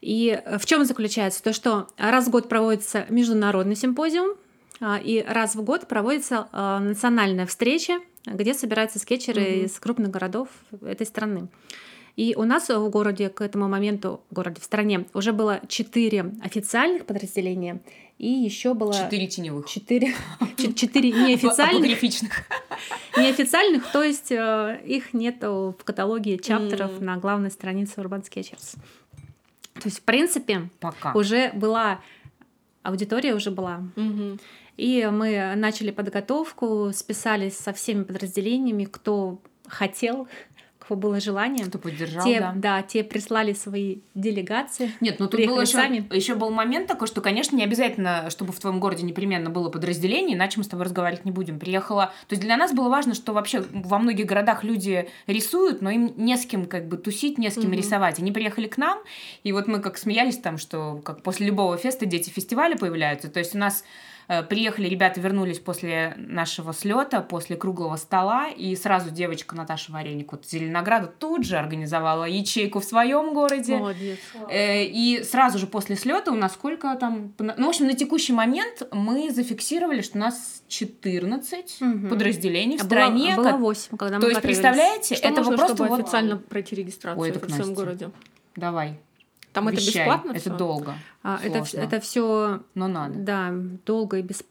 И 0.00 0.40
в 0.58 0.64
чем 0.66 0.84
заключается? 0.84 1.42
То, 1.42 1.52
что 1.52 1.88
раз 1.96 2.26
в 2.26 2.30
год 2.30 2.48
проводится 2.48 3.06
международный 3.08 3.76
симпозиум, 3.76 4.36
а, 4.80 4.98
и 4.98 5.22
раз 5.22 5.54
в 5.56 5.62
год 5.62 5.88
проводится 5.88 6.48
а, 6.52 6.78
национальная 6.80 7.46
встреча, 7.46 7.98
где 8.26 8.54
собираются 8.54 8.98
скетчеры 8.98 9.40
Мгм. 9.40 9.64
из 9.66 9.78
крупных 9.80 10.10
городов 10.10 10.48
этой 10.82 11.06
страны. 11.06 11.48
И 12.18 12.34
у 12.36 12.42
нас 12.42 12.68
в 12.68 12.88
городе 12.88 13.28
к 13.28 13.40
этому 13.42 13.68
моменту, 13.68 14.20
в 14.28 14.34
городе, 14.34 14.60
в 14.60 14.64
стране, 14.64 15.06
уже 15.14 15.32
было 15.32 15.60
четыре 15.68 16.32
официальных 16.42 17.06
подразделения, 17.06 17.80
и 18.18 18.26
еще 18.28 18.74
было 18.74 18.92
Четыре 18.92 19.28
теневых. 19.28 19.68
четыре, 19.68 20.12
чет- 20.56 20.74
четыре 20.74 21.12
неофициальных, 21.12 22.02
неофициальных, 23.16 23.92
то 23.92 24.02
есть 24.02 24.32
э, 24.32 24.80
их 24.84 25.14
нету 25.14 25.76
в 25.78 25.84
каталоге 25.84 26.38
чаптеров 26.38 27.00
на 27.00 27.18
главной 27.18 27.52
странице 27.52 28.00
Urban 28.00 28.24
Sketchers. 28.28 28.76
То 29.74 29.82
есть, 29.84 29.98
в 30.00 30.02
принципе, 30.02 30.68
Пока. 30.80 31.12
уже 31.12 31.52
была 31.52 32.00
аудитория 32.82 33.32
уже 33.36 33.52
была. 33.52 33.82
Мгм. 33.94 34.40
И 34.76 35.08
мы 35.12 35.54
начали 35.54 35.92
подготовку, 35.92 36.90
списались 36.92 37.56
со 37.56 37.72
всеми 37.72 38.02
подразделениями, 38.02 38.86
кто 38.86 39.38
хотел, 39.68 40.26
кого 40.88 41.00
было 41.00 41.20
желание. 41.20 41.66
Кто 41.66 41.78
поддержал, 41.78 42.24
те, 42.24 42.40
да. 42.40 42.52
да, 42.56 42.82
те 42.82 43.04
прислали 43.04 43.52
свои 43.52 43.98
делегации. 44.14 44.90
Нет, 45.00 45.18
ну 45.18 45.26
тут 45.26 45.32
Приехали 45.36 45.54
был 45.54 45.62
еще, 45.62 45.72
сами. 45.72 46.08
еще 46.14 46.34
был 46.34 46.50
момент 46.50 46.86
такой, 46.86 47.06
что, 47.06 47.20
конечно, 47.20 47.56
не 47.56 47.64
обязательно, 47.64 48.30
чтобы 48.30 48.52
в 48.52 48.58
твоем 48.58 48.80
городе 48.80 49.04
непременно 49.04 49.50
было 49.50 49.68
подразделение, 49.68 50.36
иначе 50.36 50.58
мы 50.58 50.64
с 50.64 50.68
тобой 50.68 50.86
разговаривать 50.86 51.24
не 51.24 51.30
будем. 51.30 51.58
Приехала... 51.58 52.12
То 52.26 52.34
есть 52.34 52.42
для 52.42 52.56
нас 52.56 52.72
было 52.72 52.88
важно, 52.88 53.14
что 53.14 53.32
вообще 53.32 53.64
во 53.72 53.98
многих 53.98 54.26
городах 54.26 54.64
люди 54.64 55.08
рисуют, 55.26 55.82
но 55.82 55.90
им 55.90 56.12
не 56.16 56.36
с 56.36 56.46
кем 56.46 56.66
как 56.66 56.88
бы 56.88 56.96
тусить, 56.96 57.38
не 57.38 57.50
с 57.50 57.54
кем 57.54 57.68
Мгм. 57.68 57.74
рисовать. 57.74 58.18
Они 58.18 58.32
приехали 58.32 58.66
к 58.66 58.78
нам, 58.78 58.98
и 59.42 59.52
вот 59.52 59.66
мы 59.66 59.80
как 59.80 59.98
смеялись 59.98 60.38
там, 60.38 60.58
что 60.58 61.00
как 61.04 61.22
после 61.22 61.46
любого 61.46 61.76
феста 61.76 62.06
дети 62.06 62.30
фестиваля 62.30 62.76
появляются. 62.76 63.28
То 63.28 63.38
есть 63.38 63.54
у 63.54 63.58
нас 63.58 63.84
приехали 64.48 64.88
ребята, 64.88 65.20
вернулись 65.20 65.58
после 65.58 66.14
нашего 66.16 66.72
слета, 66.74 67.20
после 67.22 67.56
круглого 67.56 67.96
стола, 67.96 68.48
и 68.48 68.76
сразу 68.76 69.10
девочка 69.10 69.56
Наташа 69.56 69.90
Вареник 69.92 70.32
вот 70.32 70.44
Зеленограда 70.46 71.06
тут 71.06 71.44
же 71.44 71.56
организовала 71.56 72.24
ячейку 72.24 72.80
в 72.80 72.84
своем 72.84 73.32
городе. 73.34 73.76
Молодец. 73.78 74.18
Э, 74.50 74.84
И 74.84 75.22
сразу 75.24 75.58
же 75.58 75.66
после 75.66 75.96
слета 75.96 76.30
у 76.30 76.34
нас 76.34 76.52
сколько 76.52 76.94
там... 76.96 77.32
Ну, 77.38 77.66
в 77.66 77.68
общем, 77.68 77.86
на 77.86 77.94
текущий 77.94 78.32
момент 78.32 78.82
мы 78.92 79.30
зафиксировали, 79.30 80.02
что 80.02 80.18
у 80.18 80.20
нас 80.20 80.62
14 80.68 81.80
Мгм. 81.80 82.08
подразделений 82.08 82.76
в 82.76 82.82
А 82.82 82.84
было- 82.84 82.88
стране. 82.88 83.34
было 83.36 83.50
ко- 83.52 83.56
8, 83.56 83.96
когда 83.96 84.16
мы 84.16 84.20
То 84.22 84.28
есть, 84.28 84.42
представляете, 84.42 85.14
Что 85.16 85.28
это 85.28 85.36
нужно, 85.40 85.56
просто 85.56 85.74
чтобы 85.76 85.88
вот- 85.90 86.00
официально 86.00 86.36
пройти 86.36 86.76
регистрацию 86.76 87.22
Ой, 87.22 87.32
в 87.32 87.50
своем 87.50 87.74
городе? 87.74 88.10
Давай. 88.56 88.98
Там 89.58 89.68
это 89.68 89.76
вещай. 89.76 90.02
бесплатно 90.04 90.30
Это 90.30 90.40
всё? 90.40 90.56
долго, 90.56 90.94
А, 91.22 91.38
это, 91.42 91.64
это 91.76 92.00
все, 92.00 92.62
но 92.74 92.88
надо. 92.88 93.14
да, 93.18 93.52
долго 93.86 94.18
и 94.18 94.22
без... 94.22 94.42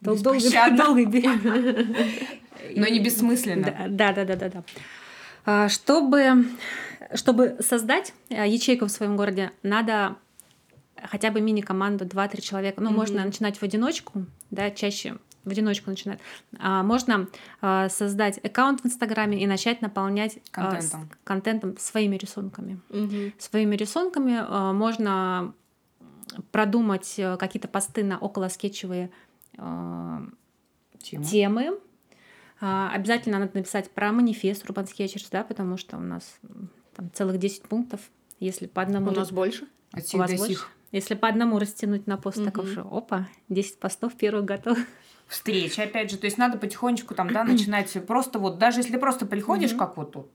дол- 0.00 0.16
долго, 0.18 1.00
и 1.00 1.06
Но 2.76 2.86
не 2.88 3.00
бессмысленно. 3.00 3.74
Да, 3.88 4.12
да, 4.12 4.24
да, 4.24 4.24
да, 4.24 4.36
да. 4.36 4.48
да. 4.48 4.62
А, 5.44 5.68
Чтобы 5.68 6.46
чтобы 7.14 7.56
создать 7.60 8.12
э, 8.30 8.48
ячейку 8.48 8.86
в 8.86 8.90
своем 8.90 9.16
городе, 9.16 9.50
надо 9.62 10.16
хотя 11.02 11.30
бы 11.30 11.40
мини-команду 11.40 12.06
2-3 12.06 12.40
человека. 12.40 12.80
Ну, 12.80 12.88
Мгм. 12.90 12.98
можно 12.98 13.24
начинать 13.24 13.58
в 13.58 13.62
одиночку, 13.62 14.24
да, 14.50 14.70
чаще 14.70 15.16
в 15.44 15.48
одиночку 15.50 15.90
начинать. 15.90 16.18
А 16.58 16.82
можно 16.82 17.28
а, 17.60 17.88
создать 17.88 18.38
аккаунт 18.44 18.80
в 18.82 18.86
Инстаграме 18.86 19.42
и 19.42 19.46
начать 19.46 19.82
наполнять 19.82 20.38
а, 20.52 20.70
Контентом. 20.70 21.10
контентом 21.24 21.76
своими 21.78 22.16
рисунками. 22.16 22.80
Мгм. 22.88 23.32
Своими 23.38 23.76
рисунками 23.76 24.72
можно 24.72 25.52
продумать 26.50 27.14
э, 27.18 27.36
какие-то 27.36 27.68
посты 27.68 28.02
на 28.02 28.18
около 28.18 28.48
скетчевые 28.48 29.10
темы. 30.98 31.78
А, 32.60 32.90
Обязательно 32.92 33.38
надо 33.38 33.52
написать 33.58 33.90
про 33.90 34.12
манифест 34.12 34.64
Urban 34.64 34.86
Sketchers, 34.86 35.26
да, 35.30 35.44
потому 35.44 35.76
что 35.76 35.96
у 35.96 36.00
нас 36.00 36.38
там 36.94 37.10
целых 37.12 37.38
10 37.38 37.62
пунктов. 37.64 38.00
Если 38.40 38.66
по 38.66 38.82
одному, 38.82 39.10
У 39.10 39.14
нас 39.14 39.30
больше? 39.30 39.66
От 39.92 40.12
у 40.14 40.18
вас 40.18 40.30
больше? 40.32 40.54
сих. 40.54 40.70
Если 40.92 41.14
по 41.14 41.28
одному 41.28 41.58
растянуть 41.58 42.06
на 42.06 42.16
пост, 42.16 42.42
так 42.44 42.56
Мгм. 42.56 42.64
уже, 42.66 42.80
опа, 42.82 43.28
10 43.48 43.78
постов 43.78 44.14
первых 44.14 44.44
готов. 44.44 44.78
Встреча, 45.28 45.82
опять 45.82 46.10
же. 46.10 46.16
То 46.18 46.26
есть 46.26 46.38
надо 46.38 46.58
потихонечку 46.58 47.14
там, 47.14 47.32
да, 47.32 47.44
начинать 47.44 47.92
просто 48.06 48.38
вот, 48.38 48.58
даже 48.58 48.80
если 48.80 48.92
ты 48.92 48.98
просто 48.98 49.26
приходишь, 49.26 49.72
как 49.74 49.96
вот 49.96 50.12
тут, 50.12 50.26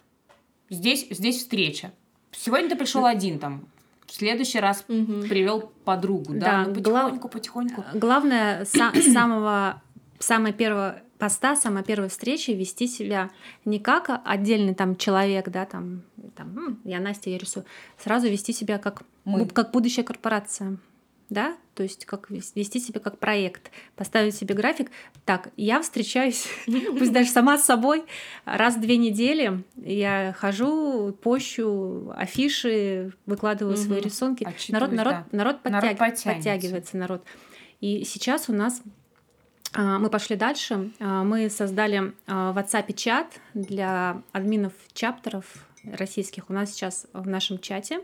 здесь, 0.70 1.08
здесь 1.10 1.38
встреча. 1.38 1.92
Сегодня 2.32 2.70
ты 2.70 2.76
пришел 2.76 3.06
один 3.06 3.40
там, 3.40 3.68
в 4.06 4.14
следующий 4.14 4.60
раз 4.60 4.84
привел 4.88 5.72
подругу, 5.86 6.34
да, 6.34 6.64
Да, 6.66 6.72
ну, 6.74 6.82
гла- 6.82 7.04
потихоньку, 7.04 7.30
потихоньку. 7.30 7.84
Главное, 7.94 8.66
с 8.66 8.72
самого, 9.14 9.82
самое 10.20 10.54
первое 10.54 11.04
поста, 11.20 11.56
самой 11.56 11.84
первой 11.84 12.08
встречи 12.10 12.52
вести 12.52 12.88
себя 12.88 13.30
не 13.66 13.78
как 13.80 14.22
отдельный 14.24 14.74
там 14.74 14.96
человек, 14.96 15.50
да, 15.50 15.66
там, 15.66 16.04
там 16.36 16.58
«М, 16.58 16.80
я 16.86 17.00
Настя, 17.02 17.30
я 17.30 17.38
рисую, 17.38 17.66
сразу 17.98 18.28
вести 18.30 18.54
себя 18.54 18.78
как, 18.78 19.04
Мы. 19.26 19.46
как 19.48 19.72
будущая 19.72 20.06
корпорация, 20.06 20.78
да, 21.30 21.56
то 21.76 21.84
есть 21.84 22.06
как 22.06 22.30
вес- 22.30 22.52
вести 22.56 22.80
себя 22.80 23.00
как 23.00 23.20
проект, 23.20 23.72
поставить 23.96 24.36
себе 24.36 24.56
график. 24.56 24.90
Так, 25.26 25.50
я 25.58 25.82
встречаюсь, 25.82 26.48
пусть 26.66 27.12
даже 27.14 27.30
сама 27.30 27.58
с 27.58 27.66
собой, 27.66 28.04
раз 28.46 28.76
в 28.76 28.82
две 28.82 28.98
недели 28.98 29.64
я 29.76 30.36
хожу, 30.38 31.14
пощу 31.22 32.12
афиши, 32.16 33.14
выкладываю 33.26 33.78
свои 33.78 34.00
рисунки. 34.02 34.44
Народ, 34.74 34.92
народ, 34.92 35.14
да. 35.14 35.26
народ, 35.32 35.64
Народ 35.64 35.84
подтяг- 35.84 35.98
подтянется. 35.98 36.30
подтягивается, 36.34 36.98
народ. 36.98 37.24
И 37.80 38.04
сейчас 38.04 38.50
у 38.50 38.54
нас 38.54 38.82
а, 39.74 40.00
мы 40.00 40.10
пошли 40.10 40.36
дальше. 40.36 40.92
А, 41.00 41.24
Мы 41.24 41.50
создали 41.50 42.14
а, 42.28 42.52
в 42.52 42.58
WhatsApp 42.58 42.92
чат 42.94 43.40
для 43.54 44.22
админов 44.32 44.74
чаптеров 44.94 45.46
российских. 45.84 46.50
У 46.50 46.54
нас 46.54 46.72
сейчас 46.74 47.06
в 47.14 47.28
нашем 47.28 47.60
чате 47.60 48.00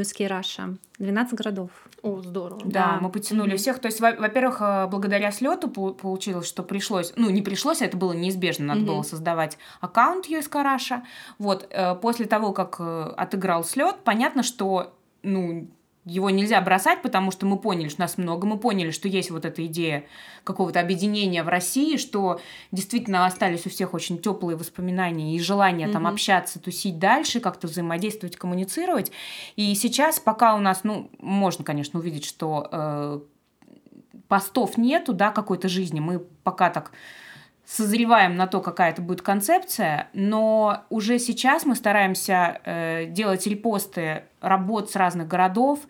USK 0.00 0.26
Russia 0.28 0.76
12 0.98 1.34
городов. 1.34 1.70
О, 2.02 2.20
здорово. 2.20 2.60
Да, 2.64 2.70
Да. 2.94 2.98
мы 3.00 3.10
потянули 3.10 3.48
Мгм. 3.50 3.56
всех. 3.58 3.78
То 3.78 3.86
есть, 3.86 4.00
во- 4.00 4.12
во-первых, 4.12 4.58
э, 4.60 4.86
благодаря 4.88 5.30
слету 5.32 5.68
получилось, 5.68 6.46
что 6.46 6.62
пришлось, 6.62 7.12
ну, 7.16 7.30
не 7.30 7.42
пришлось, 7.42 7.82
а 7.82 7.86
это 7.86 7.96
было 7.96 8.12
неизбежно, 8.12 8.66
надо 8.66 8.80
Мгм. 8.80 8.88
было 8.88 9.02
создавать 9.02 9.58
аккаунт 9.80 10.26
USK 10.28 10.62
Russia. 10.62 11.02
Вот, 11.38 11.66
э, 11.70 11.94
после 11.96 12.26
того, 12.26 12.52
как 12.52 12.76
э, 12.78 13.02
отыграл 13.16 13.64
слет, 13.64 13.96
понятно, 14.04 14.42
что, 14.42 14.94
ну, 15.22 15.68
его 16.04 16.28
нельзя 16.30 16.60
бросать, 16.60 17.00
потому 17.02 17.30
что 17.30 17.46
мы 17.46 17.56
поняли, 17.56 17.88
что 17.88 18.02
нас 18.02 18.18
много, 18.18 18.46
мы 18.46 18.58
поняли, 18.58 18.90
что 18.90 19.08
есть 19.08 19.30
вот 19.30 19.44
эта 19.44 19.64
идея 19.66 20.04
какого-то 20.44 20.80
объединения 20.80 21.42
в 21.42 21.48
России, 21.48 21.96
что 21.96 22.40
действительно 22.72 23.24
остались 23.24 23.64
у 23.66 23.70
всех 23.70 23.94
очень 23.94 24.18
теплые 24.18 24.56
воспоминания 24.56 25.34
и 25.34 25.40
желание 25.40 25.88
там 25.88 26.02
Мгм. 26.02 26.12
общаться, 26.12 26.60
тусить 26.60 26.98
дальше, 26.98 27.40
как-то 27.40 27.66
взаимодействовать, 27.68 28.36
коммуницировать. 28.36 29.12
И 29.56 29.74
сейчас, 29.74 30.20
пока 30.20 30.54
у 30.54 30.58
нас, 30.58 30.80
ну, 30.84 31.10
можно, 31.18 31.64
конечно, 31.64 31.98
увидеть, 31.98 32.26
что 32.26 32.68
э, 32.70 33.20
постов 34.28 34.76
нету, 34.76 35.14
да, 35.14 35.30
какой-то 35.30 35.68
жизни, 35.68 36.00
мы 36.00 36.18
пока 36.18 36.68
так 36.68 36.92
созреваем 37.66 38.36
на 38.36 38.46
то, 38.46 38.60
какая 38.60 38.90
это 38.90 39.02
будет 39.02 39.22
концепция, 39.22 40.08
но 40.12 40.84
уже 40.90 41.18
сейчас 41.18 41.64
мы 41.64 41.74
стараемся 41.74 42.60
э, 42.64 43.06
делать 43.06 43.46
репосты 43.46 44.24
работ 44.40 44.90
с 44.90 44.96
разных 44.96 45.28
городов. 45.28 45.80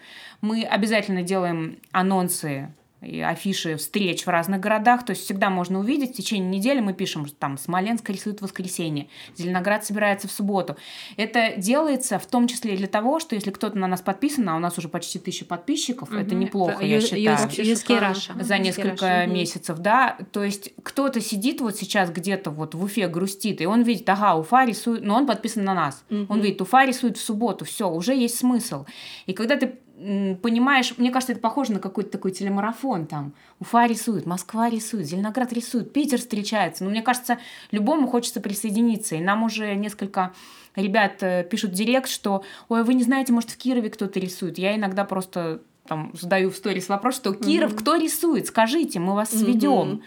Мы 0.41 0.63
обязательно 0.63 1.23
делаем 1.23 1.79
анонсы 1.91 2.71
и 3.05 3.21
афиши 3.21 3.77
встреч 3.77 4.25
в 4.27 4.29
разных 4.29 4.61
городах, 4.61 5.05
то 5.05 5.11
есть 5.11 5.25
всегда 5.25 5.51
можно 5.51 5.79
увидеть, 5.79 6.13
в 6.13 6.17
течение 6.17 6.49
недели 6.59 6.81
мы 6.81 6.93
пишем, 6.95 7.27
что 7.27 7.37
там 7.37 7.59
Смоленск 7.59 8.09
рисует 8.11 8.41
в 8.41 8.43
воскресенье, 8.43 9.09
Зеленоград 9.37 9.85
собирается 9.85 10.29
в 10.29 10.33
субботу. 10.33 10.77
Это 11.17 11.55
делается 11.57 12.19
в 12.19 12.27
том 12.27 12.49
числе 12.49 12.75
и 12.75 12.77
для 12.77 12.87
того, 12.89 13.21
что 13.21 13.35
если 13.35 13.51
кто-то 13.51 13.77
на 13.79 13.87
нас 13.87 14.01
подписан, 14.03 14.49
а 14.49 14.57
у 14.57 14.59
нас 14.59 14.79
уже 14.79 14.89
почти 14.89 15.19
тысяча 15.19 15.45
подписчиков, 15.45 16.13
это 16.13 16.35
Мгм. 16.35 16.39
неплохо, 16.41 16.83
Ю- 16.83 16.89
я 16.89 17.01
считаю 17.01 17.23
ю-. 17.23 17.31
Russia. 17.33 18.43
за 18.43 18.59
несколько 18.59 19.07
Russia. 19.07 19.27
месяцев, 19.27 19.79
да, 19.79 20.19
то 20.33 20.43
есть 20.43 20.73
кто-то 20.83 21.21
сидит 21.21 21.61
вот 21.61 21.77
сейчас 21.77 22.11
где-то 22.11 22.51
вот 22.51 22.75
в 22.75 22.83
Уфе 22.83 23.09
грустит, 23.09 23.61
и 23.61 23.67
он 23.67 23.83
видит, 23.83 24.09
ага, 24.09 24.35
Уфа 24.37 24.65
рисует, 24.65 25.03
но 25.05 25.17
он 25.17 25.27
подписан 25.27 25.65
на 25.65 25.75
нас, 25.75 26.05
Мгм. 26.11 26.27
он 26.29 26.41
видит, 26.41 26.61
Уфа 26.63 26.85
рисует 26.85 27.17
в 27.17 27.21
субботу, 27.21 27.65
все, 27.65 27.89
уже 27.91 28.15
есть 28.15 28.37
смысл. 28.39 28.85
И 29.27 29.33
когда 29.33 29.57
ты 29.57 29.79
понимаешь, 29.97 30.95
мне 30.97 31.11
кажется, 31.11 31.33
это 31.33 31.41
похоже 31.41 31.73
на 31.73 31.79
какой-то 31.79 32.11
такой 32.11 32.33
телемарафон 32.33 33.07
там. 33.07 33.33
Уфа 33.61 33.87
рисует, 33.87 34.27
Москва 34.27 34.69
рисует, 34.69 35.07
Зеленоград 35.07 35.53
рисует, 35.53 35.93
Питер 35.93 36.19
встречается. 36.19 36.85
Но 36.85 36.91
мне 36.91 37.03
кажется, 37.03 37.39
любому 37.71 38.09
хочется 38.09 38.41
присоединиться. 38.41 39.15
И 39.15 39.21
нам 39.21 39.45
уже 39.45 39.75
несколько 39.75 40.33
ребят 40.75 41.23
э, 41.23 41.47
пишут 41.49 41.71
в 41.71 41.75
директ, 41.75 42.09
что, 42.09 42.45
ой, 42.69 42.83
вы 42.83 42.95
не 42.95 43.05
знаете, 43.05 43.33
может, 43.33 43.51
в 43.51 43.57
Кирове 43.57 43.91
кто-то 43.91 44.19
рисует. 44.19 44.59
Я 44.59 44.75
иногда 44.75 45.05
просто 45.05 45.63
там 45.87 46.13
задаю 46.21 46.51
в 46.51 46.57
сторис 46.57 46.89
вопрос, 46.89 47.17
что 47.17 47.33
Киров, 47.35 47.73
Мгм. 47.73 47.79
кто 47.79 47.97
рисует? 47.97 48.47
Скажите, 48.47 48.99
мы 48.99 49.15
вас 49.15 49.31
сведем. 49.31 49.71
Мгм. 49.89 50.03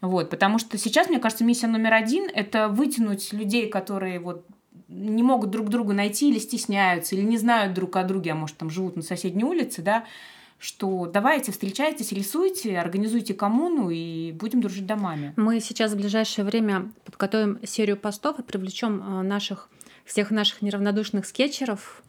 Вот, 0.00 0.30
потому 0.30 0.58
что 0.58 0.78
сейчас, 0.78 1.08
мне 1.08 1.18
кажется, 1.18 1.44
миссия 1.44 1.66
номер 1.66 1.92
один– 1.94 2.30
это 2.34 2.68
вытянуть 2.68 3.32
людей, 3.32 3.68
которые 3.68 4.20
вот 4.20 4.46
не 4.88 5.22
могут 5.22 5.50
друг 5.50 5.68
друга 5.68 5.92
найти 5.94 6.30
или 6.30 6.38
стесняются, 6.38 7.14
или 7.14 7.22
не 7.22 7.38
знают 7.38 7.74
друг 7.74 7.96
о 7.96 8.04
друге, 8.04 8.32
а 8.32 8.34
может, 8.34 8.56
там 8.56 8.70
живут 8.70 8.96
на 8.96 9.02
соседней 9.02 9.44
улице, 9.44 9.82
да, 9.82 10.04
что 10.58 11.06
давайте, 11.06 11.52
встречайтесь, 11.52 12.10
рисуйте, 12.10 12.78
организуйте 12.78 13.32
коммуну 13.34 13.90
и 13.90 14.32
будем 14.32 14.60
дружить 14.60 14.86
домами. 14.86 15.32
Мы 15.36 15.60
сейчас 15.60 15.92
в 15.92 15.96
ближайшее 15.96 16.44
время 16.44 16.90
подготовим 17.04 17.60
серию 17.64 17.96
постов 17.96 18.38
и 18.40 18.42
привлечем 18.42 19.00
э, 19.20 19.22
наших 19.22 19.68
всех 20.04 20.30
наших 20.30 20.62
неравнодушных 20.62 21.26
скетчеров. 21.26 22.02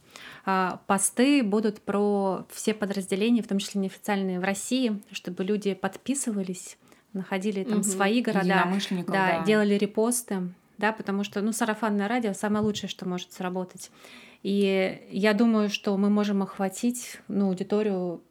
А, 0.45 0.80
Посты 0.88 1.43
будут 1.43 1.82
про 1.82 2.45
все 2.51 2.73
подразделения, 2.73 3.43
в 3.43 3.47
том 3.47 3.59
числе 3.59 3.82
неофициальные 3.82 4.39
в 4.39 4.43
России, 4.43 4.99
чтобы 5.11 5.43
люди 5.43 5.73
подписывались, 5.73 6.77
находили 7.13 7.63
там 7.63 7.80
Мгм. 7.80 7.84
свои 7.84 8.21
города, 8.21 8.47
да, 8.47 9.03
да. 9.39 9.43
делали 9.45 9.75
репосты, 9.75 10.49
да, 10.80 10.93
потому 10.93 11.23
что 11.23 11.41
ну 11.41 11.51
сарафанное 11.51 12.07
радио 12.07 12.34
самое 12.34 12.63
лучшее, 12.63 12.89
что 12.89 13.07
может 13.07 13.34
сработать. 13.34 13.91
И 14.41 15.07
я 15.11 15.34
думаю, 15.34 15.69
что 15.69 15.95
мы 15.97 16.09
можем 16.09 16.41
охватить 16.41 17.19
ну, 17.27 17.47
аудиторию 17.49 18.21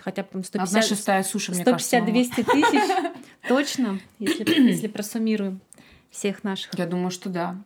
хотя 0.00 0.22
бы 0.22 0.28
там 0.28 0.40
Одна 0.40 0.82
150, 0.82 0.84
шестая 0.84 1.22
суши, 1.22 1.52
мне 1.52 1.64
кажется, 1.64 1.98
мало. 1.98 2.10
150-200 2.10 2.44
тысяч 2.44 3.14
точно, 3.48 4.00
если, 4.18 4.68
если 4.68 4.88
просуммируем 4.88 5.60
всех 6.10 6.44
наших. 6.44 6.76
Я 6.78 6.86
думаю, 6.86 7.10
что 7.10 7.30
да. 7.30 7.56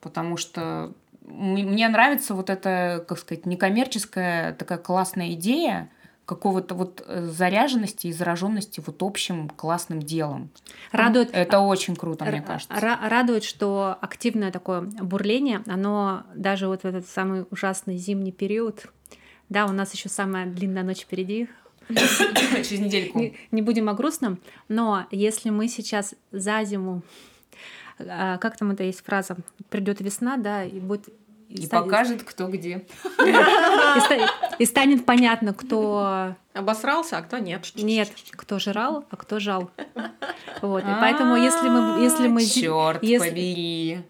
Потому 0.00 0.36
что 0.36 0.92
мне 1.22 1.88
нравится 1.88 2.34
вот 2.34 2.50
эта, 2.50 3.04
как 3.08 3.18
сказать, 3.18 3.46
некоммерческая 3.46 4.54
такая 4.54 4.78
классная 4.78 5.32
идея 5.32 5.90
какого-то 6.26 6.74
вот 6.74 7.02
э, 7.06 7.24
заряженности 7.26 8.08
и 8.08 8.12
зараженности 8.12 8.82
вот 8.84 9.02
общим 9.02 9.48
классным 9.48 10.00
делом. 10.02 10.50
Радует, 10.92 11.30
Это 11.32 11.60
очень 11.60 11.94
круто, 11.96 12.24
мне 12.24 12.42
кажется. 12.42 12.74
ра- 12.74 13.08
радует, 13.08 13.44
что 13.44 13.96
активное 14.00 14.50
такое 14.50 14.80
бурление, 14.82 15.62
оно 15.66 16.24
даже 16.34 16.66
вот 16.66 16.82
в 16.82 16.84
этот 16.84 17.06
самый 17.06 17.46
ужасный 17.50 17.96
зимний 17.96 18.32
период, 18.32 18.86
да, 19.48 19.66
у 19.66 19.72
нас 19.72 19.94
еще 19.94 20.08
самая 20.08 20.46
длинная 20.46 20.82
ночь 20.82 21.02
впереди, 21.02 21.48
Через 21.88 22.80
недельку. 22.80 23.20
не, 23.20 23.36
не 23.52 23.62
будем 23.62 23.88
о 23.88 23.94
грустном, 23.94 24.40
но 24.68 25.06
если 25.12 25.50
мы 25.50 25.68
сейчас 25.68 26.16
за 26.32 26.64
зиму, 26.64 27.02
а, 28.00 28.38
как 28.38 28.56
там 28.56 28.72
это 28.72 28.82
есть 28.82 29.04
фраза, 29.04 29.36
придет 29.70 30.00
весна, 30.00 30.36
да, 30.36 30.64
и 30.64 30.80
будет 30.80 31.08
И 31.48 31.66
ста- 31.66 31.82
покажет, 31.82 32.22
кто 32.22 32.48
где. 32.48 32.84
и 33.04 34.00
ста- 34.00 34.54
и 34.58 34.64
станет 34.66 35.04
понятно, 35.06 35.54
кто 35.54 36.34
Обосрался, 36.52 37.18
а 37.18 37.22
кто 37.22 37.38
нет. 37.38 37.70
нет, 37.76 38.10
кто 38.32 38.58
жрал, 38.58 39.04
а 39.10 39.16
кто 39.16 39.38
жал. 39.38 39.70
Вот, 40.62 40.82
и 40.82 40.94
поэтому 41.00 41.36
если 41.36 41.68
мы, 41.68 42.02
если 42.02 42.28
мы, 42.28 42.44
Черт 42.44 43.00
побери. 43.00 44.02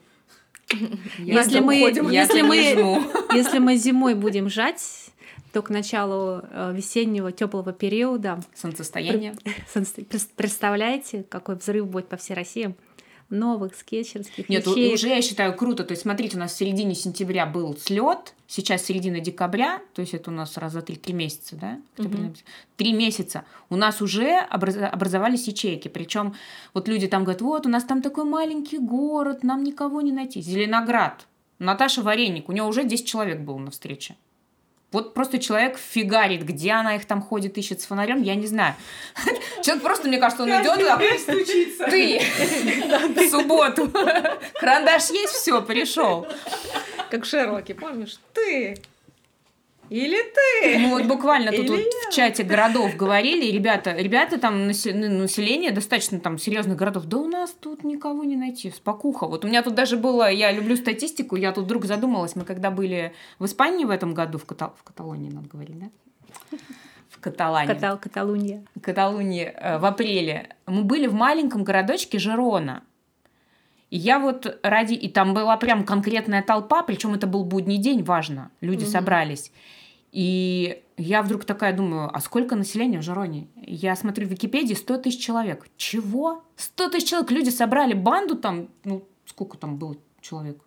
если 1.18 1.61
мы, 1.61 1.76
если 1.76 2.43
мы, 2.43 2.57
если 3.34 3.59
мы 3.59 3.76
зимой 3.76 4.14
будем 4.14 4.49
жать, 4.49 5.11
то 5.53 5.62
к 5.62 5.70
началу 5.70 6.43
э, 6.51 6.72
весеннего 6.74 7.32
теплого 7.32 7.72
периода 7.72 8.41
Солнцестояние. 8.55 9.34
Представляете, 10.37 11.24
какой 11.28 11.55
взрыв 11.57 11.87
будет 11.87 12.09
по 12.09 12.16
всей 12.16 12.34
России? 12.34 12.74
Новых 13.30 13.74
скетчерских 13.74 14.48
Нет, 14.48 14.66
ячеек. 14.66 14.94
уже 14.94 15.08
я 15.08 15.20
считаю 15.22 15.54
круто. 15.56 15.84
То 15.84 15.92
есть, 15.92 16.02
смотрите, 16.02 16.36
у 16.36 16.40
нас 16.40 16.52
в 16.52 16.56
середине 16.56 16.94
сентября 16.94 17.46
был 17.46 17.76
слет, 17.76 18.34
сейчас 18.46 18.84
середина 18.84 19.20
декабря, 19.20 19.80
то 19.94 20.00
есть 20.00 20.14
это 20.14 20.30
у 20.30 20.34
нас 20.34 20.56
раз 20.56 20.72
за 20.72 20.82
три, 20.82 20.96
три 20.96 21.12
месяца, 21.14 21.56
да? 21.56 21.80
Три 22.76 22.92
месяца. 22.92 23.44
У 23.70 23.76
нас 23.76 24.00
уже 24.02 24.46
образ- 24.52 24.76
образовались 24.92 25.48
ячейки. 25.48 25.88
Причем 25.88 26.34
вот 26.74 26.88
люди 26.88 27.08
там 27.08 27.24
говорят, 27.24 27.42
вот 27.42 27.66
у 27.66 27.68
нас 27.68 27.84
там 27.84 28.02
такой 28.02 28.24
маленький 28.24 28.78
город, 28.78 29.42
нам 29.42 29.64
никого 29.64 30.00
не 30.02 30.12
найти. 30.12 30.40
Зеленоград. 30.40 31.26
Наташа 31.58 32.02
Вареник, 32.02 32.48
у 32.48 32.52
нее 32.52 32.64
уже 32.64 32.84
10 32.84 33.06
человек 33.06 33.40
было 33.40 33.58
на 33.58 33.70
встрече. 33.70 34.16
Вот 34.97 35.12
просто 35.12 35.38
человек 35.38 35.76
фигарит, 35.76 36.42
где 36.42 36.72
она 36.72 36.97
их 36.97 37.05
там 37.05 37.20
ходит, 37.20 37.59
ищет 37.59 37.82
с 37.82 37.84
фонарем, 37.84 38.22
я 38.22 38.34
не 38.34 38.47
знаю. 38.47 38.76
Человек 39.62 39.82
просто, 39.82 40.09
мне 40.09 40.16
кажется, 40.16 40.44
он 40.44 40.49
идет, 40.49 40.78
а 40.88 41.18
стучится. 41.18 41.84
ты 41.84 42.18
в 43.28 43.30
субботу. 43.30 43.90
Карандаш 44.55 45.11
есть, 45.11 45.34
все, 45.34 45.61
пришел. 45.61 46.26
Как 47.11 47.24
в 47.24 47.26
Шерлоке, 47.26 47.74
помнишь? 47.74 48.18
Ты. 48.32 48.78
Или 49.91 50.16
ты. 50.16 50.78
Мы 50.78 50.91
вот 50.91 51.05
буквально 51.07 51.53
тут 51.53 51.68
вот 51.68 51.78
я. 51.78 52.11
в 52.11 52.14
чате 52.14 52.43
городов 52.43 52.97
говорили, 52.97 53.51
ребята, 53.51 53.93
ребята 53.93 54.39
там 54.39 54.66
ну, 54.66 54.66
население 54.66 55.70
достаточно 55.70 56.18
там 56.18 56.39
серьезных 56.39 56.76
городов, 56.76 57.05
да 57.05 57.18
у 57.18 57.28
нас 57.28 57.51
тут 57.53 57.84
никого 57.84 58.24
не 58.24 58.37
найти, 58.37 58.70
спокуха. 58.70 59.26
Вот 59.26 59.45
у 59.45 59.49
меня 59.49 59.62
тут 59.62 59.74
даже 59.74 59.97
было, 59.97 60.30
я 60.30 60.53
люблю 60.53 60.76
статистику, 60.76 61.37
я 61.37 61.53
тут 61.53 61.64
вдруг 61.64 61.84
задумалась, 61.84 62.37
мы 62.37 62.45
когда 62.45 62.70
были 62.70 63.12
в 63.39 63.45
Испании 63.45 63.84
в 63.84 63.91
этом 63.91 64.14
году, 64.14 64.39
в, 64.39 64.45
Ката- 64.45 64.72
в 64.76 64.82
Каталонии, 64.82 65.30
надо 65.30 65.49
говорить, 65.49 65.78
да? 65.78 65.87
В 67.09 67.20
Каталании. 67.20 67.72
Катал, 67.72 67.99
Каталуния. 67.99 68.64
Каталонии 68.82 69.45
э, 69.45 69.78
в 69.78 69.84
апреле, 69.87 70.51
мы 70.66 70.82
были 70.82 71.07
в 71.07 71.14
маленьком 71.14 71.64
городочке 71.64 72.18
Жерона. 72.18 72.82
И 73.91 73.97
я 73.97 74.18
вот 74.18 74.59
ради... 74.62 74.95
И 74.95 75.09
там 75.09 75.32
была 75.32 75.57
прям 75.57 75.84
конкретная 75.84 76.43
толпа, 76.43 76.82
причем 76.82 77.14
это 77.14 77.26
был 77.26 77.45
будний 77.45 77.78
день, 77.78 78.03
важно. 78.03 78.51
Люди 78.61 78.82
Мгм. 78.82 78.91
собрались. 78.91 79.53
И 80.16 80.82
я 80.96 81.20
вдруг 81.20 81.44
такая 81.44 81.76
думаю, 81.76 82.08
а 82.10 82.20
сколько 82.20 82.56
населения 82.56 83.00
в 83.00 83.02
Жероне? 83.02 83.48
Я 83.54 83.94
смотрю 83.96 84.26
в 84.26 84.30
Википедии 84.30 84.72
100 84.72 84.96
тысяч 84.96 85.22
человек. 85.22 85.68
Чего? 85.76 86.42
100 86.56 86.88
тысяч 86.88 87.10
человек. 87.10 87.30
Люди 87.30 87.50
собрали 87.50 87.92
банду 87.92 88.34
там, 88.34 88.70
ну, 88.84 89.06
сколько 89.26 89.58
там 89.58 89.76
было 89.76 89.94
человек? 90.22 90.58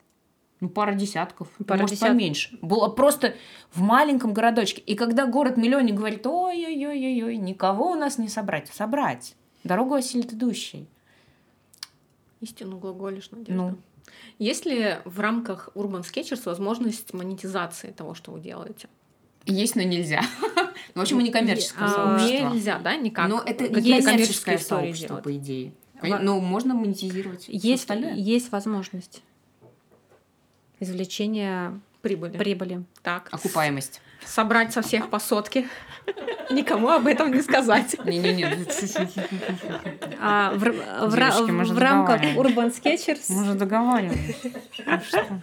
Ну, 0.60 0.70
пара 0.70 0.94
десятков, 0.94 1.48
Пара 1.66 1.80
может, 1.82 1.96
десятков. 1.96 2.16
поменьше. 2.16 2.60
Было 2.62 2.90
просто 2.90 3.34
в 3.72 3.82
маленьком 3.82 4.36
городочке. 4.36 4.84
И 4.84 4.94
когда 4.94 5.26
город-миллионник 5.26 5.96
говорит, 5.96 6.28
ой-ой-ой-ой, 6.28 7.38
никого 7.38 7.94
у 7.94 7.96
нас 7.96 8.20
не 8.20 8.28
собрать. 8.28 8.68
Собрать. 8.68 9.36
Дорогу 9.64 9.96
осилит 9.96 10.32
идущий. 10.32 10.88
Истину 12.40 12.78
глаголишь, 12.78 13.32
Надежда. 13.32 13.54
Ну. 13.54 13.78
Есть 14.38 14.68
ли 14.68 14.98
в 15.06 15.20
рамках 15.20 15.70
Urban 15.74 16.04
Sketchers 16.04 16.44
возможность 16.46 17.16
монетизации 17.16 17.90
того, 17.90 18.14
что 18.14 18.32
вы 18.32 18.42
делаете? 18.42 18.90
Есть, 19.50 19.76
но 19.76 19.82
нельзя. 19.82 20.22
В 20.96 21.02
общем, 21.02 21.18
мы 21.18 21.24
не 21.24 21.32
коммерческое 21.32 21.88
А, 21.88 21.90
сообщество. 21.90 22.50
Нельзя, 22.50 22.80
да, 22.80 22.96
никак? 22.96 23.30
Но 23.30 23.42
это 23.46 23.66
Какие-то 23.66 23.80
есть 23.80 24.06
коммерческие 24.06 24.06
коммерческое 24.08 24.56
истории 24.58 24.86
сообщество, 24.94 25.16
по 25.18 25.36
идее. 25.36 25.72
Ну, 26.02 26.40
можно 26.40 26.74
монетизировать 26.74 27.46
Есть, 27.48 27.90
есть 28.16 28.52
возможность 28.52 29.22
извлечения 30.80 31.80
Прибыли. 32.02 32.38
прибыли. 32.38 32.84
Так. 33.04 33.28
Окупаемость. 33.32 34.02
Собрать 34.26 34.74
со 34.74 34.82
всех 34.82 35.10
по 35.10 35.20
сотке. 35.20 35.68
Никому 36.50 36.90
об 36.90 37.08
этом 37.08 37.34
не 37.34 37.42
сказать. 37.42 37.96
Не-не-не, 38.06 38.46
ну. 38.46 38.66
А 40.20 40.54
в, 40.54 41.14
рамках. 41.14 42.22
Urban 42.22 42.74
Sketchers 42.74 43.26
Мы 43.30 43.46
же 43.46 43.54
договаривались. 43.54 44.38
Ну? 44.86 45.42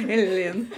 Элен. 0.00 0.68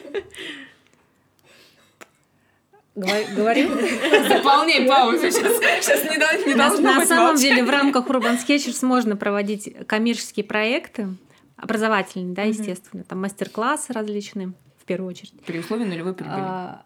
Говор- 2.96 3.34
говорю, 3.34 3.68
Заполняй 4.28 4.86
паузу. 4.86 5.18
Сейчас, 5.30 5.84
сейчас 5.84 6.04
не, 6.04 6.46
не 6.46 6.54
на, 6.54 6.68
должно 6.68 6.92
на 6.94 7.04
самом 7.06 7.24
молчания. 7.32 7.50
деле 7.56 7.64
в 7.64 7.70
рамках 7.70 8.06
Urban 8.06 8.38
Sketchers 8.46 8.84
можно 8.86 9.16
проводить 9.16 9.74
коммерческие 9.86 10.44
проекты, 10.44 11.08
образовательные, 11.56 12.34
да, 12.34 12.42
естественно, 12.42 13.02
там 13.04 13.20
мастер-классы 13.20 13.92
различные, 13.92 14.52
в 14.80 14.84
первую 14.84 15.10
очередь. 15.10 15.32
При 15.44 15.58
условии 15.58 15.84
нулевой 15.84 16.14
прибыли. 16.14 16.36
А, 16.38 16.84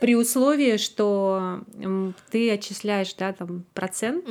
при 0.00 0.14
условии, 0.16 0.76
что 0.78 1.60
ты 2.30 2.50
отчисляешь, 2.50 3.12
да, 3.14 3.32
там 3.32 3.64
процент 3.74 4.24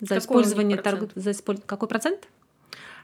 за 0.00 0.06
Какой 0.06 0.18
использование 0.18 0.76
процент? 0.78 1.12
торг- 1.12 1.20
за 1.20 1.30
исполь- 1.30 1.62
какой 1.64 1.88
процент? 1.88 2.28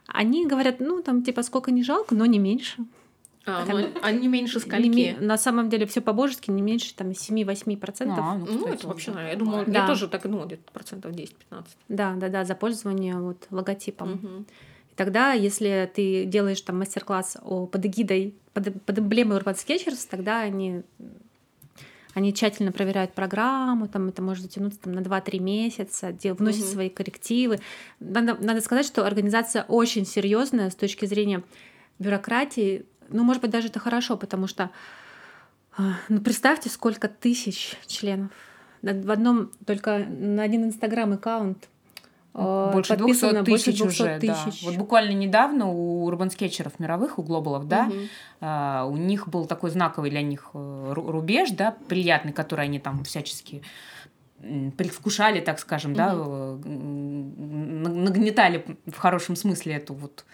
Они 0.07 0.47
говорят, 0.47 0.81
ну 0.81 1.03
там 1.03 1.22
типа 1.22 1.43
сколько 1.43 1.70
не 1.70 1.83
жалко, 1.85 2.14
но 2.14 2.27
не 2.27 2.39
меньше. 2.39 2.77
А, 3.47 3.66
Там- 3.66 3.78
ну, 3.80 3.88
они 4.03 4.26
меньше 4.28 4.55
Не 4.57 4.61
скольки? 4.62 4.86
ме- 4.88 5.16
На 5.20 5.36
самом 5.36 5.68
деле 5.68 5.84
все 5.86 6.01
по-божески 6.01 6.51
не 6.51 6.62
меньше 6.62 6.95
там 6.95 7.11
7-8 7.12 7.76
процентов. 7.76 8.18
А, 8.20 8.34
Ну, 8.38 8.47
кстати, 8.47 8.74
это 8.76 8.88
вообще, 8.88 9.11
да. 9.12 9.28
я 9.28 9.36
думала, 9.36 9.64
Да. 9.66 9.80
я 9.82 9.86
тоже 9.86 10.09
так 10.09 10.22
думала, 10.22 10.47
где-то 10.47 10.72
процентов 10.72 11.12
10-15. 11.12 11.76
Да, 11.88 12.14
да, 12.14 12.28
да, 12.30 12.45
за 12.45 12.55
пользование 12.55 13.16
вот 13.16 13.47
логотипом. 13.51 14.47
И 14.90 14.95
Тогда, 14.97 15.32
если 15.32 15.90
ты 15.95 16.24
делаешь 16.24 16.61
там 16.62 16.78
мастер-класс 16.78 17.36
о, 17.42 17.66
под 17.66 17.84
эгидой, 17.84 18.34
под, 18.55 18.80
под 18.82 18.99
эмблемой 18.99 19.38
Urban 19.38 19.55
Sketchers, 19.57 20.07
тогда 20.09 20.40
они, 20.40 20.82
они 22.14 22.32
тщательно 22.32 22.70
проверяют 22.72 23.12
программу, 23.12 23.88
там 23.88 24.09
это 24.09 24.22
может 24.22 24.45
затянуться 24.45 24.78
там, 24.80 24.92
на 24.92 25.01
2-3 25.01 25.40
месяца, 25.40 26.12
дел- 26.12 26.36
вносят 26.36 26.62
Мгм. 26.62 26.68
свои 26.72 26.88
коррективы. 26.88 27.59
Надо, 28.01 28.38
надо 28.40 28.61
сказать, 28.61 28.86
что 28.86 29.05
организация 29.05 29.64
очень 29.64 30.07
серьезная 30.07 30.70
с 30.70 30.76
точки 30.76 31.07
зрения 31.07 31.42
бюрократии. 31.99 32.86
Ну, 33.09 33.25
может 33.25 33.43
быть, 33.43 33.51
даже 33.51 33.69
это 33.69 33.79
хорошо, 33.79 34.17
потому 34.17 34.47
что, 34.47 34.71
а, 35.77 35.95
ну, 36.09 36.21
представьте, 36.21 36.69
сколько 36.69 37.09
тысяч 37.09 37.77
членов. 37.87 38.31
В 38.83 39.11
одном 39.11 39.51
только 39.67 39.99
на 39.99 40.43
один 40.43 40.65
инстаграм-аккаунт 40.65 41.69
а, 42.35 42.73
Больше 42.73 42.97
200 42.97 43.03
подписано 43.03 43.43
больше 43.45 43.65
тысяч 43.67 43.83
200 43.83 44.03
уже, 44.03 44.19
да. 44.19 44.45
тысяч. 44.45 44.63
Вот 44.65 44.77
буквально 44.77 45.13
недавно 45.13 45.69
у 45.69 46.05
урбан-скетчеров 46.07 46.81
мировых, 46.81 47.19
у 47.19 47.23
глобалов, 47.23 47.69
да, 47.69 47.91
а, 48.41 48.87
у 48.87 48.97
них 48.97 49.29
был 49.29 49.47
такой 49.47 49.71
знаковый 49.71 50.11
для 50.11 50.23
них 50.23 50.51
э, 50.53 50.93
ру- 50.95 51.11
рубеж, 51.11 51.51
да, 51.53 51.77
приятный, 51.89 52.33
который 52.33 52.65
они 52.65 52.81
там 52.81 53.05
всячески 53.05 53.63
предвкушали, 54.77 55.41
так 55.41 55.59
скажем, 55.59 55.95
да, 55.95 56.13
э, 56.15 56.59
нагнетали 56.65 58.65
в 58.87 58.97
хорошем 58.97 59.37
смысле 59.37 59.75
эту 59.75 59.95
вот 59.95 60.25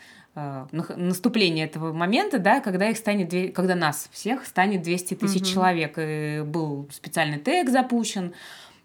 наступление 0.71 1.67
этого 1.67 1.93
момента, 1.93 2.39
да, 2.39 2.61
когда 2.61 2.89
их 2.89 2.97
станет, 2.97 3.55
когда 3.55 3.75
нас 3.75 4.09
всех 4.13 4.47
станет 4.47 4.83
200 4.83 5.15
тысяч 5.15 5.41
Мгм. 5.43 5.51
человек. 5.51 5.95
И 5.99 6.43
был 6.45 6.89
специальный 6.93 7.39
тег 7.39 7.69
запущен. 7.69 8.33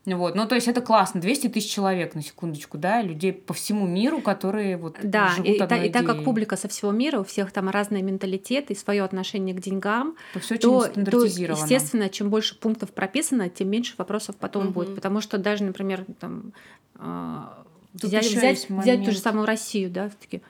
Вот. 0.06 0.36
Ну, 0.36 0.48
то 0.48 0.54
есть 0.54 0.68
это 0.68 0.82
классно. 0.82 1.20
200 1.20 1.48
тысяч 1.48 1.72
человек, 1.72 2.14
на 2.14 2.22
секундочку, 2.22 2.78
да, 2.78 3.02
людей 3.02 3.34
по 3.34 3.54
всему 3.56 3.88
миру, 3.88 4.22
которые 4.22 4.78
вот 4.78 4.98
Да, 5.02 5.30
живут 5.36 5.48
и, 5.48 5.60
одной 5.60 5.88
и 5.88 5.92
так 5.92 6.06
как 6.06 6.24
публика 6.24 6.58
со 6.58 6.68
всего 6.68 6.92
мира, 6.92 7.20
у 7.20 7.24
всех 7.24 7.52
там 7.52 7.70
разный 7.70 8.04
менталитет 8.04 8.70
и 8.70 8.76
свое 8.76 9.04
отношение 9.04 9.56
к 9.56 9.62
деньгам, 9.62 10.16
то 10.34 10.40
все 10.40 10.56
очень 10.56 10.70
то, 10.70 10.80
то, 10.82 10.92
стандартизировано. 10.92 11.64
естественно, 11.64 12.10
чем 12.10 12.30
больше 12.30 12.60
пунктов 12.60 12.92
прописано, 12.92 13.50
тем 13.50 13.70
меньше 13.70 13.96
вопросов 13.98 14.36
потом 14.36 14.66
Мгм. 14.66 14.74
будет. 14.74 14.96
Потому 14.96 15.22
что 15.22 15.40
даже, 15.40 15.64
например, 15.64 16.06
там, 16.20 16.54
а, 16.98 17.66
Тут 17.94 18.10
взять, 18.10 18.26
взять, 18.26 18.70
взять 18.70 19.06
ту 19.06 19.12
же 19.12 19.18
самую 19.18 19.46
Россию, 19.48 19.90
да, 19.90 20.12
такие, 20.20 20.42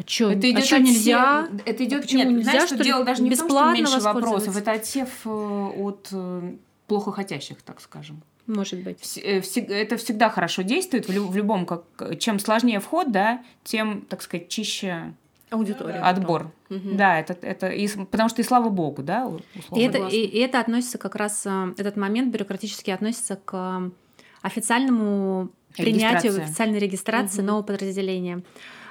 а 0.00 0.08
что, 0.08 0.30
Это 0.30 0.46
а 0.46 0.50
идет 0.50 0.64
чё 0.64 0.76
отсев- 0.76 0.86
нельзя? 0.86 1.48
Это 1.66 1.84
идет, 1.84 2.02
Почему 2.02 2.22
нет, 2.22 2.32
нельзя, 2.32 2.50
знаешь, 2.50 2.66
что 2.66 2.74
что 2.76 2.84
дело 2.84 3.04
даже 3.04 3.22
не 3.22 3.30
в 3.30 3.38
том, 3.38 3.48
что 3.50 3.70
меньше 3.72 4.00
вопросов, 4.00 4.56
это 4.56 4.72
отсев 4.72 5.08
э, 5.24 5.28
от 5.28 6.08
э, 6.12 6.52
плохо 6.86 7.12
хотящих, 7.12 7.62
так 7.62 7.80
скажем. 7.80 8.22
Может 8.46 8.82
быть. 8.82 9.18
Э, 9.22 9.40
Это 9.68 9.96
всегда 9.96 10.28
хорошо 10.30 10.62
действует 10.62 11.06
в 11.08 11.12
лю- 11.12 11.28
в 11.28 11.36
любом, 11.36 11.66
как 11.66 11.84
чем 12.18 12.38
сложнее 12.38 12.80
вход, 12.80 13.12
да, 13.12 13.42
тем, 13.64 14.02
так 14.08 14.22
сказать, 14.22 14.48
чище 14.48 15.12
Аудитория. 15.50 16.00
отбор. 16.00 16.50
Мгм. 16.68 16.96
Да, 16.96 17.18
это, 17.20 17.36
это 17.42 17.68
и 17.68 17.86
потому 17.88 18.28
что 18.28 18.40
и 18.42 18.44
слава 18.44 18.68
богу, 18.70 19.02
да. 19.02 19.30
И 19.74 19.80
это, 19.80 19.98
и, 20.08 20.24
и 20.24 20.38
это 20.38 20.60
относится 20.60 20.98
как 20.98 21.14
раз, 21.16 21.42
а, 21.46 21.72
этот 21.76 21.96
момент 21.96 22.32
бюрократически 22.32 22.90
относится 22.90 23.36
к 23.36 23.50
а, 23.54 23.90
официальному 24.42 25.50
принятию, 25.76 26.36
официальной 26.42 26.78
регистрации 26.78 27.38
Мгм. 27.38 27.46
нового 27.46 27.62
подразделения. 27.62 28.42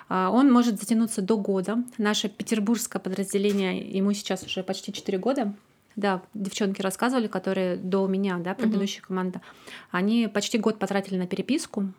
А, 0.10 0.30
Он 0.32 0.52
может 0.52 0.80
затянуться 0.80 1.22
до 1.22 1.38
года. 1.38 1.84
Наше 1.98 2.28
петербургское 2.28 3.00
подразделение, 3.00 3.80
ему 3.80 4.12
сейчас 4.14 4.44
уже 4.44 4.64
почти 4.64 4.92
4 4.92 5.18
года. 5.20 5.54
Да, 5.96 6.22
девчонки 6.34 6.82
рассказывали, 6.82 7.28
которые 7.28 7.76
до 7.78 8.08
меня, 8.08 8.38
да, 8.38 8.54
предыдущая 8.54 9.02
команда, 9.02 9.42
они 9.92 10.28
почти 10.28 10.58
год 10.58 10.80
потратили 10.80 11.18
на 11.18 11.28
переписку. 11.28 11.92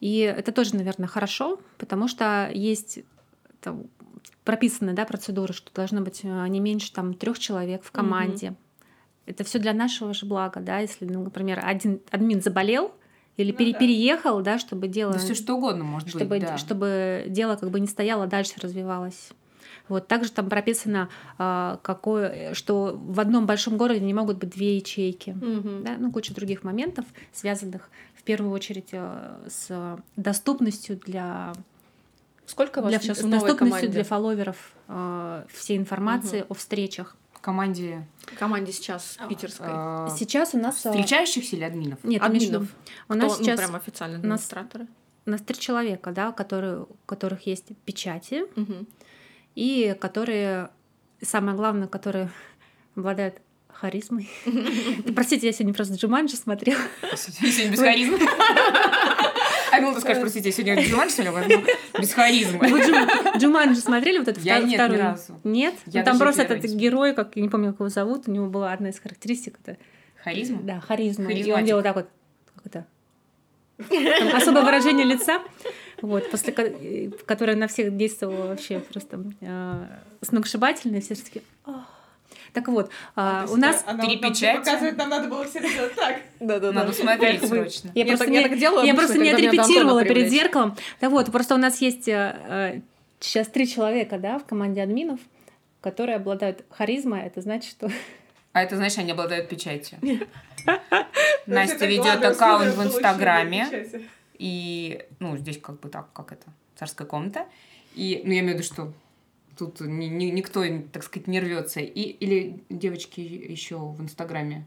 И 0.00 0.20
это 0.20 0.50
тоже, 0.50 0.74
наверное, 0.74 1.06
хорошо, 1.06 1.60
потому 1.78 2.08
что 2.08 2.50
есть 2.52 3.00
там, 3.60 3.84
прописаны 4.44 4.94
да, 4.94 5.04
процедуры, 5.04 5.52
что 5.52 5.72
должно 5.72 6.00
быть 6.00 6.20
э, 6.24 6.48
не 6.48 6.58
меньше 6.58 6.92
там, 6.92 7.14
трех 7.14 7.38
человек 7.38 7.84
в 7.84 7.92
команде. 7.92 8.54
Это 9.26 9.44
все 9.44 9.58
для 9.58 9.74
нашего 9.74 10.14
же 10.14 10.26
блага, 10.26 10.60
да, 10.60 10.78
если, 10.78 11.04
ну, 11.04 11.22
например, 11.22 11.60
один 11.62 12.00
админ 12.10 12.40
заболел, 12.40 12.92
или 13.40 13.52
Ну 13.52 13.58
пере- 13.58 13.72
да. 13.72 13.78
переехал, 13.78 14.40
да, 14.42 14.58
чтобы 14.58 14.88
дело, 14.88 15.12
Да 15.12 15.18
все 15.18 15.34
что 15.34 15.54
угодно 15.54 15.84
может 15.84 16.08
чтобы, 16.10 16.24
быть, 16.26 16.42
да. 16.42 16.58
чтобы 16.58 17.24
дело 17.28 17.56
как 17.56 17.70
бы 17.70 17.80
не 17.80 17.86
стояло, 17.86 18.24
а 18.24 18.26
дальше 18.26 18.54
развивалось. 18.60 19.30
Вот 19.88 20.06
также 20.06 20.30
там 20.30 20.48
прописано, 20.48 21.08
а, 21.38 21.80
какое, 21.82 22.54
что 22.54 22.96
в 22.96 23.18
одном 23.18 23.46
большом 23.46 23.76
городе 23.76 24.00
не 24.00 24.14
могут 24.14 24.38
быть 24.38 24.50
две 24.50 24.76
ячейки. 24.76 25.30
Мгм. 25.30 25.82
Да, 25.82 25.96
ну, 25.98 26.12
куча 26.12 26.32
других 26.32 26.62
моментов, 26.62 27.04
связанных 27.32 27.88
в 28.14 28.22
первую 28.22 28.52
очередь 28.52 28.90
э, 28.92 29.36
с 29.48 29.96
доступностью 30.16 30.96
для, 31.04 31.52
Сколько 32.46 32.82
вас 32.82 32.90
для, 32.90 33.00
сейчас 33.00 33.18
в 33.18 33.22
новой 33.26 33.40
доступностью 33.48 33.58
команде? 33.80 33.88
для 33.88 34.04
фолловеров 34.04 34.72
э, 34.88 35.44
всей 35.52 35.76
информации 35.78 36.44
о 36.48 36.54
встречах. 36.54 37.16
Команде 37.40 38.06
команде 38.38 38.70
сейчас 38.72 39.16
А, 39.18 39.26
питерской? 39.28 39.66
э, 39.70 40.08
Сейчас 40.18 40.54
у 40.54 40.58
нас... 40.58 40.84
э, 40.84 40.90
встречающихся 40.90 41.56
или 41.56 41.64
админов? 41.64 41.98
Нет, 42.04 42.22
Админов. 42.22 42.68
у 43.08 43.14
нас 43.14 43.34
Кто, 43.34 43.42
сейчас 43.44 43.58
ну, 43.60 43.66
прям 43.66 43.76
официально 43.76 44.18
у 44.18 44.22
нас- 44.26 44.40
администраторы. 44.40 44.86
у 45.26 45.30
нас 45.30 45.40
три 45.40 45.58
человека, 45.58 46.10
да, 46.12 46.32
которые, 46.32 46.82
у 46.82 46.96
которых 47.06 47.46
есть 47.46 47.66
печати, 47.86 48.44
и 49.54 49.96
которые, 50.00 50.70
самое 51.22 51.56
главное, 51.56 51.88
которые 51.88 52.30
обладают 52.94 53.36
харизмой. 53.72 54.28
Простите, 55.14 55.46
я 55.46 55.52
сегодня 55.54 55.72
просто 55.72 55.94
Джуманджи 55.94 56.36
смотрела. 56.36 56.80
Сегодня 57.16 57.70
без 57.72 57.78
харизмы. 57.80 58.18
А 59.72 59.80
ну 59.80 59.94
ты 59.94 60.00
скажешь, 60.00 60.20
простите, 60.20 60.48
я 60.50 60.52
сегодня 60.52 60.82
Джуманджи 60.84 61.14
смотрела, 61.14 61.36
возьму 61.36 61.64
без 61.98 62.12
харизмы. 62.12 62.58
Джуманджи 63.40 63.80
смотрели 63.80 64.18
вот 64.18 64.28
это 64.28 64.40
Я 64.40 64.58
втор- 64.58 64.62
нет, 64.62 64.70
ни 64.70 64.74
вторую? 64.74 65.00
разу. 65.00 65.40
Нет? 65.44 65.74
Я 65.86 66.00
Ну, 66.00 66.04
там 66.06 66.18
просто 66.18 66.42
этот 66.42 66.62
не 66.64 66.76
герой, 66.76 67.14
как 67.14 67.36
я 67.36 67.42
не 67.42 67.48
помню, 67.48 67.72
как 67.72 67.80
его 67.80 67.88
зовут, 67.88 68.28
у 68.28 68.30
него 68.30 68.46
была 68.46 68.72
одна 68.72 68.90
из 68.90 68.98
характеристик. 69.00 69.58
Это, 69.64 69.78
Харизма? 70.22 70.60
да, 70.62 70.80
харизма. 70.80 71.32
И 71.32 71.50
он 71.52 71.64
делал 71.64 71.82
так 71.82 71.96
вот, 71.96 72.08
как 72.54 72.66
это, 72.66 72.86
там 73.88 74.36
особое 74.36 74.62
выражение 74.62 75.06
лица, 75.06 75.40
вот, 76.02 76.30
после 76.30 76.52
э, 76.56 77.10
которое 77.26 77.56
на 77.56 77.66
всех 77.68 77.96
действовало 77.96 78.48
вообще 78.48 78.80
просто 78.80 79.24
э, 79.40 79.86
сногсшибательно, 80.22 80.96
и 80.96 81.00
все 81.00 81.14
«Ах». 81.66 81.86
Так 82.52 82.68
вот, 82.68 82.90
а, 83.14 83.46
у 83.48 83.56
нас... 83.56 83.84
Она 83.86 84.02
вот 84.04 84.10
перепечать. 84.10 84.58
показывает, 84.58 84.96
нам 84.96 85.08
надо 85.08 85.28
было 85.28 85.44
все 85.44 85.60
делать 85.60 85.94
так. 85.94 86.16
Да-да-да. 86.40 86.72
Надо 86.80 86.92
смотреть 86.92 87.46
срочно. 87.46 87.90
Я, 87.94 88.02
Я 88.02 88.06
просто 88.06 88.24
так- 88.24 88.32
не, 88.32 88.40
я 88.40 88.48
так 88.48 88.58
делаю 88.58 88.86
я 88.86 88.92
обычно, 88.92 89.06
просто 89.06 89.22
не 89.22 89.30
отрепетировала 89.30 90.04
перед 90.04 90.30
зеркалом. 90.30 90.76
Да 91.00 91.10
вот, 91.10 91.30
просто 91.30 91.54
у 91.54 91.58
нас 91.58 91.80
есть 91.80 92.08
э, 92.08 92.36
э, 92.48 92.80
сейчас 93.20 93.48
три 93.48 93.68
человека, 93.68 94.18
да, 94.18 94.38
в 94.38 94.44
команде 94.44 94.82
админов, 94.82 95.20
которые 95.80 96.16
обладают 96.16 96.64
харизмой. 96.70 97.22
Это 97.22 97.40
значит, 97.40 97.70
что 97.70 97.90
А 98.52 98.62
это, 98.62 98.76
знаешь, 98.76 98.98
они 98.98 99.12
обладают 99.12 99.48
печатью. 99.48 99.98
Это 100.66 100.78
Настя 101.46 101.86
ведет 101.86 102.22
аккаунт 102.24 102.74
в 102.74 102.82
Инстаграме. 102.84 103.66
И, 104.38 105.04
ну, 105.18 105.36
здесь 105.36 105.58
как 105.58 105.80
бы 105.80 105.88
так, 105.88 106.12
как 106.12 106.32
это, 106.32 106.46
царская 106.76 107.06
комната. 107.06 107.46
И, 107.94 108.22
ну, 108.24 108.32
я 108.32 108.40
имею 108.40 108.52
в 108.56 108.58
виду, 108.58 108.62
что 108.64 108.92
тут 109.58 109.80
ни- 109.80 110.06
ни- 110.06 110.30
никто, 110.30 110.64
так 110.92 111.02
сказать, 111.02 111.26
не 111.28 111.40
рвется. 111.40 111.80
И, 111.80 112.00
или 112.02 112.62
девочки 112.70 113.20
еще 113.20 113.76
в 113.78 114.00
Инстаграме 114.02 114.66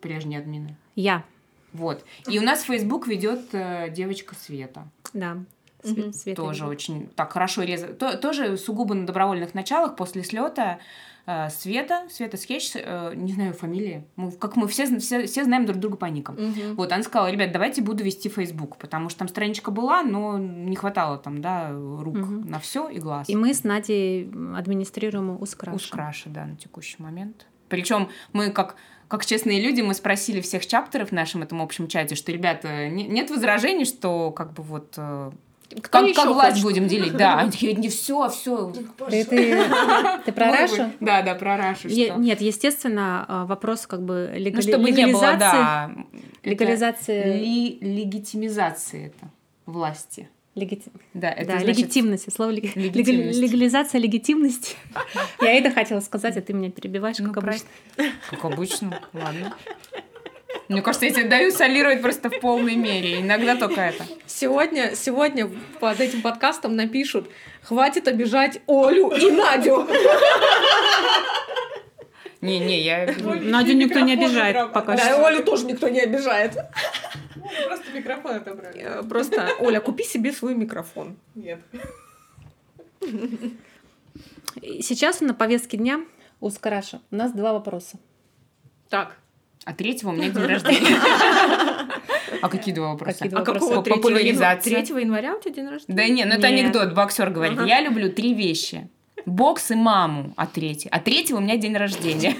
прежние 0.00 0.38
админы. 0.40 0.76
я, 0.94 1.24
Вот. 1.72 2.04
И 2.28 2.38
у 2.38 2.42
нас 2.42 2.62
Facebook 2.62 3.06
ведет 3.08 3.46
э, 3.52 3.88
девочка 3.90 4.34
Света. 4.34 4.86
да, 5.12 5.38
Све- 5.84 6.02
Мгм. 6.04 6.12
Света 6.12 6.42
тоже 6.42 6.66
очень 6.66 7.08
так 7.14 7.32
хорошо 7.32 7.62
резает. 7.62 7.98
То- 7.98 8.16
тоже 8.16 8.56
сугубо 8.56 8.94
на 8.94 9.06
добровольных 9.06 9.54
началах 9.54 9.96
после 9.96 10.22
слета 10.24 10.78
э, 11.26 11.48
Света, 11.48 12.06
Света 12.10 12.36
Скетч, 12.36 12.72
э, 12.74 13.12
не 13.16 13.32
знаю 13.32 13.54
фамилии, 13.54 14.04
мы, 14.16 14.30
как 14.32 14.56
мы 14.56 14.68
все, 14.68 14.98
все, 14.98 15.26
все 15.26 15.44
знаем 15.44 15.64
друг 15.64 15.78
друга 15.78 15.96
по 15.96 16.04
никам. 16.04 16.34
Мгм. 16.36 16.74
Вот, 16.76 16.92
она 16.92 17.02
сказала, 17.02 17.30
ребят, 17.30 17.50
давайте 17.50 17.80
буду 17.80 18.04
вести 18.04 18.28
Facebook, 18.28 18.76
потому 18.76 19.08
что 19.08 19.20
там 19.20 19.28
страничка 19.28 19.70
была, 19.70 20.02
но 20.02 20.36
не 20.38 20.76
хватало 20.76 21.16
там, 21.16 21.40
да, 21.40 21.70
рук 21.72 22.14
Мгм. 22.16 22.50
на 22.50 22.58
все 22.58 22.88
и 22.90 22.98
глаз. 22.98 23.28
И 23.30 23.36
мы 23.36 23.54
с 23.54 23.64
Надей 23.64 24.30
администрируем 24.54 25.40
Ускраш. 25.40 25.74
Ускраша, 25.74 26.28
да, 26.28 26.44
на 26.44 26.56
текущий 26.56 27.02
момент. 27.02 27.46
Причем 27.68 28.08
мы 28.32 28.50
как 28.50 28.76
как 29.06 29.24
честные 29.26 29.60
люди, 29.60 29.80
мы 29.82 29.92
спросили 29.94 30.40
всех 30.40 30.66
чаптеров 30.66 31.10
в 31.10 31.12
нашем 31.12 31.42
этом 31.42 31.60
общем 31.62 31.88
чате, 31.88 32.14
что, 32.16 32.32
ребята, 32.32 32.88
не- 32.88 33.06
нет 33.06 33.30
возражений, 33.30 33.84
что 33.84 34.30
как 34.32 34.54
бы 34.54 34.62
вот 34.62 34.94
э, 34.96 35.30
Кто 35.82 36.06
как, 36.06 36.14
как 36.14 36.26
власть 36.26 36.50
хочет? 36.52 36.62
будем 36.62 36.86
делить? 36.88 37.12
Да, 37.16 37.38
они 37.40 37.50
такие, 37.50 37.74
не 37.74 37.88
все, 37.88 38.28
все. 38.28 38.72
Ты, 39.10 39.24
ты, 39.24 39.58
ты 40.24 40.32
про 40.32 40.52
Рашу? 40.52 40.90
Да, 41.00 41.22
да, 41.22 41.34
про 41.34 41.56
Рашу. 41.56 41.88
Е- 41.88 42.14
Нет, 42.16 42.40
естественно, 42.40 43.24
а, 43.26 43.46
вопрос 43.46 43.86
как 43.86 44.02
бы 44.02 44.30
Ну, 44.32 44.38
легали- 44.38 44.62
чтобы 44.62 44.90
не 44.90 45.06
было, 45.06 45.32
легализации. 45.32 45.38
да. 45.38 45.90
это 46.42 46.50
легализации- 46.50 47.38
ли- 47.40 47.78
легитимизации 47.80 49.06
это 49.06 49.30
власти. 49.66 50.28
легити- 50.54 50.92
Да, 51.14 51.30
это 51.30 51.46
да, 51.46 51.58
значит- 51.58 51.68
легитимности. 51.68 52.30
Слово 52.30 52.50
лег- 52.52 52.76
Легитимность. 52.76 53.40
легализация 53.40 54.00
легитимности. 54.00 54.76
Я 55.40 55.52
это 55.58 55.70
хотела 55.72 56.00
сказать, 56.00 56.36
а 56.36 56.40
ты 56.42 56.52
меня 56.52 56.70
перебиваешь, 56.70 57.18
Ну, 57.18 57.32
как 57.32 57.42
обычно. 57.42 57.66
Как 58.30 58.44
обычно, 58.44 59.00
ладно. 59.12 59.54
Мне 60.68 60.80
кажется, 60.82 61.06
я 61.06 61.12
тебе 61.12 61.28
даю 61.28 61.50
солировать 61.50 62.00
просто 62.00 62.30
в 62.30 62.40
полной 62.40 62.74
мере. 62.76 63.20
Иногда 63.20 63.54
только 63.56 63.80
это. 63.82 64.04
Сегодня, 64.26 64.94
сегодня 64.96 65.50
под 65.80 66.00
этим 66.00 66.22
подкастом 66.22 66.74
напишут 66.74 67.28
«Хватит 67.62 68.08
обижать 68.08 68.60
Олю 68.66 69.10
и 69.10 69.30
Надю». 69.30 69.86
Не-не, 72.40 72.80
я... 72.80 73.04
Оле 73.04 73.40
Надю 73.40 73.72
никто 73.74 74.00
не 74.00 74.12
обижает 74.14 74.72
пока 74.72 74.96
Да, 74.96 75.02
что. 75.04 75.20
и 75.20 75.24
Олю 75.24 75.44
тоже 75.44 75.64
никто 75.66 75.88
не 75.88 76.00
обижает. 76.00 76.52
Просто 77.66 77.90
микрофон 77.94 78.36
отобрали. 78.36 78.80
Э, 78.80 79.02
Просто, 79.02 79.48
Оля, 79.60 79.80
купи 79.80 80.04
себе 80.04 80.32
свой 80.32 80.54
микрофон. 80.54 81.16
Нет. 81.34 81.60
Сейчас 84.80 85.20
на 85.20 85.34
повестке 85.34 85.76
дня 85.76 86.00
у 86.40 86.50
Скараша 86.50 87.00
у 87.10 87.16
нас 87.16 87.32
два 87.32 87.52
вопроса. 87.52 87.98
Так, 88.88 89.16
А 89.64 89.72
третьего 89.72 90.10
у 90.10 90.12
меня 90.12 90.30
день 90.30 90.44
рождения. 90.44 90.98
А 92.42 92.48
какие 92.48 92.74
два 92.74 92.88
вопроса? 92.88 93.12
Какие 93.14 93.30
два 93.30 93.40
а 93.40 93.44
вопроса? 93.44 93.66
какого 93.66 93.82
3 93.82 93.92
января? 93.92 94.02
Популяризация. 94.02 94.84
3 94.84 95.00
января 95.00 95.36
у 95.36 95.40
тебя 95.40 95.54
день 95.54 95.68
рождения? 95.68 95.96
Да 95.96 96.08
не, 96.08 96.24
ну 96.24 96.34
это 96.34 96.50
Нет. 96.50 96.60
анекдот. 96.60 96.92
Боксер 96.92 97.30
говорит, 97.30 97.58
Ага. 97.58 97.66
я 97.66 97.80
люблю 97.80 98.12
три 98.12 98.34
вещи. 98.34 98.88
Бокс 99.24 99.70
и 99.70 99.74
маму, 99.74 100.34
а 100.36 100.46
третий. 100.46 100.88
А 100.90 101.00
третьего 101.00 101.38
у 101.38 101.40
меня 101.40 101.56
день 101.56 101.74
рождения. 101.76 102.36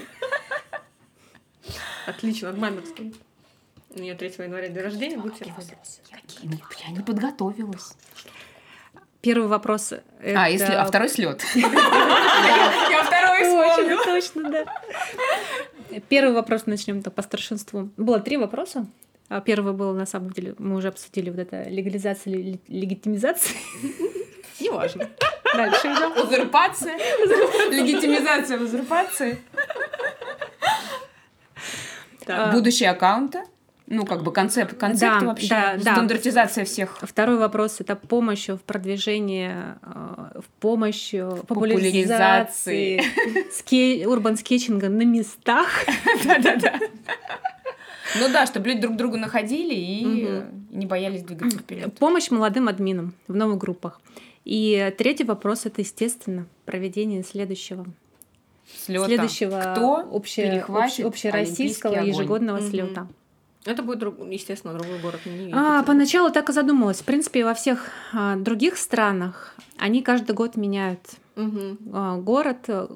Отлично, 2.05 2.49
от 2.49 2.57
мамы 2.57 2.81
расскажи. 2.81 3.13
У 3.89 3.99
нее 3.99 4.13
3 4.13 4.33
января 4.39 4.67
день 4.67 4.83
рождения, 4.83 5.17
будьте. 5.17 5.45
Какие? 6.11 6.59
Я 6.85 6.91
не 6.91 6.99
подготовилась. 6.99 7.93
Первый 9.21 9.47
вопрос. 9.47 9.91
А, 9.91 10.49
если, 10.49 10.65
а 10.65 10.81
это- 10.81 10.85
второй 10.85 11.09
слет. 11.09 11.43
Я 11.55 13.03
второй. 13.03 13.41
Точно, 13.41 14.03
точно, 14.03 14.51
да. 14.51 14.65
Первый 16.09 16.33
вопрос 16.33 16.65
начнем 16.65 17.01
так 17.01 17.13
по 17.13 17.21
старшинству. 17.21 17.89
Было 17.97 18.19
три 18.19 18.37
вопроса. 18.37 18.85
А 19.27 19.41
Первый 19.41 19.73
был, 19.73 19.93
на 19.93 20.05
самом 20.05 20.29
деле, 20.31 20.53
мы 20.59 20.75
уже 20.75 20.89
обсудили 20.89 21.29
вот 21.31 21.39
это 21.39 21.63
легализация, 21.69 22.33
ле- 22.33 22.59
легитимизация. 22.67 23.55
Неважно. 24.59 25.09
Дальше 25.55 25.87
идем. 25.87 26.11
Узурпация. 26.23 26.97
Легитимизация 27.71 28.59
узурпации. 28.59 29.39
А, 32.27 32.51
Будущие 32.51 32.89
аккаунты. 32.89 33.43
Ну, 33.87 34.03
как 34.05 34.23
бы 34.23 34.31
концепт, 34.31 34.75
концепт 34.77 35.19
Да, 35.21 35.25
вообще. 35.27 35.47
да, 35.49 35.75
да. 35.77 35.91
Стандартизация 35.93 36.65
всех. 36.65 36.97
Второй 37.03 37.37
вопрос 37.37 37.79
это 37.81 37.95
помощь 37.95 38.49
в 38.49 38.57
продвижении, 38.57 39.51
э, 39.53 40.39
в 40.39 40.45
помощь 40.59 41.13
э, 41.13 41.29
Популяризации. 41.47 42.97
популяризации 42.97 43.51
ски- 43.51 44.05
урбан 44.07 44.37
скетчинга 44.37 44.89
на 44.89 45.03
местах. 45.03 45.67
Да-да-да. 46.25 46.79
Ну 48.19 48.29
да, 48.31 48.45
чтобы 48.47 48.69
люди 48.69 48.81
друг 48.81 48.95
друга 48.95 49.17
находили 49.17 49.73
и 49.75 50.41
не 50.71 50.85
боялись 50.87 51.21
двигаться 51.23 51.59
вперед. 51.59 51.93
Помощь 51.99 52.31
молодым 52.31 52.67
админам 52.67 53.13
в 53.27 53.35
новых 53.35 53.57
группах. 53.59 54.01
И 54.45 54.93
третий 54.97 55.23
вопрос 55.25 55.65
это, 55.65 55.81
естественно, 55.81 56.47
проведение 56.65 57.23
следующего 57.23 57.85
Слета. 58.85 59.05
следующего 59.05 59.73
Кто 59.75 60.07
обще- 60.11 60.43
перехватит 60.49 61.05
общ- 61.05 61.07
общероссийского 61.07 61.95
ежегодного 62.03 62.57
Мгм. 62.57 62.69
слета. 62.69 63.07
Это 63.65 63.81
будет, 63.81 63.99
друг- 63.99 64.19
естественно, 64.31 64.73
другой 64.73 64.99
город. 64.99 65.19
не 65.25 65.51
А, 65.53 65.81
поначалу 65.83 66.31
так 66.31 66.49
и 66.49 66.53
задумалась. 66.53 66.99
В 67.01 67.03
принципе, 67.03 67.43
во 67.43 67.53
всех 67.53 67.89
а, 68.13 68.35
других 68.35 68.77
странах 68.77 69.55
они 69.77 70.01
каждый 70.03 70.33
год 70.35 70.55
меняют 70.55 70.99
Мгм. 71.35 71.77
а, 71.93 72.17
город, 72.17 72.65
э, 72.67 72.87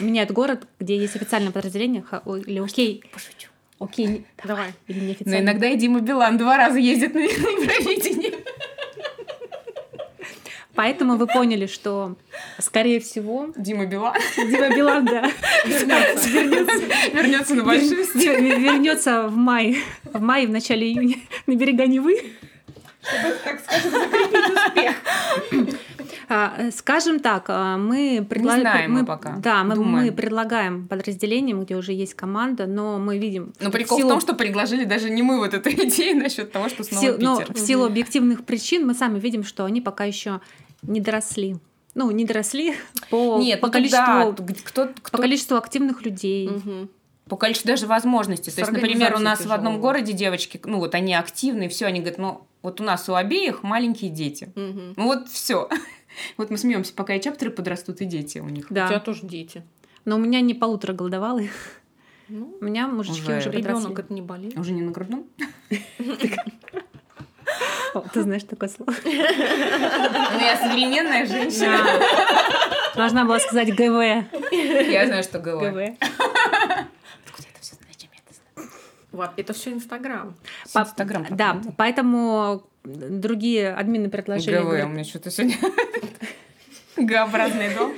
меняют 0.00 0.30
город, 0.32 0.66
где 0.80 0.96
есть 0.96 1.14
официальное 1.16 1.52
подразделение, 1.52 2.02
ха- 2.02 2.22
о- 2.24 2.36
или 2.36 2.58
окей, 2.58 3.04
Пошучу. 3.12 3.48
окей, 3.78 4.06
не- 4.06 4.26
Давай. 4.44 4.72
или 4.88 4.98
Но 5.00 5.04
неофициально. 5.08 5.40
иногда 5.44 5.68
и 5.68 5.76
Дима 5.76 6.00
Билан 6.00 6.38
два 6.38 6.56
раза 6.56 6.78
ездит 6.78 7.14
на 7.14 7.18
Евровидение. 7.24 8.13
Поэтому 10.74 11.16
вы 11.16 11.26
поняли, 11.26 11.66
что, 11.66 12.16
скорее 12.58 13.00
всего, 13.00 13.48
Дима 13.56 13.86
Билан 13.86 14.14
Дима 14.36 14.70
Билан, 14.74 15.04
да, 15.04 15.22
вернется 17.12 17.54
на 17.54 17.64
большую 17.64 18.04
вернется 18.14 19.28
в 19.28 19.36
мае, 19.36 19.76
в 20.04 20.20
мае, 20.20 20.46
в 20.46 20.50
начале 20.50 20.86
июня 20.92 21.16
на 21.46 21.54
берега 21.54 21.86
Невы. 21.86 22.16
Чтобы, 23.02 23.34
так 23.44 23.60
скажем, 23.60 23.90
закрепить 23.90 24.56
успех. 24.56 24.94
А, 26.28 26.70
Скажем 26.72 27.20
так, 27.20 27.44
а, 27.48 27.76
мы 27.76 28.26
предлагаем... 28.28 28.92
мы 28.92 29.04
пока, 29.04 29.36
Да, 29.36 29.62
мы, 29.62 29.74
думаем. 29.74 30.06
мы 30.06 30.12
предлагаем 30.12 30.88
подразделениям, 30.88 31.62
где 31.64 31.76
уже 31.76 31.92
есть 31.92 32.14
команда, 32.14 32.66
но 32.66 32.98
мы 32.98 33.18
видим... 33.18 33.52
Но 33.60 33.68
в 33.68 33.72
прикол 33.72 33.98
в 33.98 34.00
силу- 34.00 34.08
том, 34.10 34.20
что 34.22 34.34
предложили 34.34 34.84
даже 34.84 35.10
не 35.10 35.22
мы 35.22 35.38
вот 35.38 35.52
эту 35.52 35.68
идею 35.86 36.16
насчет 36.16 36.50
того, 36.50 36.70
что 36.70 36.82
в 36.82 36.86
снова 36.86 37.16
но 37.18 37.40
Питер. 37.40 37.54
в 37.54 37.58
силу 37.58 37.84
объективных 37.84 38.44
причин 38.44 38.86
мы 38.86 38.94
сами 38.94 39.18
видим, 39.20 39.44
что 39.44 39.66
они 39.66 39.82
пока 39.82 40.04
еще 40.04 40.40
не 40.86 41.00
доросли. 41.00 41.56
Ну, 41.94 42.10
не 42.10 42.24
доросли 42.24 42.74
по, 43.10 43.38
Нет, 43.38 43.60
по, 43.60 43.66
ну 43.68 43.72
количеству, 43.72 44.00
да, 44.06 44.30
г- 44.32 44.54
кто, 44.64 44.86
по 44.86 44.92
кто, 45.02 45.18
количеству 45.18 45.56
активных 45.56 46.02
людей. 46.02 46.48
Мгм. 46.48 46.88
по 47.28 47.36
количеству 47.36 47.68
даже 47.68 47.86
возможностей. 47.86 48.50
То 48.50 48.60
есть, 48.60 48.72
например, 48.72 49.14
у 49.14 49.18
нас 49.18 49.38
в 49.38 49.42
организацией 49.42 49.52
одном 49.54 49.72
тяжело. 49.74 49.82
городе 49.82 50.12
девочки, 50.12 50.60
ну 50.64 50.78
вот 50.78 50.94
они 50.94 51.14
активные, 51.14 51.68
все, 51.68 51.86
они 51.86 52.00
говорят, 52.00 52.18
ну 52.18 52.46
вот 52.62 52.80
у 52.80 52.84
нас 52.84 53.08
у 53.08 53.14
обеих 53.14 53.62
маленькие 53.62 54.10
дети. 54.10 54.52
Мгм. 54.56 54.94
Ну 54.96 55.04
вот 55.04 55.28
все. 55.28 55.68
Вот 56.36 56.48
мы 56.48 56.58
смеемся, 56.58 56.92
пока 56.94 57.14
и 57.16 57.20
чаптеры 57.20 57.50
подрастут, 57.50 58.00
и 58.00 58.04
дети 58.04 58.38
у 58.38 58.48
них. 58.48 58.66
У 58.66 58.68
тебя 58.68 58.88
Да. 58.88 59.00
тоже 59.00 59.26
дети. 59.26 59.64
Но 60.04 60.14
у 60.14 60.18
меня 60.20 60.40
не 60.42 60.54
полутора 60.54 60.92
голодовалые. 60.92 61.50
Ну, 62.28 62.56
У 62.60 62.64
меня 62.64 62.86
мужички 62.86 63.22
Уже 63.22 63.38
уже, 63.38 63.50
подросли. 63.50 63.62
ребенок 63.80 63.98
это 63.98 64.12
не 64.14 64.22
болеет. 64.22 64.56
Уже 64.56 64.72
не 64.72 64.82
на 64.82 64.92
грудном? 64.92 65.26
Ты 68.12 68.22
знаешь 68.22 68.42
такое 68.44 68.68
слово. 68.68 68.92
Ну 69.04 69.10
я 70.40 70.56
современная 70.56 71.26
женщина. 71.26 71.78
Должна 72.96 73.24
была 73.24 73.38
сказать 73.40 73.74
ГВ. 73.74 74.24
Я 74.52 75.06
знаю, 75.06 75.22
что 75.22 75.38
ГВ. 75.38 75.60
ГВ. 75.60 75.96
Откуда 76.00 77.48
это 77.48 77.60
все 77.60 77.74
знаешь? 77.76 77.96
Чем 77.96 78.10
я 78.12 78.20
это 78.26 78.34
знаю? 78.54 78.70
Вот, 79.12 79.30
это 79.36 79.52
все 79.52 79.72
Инстаграм. 79.72 80.34
Инстаграм 80.74 81.26
Да, 81.30 81.60
поэтому 81.76 82.64
другие 82.84 83.72
админы 83.74 84.08
предложили. 84.10 84.56
ГВ, 84.56 84.64
говорят, 84.64 84.86
у 84.86 84.90
меня 84.90 85.04
что-то 85.04 85.30
сегодня 85.30 85.56
Г-образный 86.96 87.74
дом. 87.74 87.92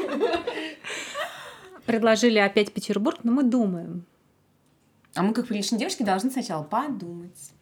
предложили 1.86 2.38
опять 2.38 2.72
Петербург, 2.72 3.18
но 3.22 3.32
мы 3.32 3.42
думаем. 3.42 4.04
А 5.14 5.22
мы, 5.22 5.32
как 5.32 5.46
приличные 5.46 5.78
девушки, 5.78 6.02
должны 6.02 6.30
сначала 6.30 6.62
подумать. 6.62 7.52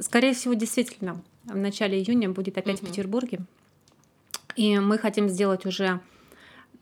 Скорее 0.00 0.34
всего, 0.34 0.54
действительно, 0.54 1.20
в 1.44 1.56
начале 1.56 2.00
июня 2.00 2.30
будет 2.30 2.58
опять 2.58 2.78
в 2.78 2.82
Мгм. 2.82 2.90
Петербурге. 2.90 3.40
И 4.56 4.78
мы 4.78 4.98
хотим 4.98 5.28
сделать 5.28 5.66
уже 5.66 6.00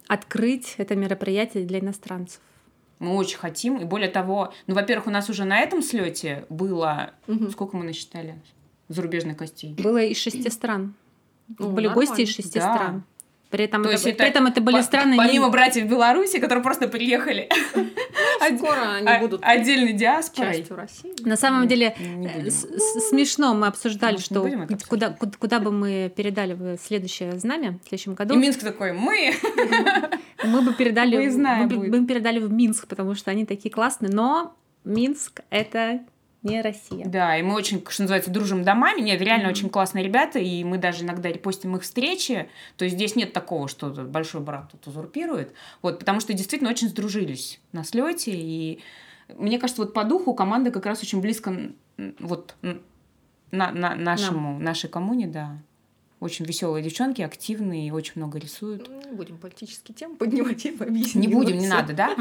открыть 0.07 0.75
это 0.79 0.97
мероприятие 0.97 1.65
для 1.67 1.81
иностранцев. 1.81 2.41
Мы 2.99 3.15
очень 3.15 3.39
хотим. 3.39 3.77
И 3.79 3.85
более 3.85 4.09
того, 4.09 4.53
ну, 4.67 4.75
во-первых, 4.75 5.07
у 5.07 5.11
нас 5.11 5.29
уже 5.31 5.45
на 5.45 5.59
этом 5.61 5.83
слете 5.83 6.47
было... 6.49 7.13
Мгм. 7.27 7.51
Сколько 7.51 7.77
мы 7.77 7.85
насчитали 7.85 8.41
зарубежных 8.89 9.37
гостей? 9.37 9.75
Было 9.75 10.03
из 10.03 10.17
шести 10.17 10.49
стран. 10.51 10.95
Ну, 11.59 11.71
были 11.71 11.87
гости 11.89 12.23
из 12.23 12.29
нормально. 12.29 12.33
шести 12.35 12.59
Да. 12.59 12.75
стран. 12.75 13.05
При 13.51 13.65
этом, 13.65 13.83
То 13.83 13.89
это, 13.89 13.93
есть 13.93 14.05
при 14.05 14.13
это 14.13 14.25
этом 14.25 14.47
это 14.47 14.61
были 14.61 14.77
По- 14.77 14.83
страны... 14.83 15.13
не- 15.13 15.17
Помимо 15.19 15.49
братьев 15.49 15.85
в 15.85 15.89
Беларуси, 15.89 16.39
которые 16.39 16.63
просто 16.63 16.87
приехали 16.87 17.49
Скоро 18.57 18.95
они 18.97 19.07
а- 19.09 19.21
будут 19.21 19.43
отдельной 19.43 19.95
диаспорой. 19.95 20.67
России. 20.69 21.15
На 21.27 21.37
самом 21.37 21.67
деле 21.67 21.95
Не 21.99 22.27
э, 22.27 22.51
смешно 22.51 23.55
мы 23.55 23.67
обсуждали, 23.69 24.17
не 24.17 24.21
что 24.23 24.47
это 24.47 24.77
куда, 24.87 25.17
куда, 25.39 25.61
бы 25.61 25.73
мы 25.73 26.13
передали 26.15 26.53
в 26.53 26.77
следующее 26.79 27.39
знамя 27.39 27.79
в 27.85 27.89
следующем 27.89 28.15
году. 28.15 28.35
И 28.35 28.37
Минск 28.37 28.61
такой, 28.61 28.93
мы... 28.93 29.33
Мы 30.45 30.63
бы 30.63 30.73
передали, 30.73 31.17
мы 31.17 31.67
будет. 31.67 31.91
мы 31.91 32.01
бы 32.01 32.07
передали 32.07 32.39
в 32.39 32.53
Минск, 32.53 32.87
потому 32.87 33.17
что 33.17 33.33
они 33.33 33.45
такие 33.45 33.73
классные. 33.75 34.13
Но 34.13 34.55
Минск 34.85 35.41
это 35.51 36.01
не 36.49 36.61
Россия. 36.63 37.05
Да, 37.07 37.37
и 37.39 37.43
мы 37.43 37.55
очень, 37.55 37.85
что 37.89 38.03
называется, 38.03 38.31
дружим 38.31 38.65
домами. 38.65 39.01
Нет, 39.01 39.21
реально 39.21 39.45
Мгм. 39.45 39.53
очень 39.53 39.71
классные 39.71 40.05
ребята, 40.05 40.39
и 40.39 40.65
мы 40.65 40.79
даже 40.79 41.05
иногда 41.05 41.29
репостим 41.31 41.77
их 41.77 41.83
встречи. 41.83 42.49
То 42.77 42.85
есть 42.85 42.97
здесь 42.97 43.17
нет 43.17 43.33
такого, 43.33 43.69
что 43.69 43.89
большой 43.91 44.41
брат 44.41 44.71
тут 44.73 44.87
узурпирует. 44.87 45.53
Вот, 45.83 45.99
потому 45.99 46.21
что 46.21 46.33
действительно 46.33 46.71
очень 46.71 46.89
сдружились 46.89 47.61
на 47.73 47.85
слете. 47.85 48.33
И 48.35 48.81
мне 49.37 49.59
кажется, 49.59 49.83
вот 49.83 49.93
по 49.95 50.05
духу 50.05 50.35
команда 50.35 50.71
как 50.71 50.87
раз 50.87 51.03
очень 51.03 51.21
близко 51.21 51.55
вот 52.19 52.55
на, 53.51 53.71
на 53.73 53.95
нашему, 53.95 54.59
нашей 54.59 54.89
коммуне, 54.91 55.27
да. 55.27 55.59
Очень 56.21 56.47
веселые 56.47 56.83
девчонки, 56.83 57.23
активные, 57.23 57.93
очень 57.93 58.15
много 58.17 58.41
рисуют. 58.41 58.89
Ну, 58.89 59.11
Не 59.11 59.17
будем 59.17 59.39
политические 59.39 59.95
темы 59.95 60.17
поднимать 60.17 60.65
и 60.65 60.71
объяснить. 60.71 61.15
Не 61.15 61.29
будем, 61.29 61.59
не 61.59 61.69
надо, 61.69 61.93
да? 61.93 62.17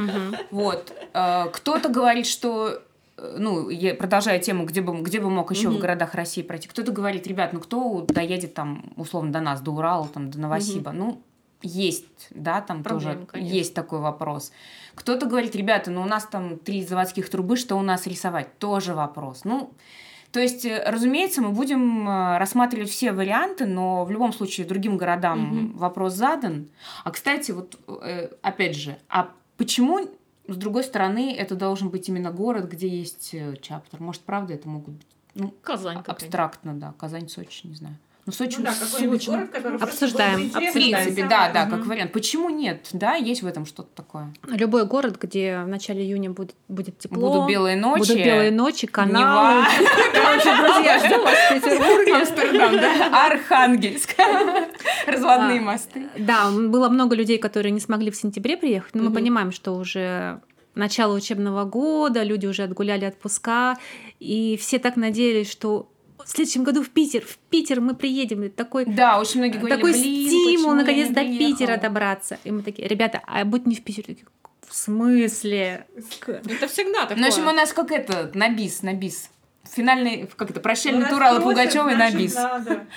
Вот. 0.51 0.93
Э, 1.15 1.45
Кто-то 1.51 1.89
говорит, 1.89 2.27
что 2.27 2.83
ну, 3.17 3.69
я 3.69 3.95
продолжая 3.95 4.39
тему, 4.39 4.65
где 4.65 4.81
бы, 4.81 4.99
где 5.01 5.19
бы 5.19 5.29
мог 5.29 5.51
еще 5.51 5.69
в 5.69 5.73
Мгм. 5.73 5.81
городах 5.81 6.13
России 6.13 6.41
пройти. 6.41 6.67
Кто-то 6.67 6.91
говорит, 6.91 7.25
ребят, 7.27 7.53
ну 7.53 7.59
кто 7.59 8.01
доедет 8.07 8.53
там, 8.53 8.93
условно, 8.95 9.31
до 9.31 9.41
нас, 9.41 9.61
до 9.61 9.71
Урала, 9.71 10.07
там, 10.07 10.29
до 10.29 10.39
Новосиба? 10.39 10.91
Ну, 10.91 11.21
есть, 11.63 12.27
да, 12.29 12.61
там 12.61 12.83
Проблема, 12.83 13.13
тоже 13.15 13.25
конечно. 13.31 13.55
есть 13.55 13.73
такой 13.73 13.99
вопрос. 13.99 14.51
Кто-то 14.93 15.25
говорит, 15.25 15.55
ребята, 15.55 15.89
ну 15.89 16.01
у 16.01 16.05
нас 16.05 16.25
там 16.25 16.57
три 16.59 16.85
заводских 16.85 17.29
трубы, 17.29 17.57
что 17.57 17.75
у 17.75 17.81
нас 17.81 18.05
рисовать? 18.05 18.57
Тоже 18.59 18.93
вопрос. 18.93 19.41
Ну, 19.43 19.73
то 20.31 20.39
есть, 20.39 20.65
э, 20.65 20.83
разумеется, 20.85 21.41
мы 21.41 21.49
будем 21.49 22.07
э, 22.07 22.37
рассматривать 22.37 22.89
все 22.89 23.11
варианты, 23.11 23.65
но 23.65 24.05
в 24.05 24.11
любом 24.11 24.33
случае 24.33 24.67
другим 24.67 24.97
городам 24.97 25.39
Мгм. 25.39 25.77
вопрос 25.77 26.13
задан. 26.13 26.67
А, 27.03 27.09
кстати, 27.09 27.49
вот 27.51 27.79
э, 27.87 28.29
опять 28.43 28.75
же, 28.75 28.97
а 29.09 29.29
почему, 29.57 30.07
с 30.47 30.55
другой 30.55 30.83
стороны, 30.83 31.35
это 31.35 31.55
должен 31.55 31.89
быть 31.89 32.07
именно 32.09 32.31
город, 32.31 32.69
где 32.69 32.87
есть 32.87 33.33
э, 33.33 33.55
чаптер? 33.57 34.01
Может, 34.01 34.21
правда, 34.21 34.53
это 34.53 34.67
могут 34.69 34.95
быть, 34.95 35.07
ну, 35.35 35.53
Казань 35.61 36.03
абстрактно, 36.05 36.73
да, 36.73 36.93
Казань, 36.97 37.29
Сочи, 37.29 37.67
не 37.67 37.75
знаю. 37.75 37.97
Ну, 38.27 38.33
Сочи, 38.33 38.57
Ну 38.57 38.65
да, 38.65 38.73
Сочи, 38.73 39.29
город, 39.29 39.49
который 39.51 39.79
Обсуждаем. 39.79 40.49
в 40.49 40.73
принципе, 40.73 41.23
да, 41.29 41.49
да, 41.49 41.65
как 41.65 41.85
вариант. 41.85 42.11
Почему 42.11 42.49
нет? 42.49 42.89
Да, 42.91 43.15
есть 43.15 43.41
в 43.41 43.47
этом 43.47 43.65
что-то 43.65 43.87
такое. 43.95 44.33
Любой 44.45 44.85
город, 44.85 45.17
где 45.17 45.61
в 45.63 45.67
начале 45.69 46.03
июня 46.03 46.31
будет, 46.31 46.53
будет 46.67 46.99
тепло. 46.99 47.31
Будут 47.31 47.47
белые 47.47 47.77
ночи. 47.77 47.99
Будут 47.99 48.17
белые 48.17 48.51
ночи, 48.51 48.85
каналы. 48.85 49.63
Короче, 50.13 50.57
друзья, 50.57 50.99
ждем 50.99 51.21
вас 51.23 51.35
в 51.35 51.53
Петербурге. 51.53 52.15
Амстердам, 52.15 52.75
да, 52.75 53.27
Архангельск, 53.27 54.13
разводные 55.07 55.59
А, 55.59 55.63
мосты. 55.63 56.03
Да, 56.19 56.51
было 56.51 56.89
много 56.89 57.15
людей, 57.15 57.37
которые 57.37 57.71
не 57.71 57.79
смогли 57.79 58.11
в 58.11 58.17
сентябре 58.17 58.57
приехать, 58.57 58.93
но 58.93 59.03
мы 59.03 59.13
понимаем, 59.13 59.53
что 59.53 59.71
уже 59.73 60.41
начало 60.75 61.15
учебного 61.15 61.63
года, 61.63 62.23
люди 62.23 62.45
уже 62.45 62.63
отгуляли 62.63 63.05
отпуска, 63.05 63.77
и 64.19 64.57
все 64.57 64.79
так 64.79 64.97
надеялись, 64.97 65.49
что 65.49 65.89
в 66.27 66.31
следующем 66.31 66.65
году 66.65 66.83
в 66.83 66.89
Питер, 66.89 67.25
в 67.25 67.37
Питер 67.49 67.79
мы 67.79 67.95
приедем. 67.95 68.43
И 68.43 68.49
такой 68.49 68.85
Да, 68.85 69.17
очень 69.17 69.39
многие 69.39 69.59
говорили, 69.59 69.77
такой 69.77 69.93
«Блин, 69.93 70.29
стимул 70.29 70.73
наконец 70.73 71.07
не 71.07 71.15
до 71.15 71.21
приехала?» 71.21 71.47
Питера 71.47 71.77
добраться. 71.77 72.37
И 72.43 72.51
мы 72.51 72.63
такие, 72.63 72.85
ребята, 72.85 73.21
а 73.25 73.45
будь 73.45 73.65
не 73.65 73.75
в 73.75 73.81
Питере. 73.81 74.07
Такие, 74.07 74.25
В 74.67 74.75
смысле? 74.75 75.87
Это 75.95 76.67
всегда 76.67 77.03
такое. 77.03 77.17
Ну, 77.17 77.23
в 77.23 77.27
общем, 77.27 77.47
у 77.47 77.51
нас 77.51 77.71
как 77.71 77.91
это, 77.91 78.29
на 78.33 78.49
бис, 78.49 78.83
на 78.83 78.93
бис. 78.93 79.29
Финальный, 79.63 80.29
как 80.35 80.49
это, 80.49 80.59
Ну, 80.59 80.63
прощальный 80.63 81.03
раз 81.03 81.11
тур 81.11 81.23
Аллы 81.23 81.41
Пугачевой 81.41 81.95
на 81.95 82.11
бис. 82.11 82.35
Надо. 82.35 82.87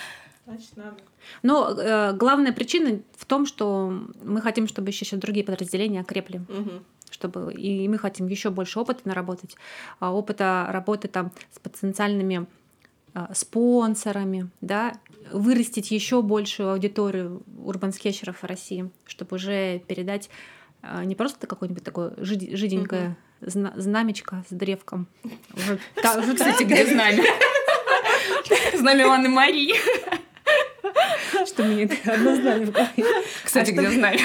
Значит, 0.46 0.76
надо. 0.76 0.96
Но 1.44 1.70
э, 1.70 2.12
главная 2.14 2.52
причина 2.52 3.00
в 3.16 3.26
том, 3.26 3.46
что 3.46 3.94
мы 4.24 4.40
хотим, 4.40 4.66
чтобы 4.66 4.88
еще 4.88 5.04
сейчас 5.04 5.20
другие 5.20 5.46
подразделения 5.46 6.00
окрепли. 6.00 6.38
Мгм. 6.48 6.84
чтобы 7.10 7.52
и 7.54 7.86
мы 7.86 7.98
хотим 7.98 8.26
еще 8.26 8.50
больше 8.50 8.80
опыта 8.80 9.02
наработать, 9.04 9.56
а, 10.00 10.12
опыта 10.12 10.66
работы 10.70 11.06
там 11.06 11.30
с 11.52 11.58
потенциальными 11.60 12.46
спонсорами, 13.34 14.50
да, 14.60 14.94
вырастить 15.32 15.90
еще 15.90 16.22
большую 16.22 16.70
аудиторию 16.70 17.42
урбан-скетчеров 17.64 18.38
в 18.42 18.44
России, 18.44 18.90
чтобы 19.06 19.36
уже 19.36 19.78
передать 19.80 20.30
а, 20.82 21.04
не 21.04 21.14
просто 21.14 21.46
какое-нибудь 21.46 21.84
такое 21.84 22.10
жид- 22.16 22.56
жиденькое 22.56 23.16
зна- 23.40 23.72
знамечко 23.76 24.44
с 24.48 24.52
древком. 24.54 25.08
Уже 25.54 25.78
та- 26.02 26.18
уже 26.18 26.34
Кстати, 26.34 26.62
где 26.64 26.86
знамя? 26.86 27.22
Знамя 28.76 29.06
Анны 29.08 29.28
Марии. 29.28 29.74
что 31.46 31.62
мне 31.64 31.84
одно 32.06 32.34
знамя 32.36 32.66
в 32.66 32.70
голове. 32.72 33.04
Кстати, 33.44 33.70
А 33.70 33.72
где 33.74 33.90
знамя? 33.90 34.18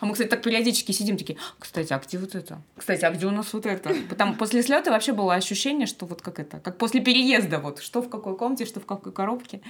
А 0.00 0.06
мы, 0.06 0.12
кстати, 0.12 0.28
так 0.28 0.42
периодически 0.42 0.92
сидим 0.92 1.16
такие, 1.16 1.38
кстати, 1.58 1.92
а 1.92 1.98
где 1.98 2.18
вот 2.18 2.34
это? 2.34 2.62
Кстати, 2.76 3.04
а 3.04 3.10
где 3.10 3.26
у 3.26 3.30
нас 3.30 3.52
вот 3.52 3.66
это? 3.66 3.94
Потому 4.08 4.34
после 4.34 4.62
слета 4.62 4.90
вообще 4.90 5.12
было 5.12 5.34
ощущение, 5.34 5.86
что 5.86 6.06
вот 6.06 6.22
как 6.22 6.38
это, 6.38 6.60
как 6.60 6.78
после 6.78 7.00
переезда, 7.00 7.58
вот 7.58 7.80
что 7.80 8.00
в 8.00 8.08
какой 8.08 8.36
комнате, 8.36 8.64
что 8.64 8.80
в 8.80 8.86
какой 8.86 9.12
коробке. 9.12 9.60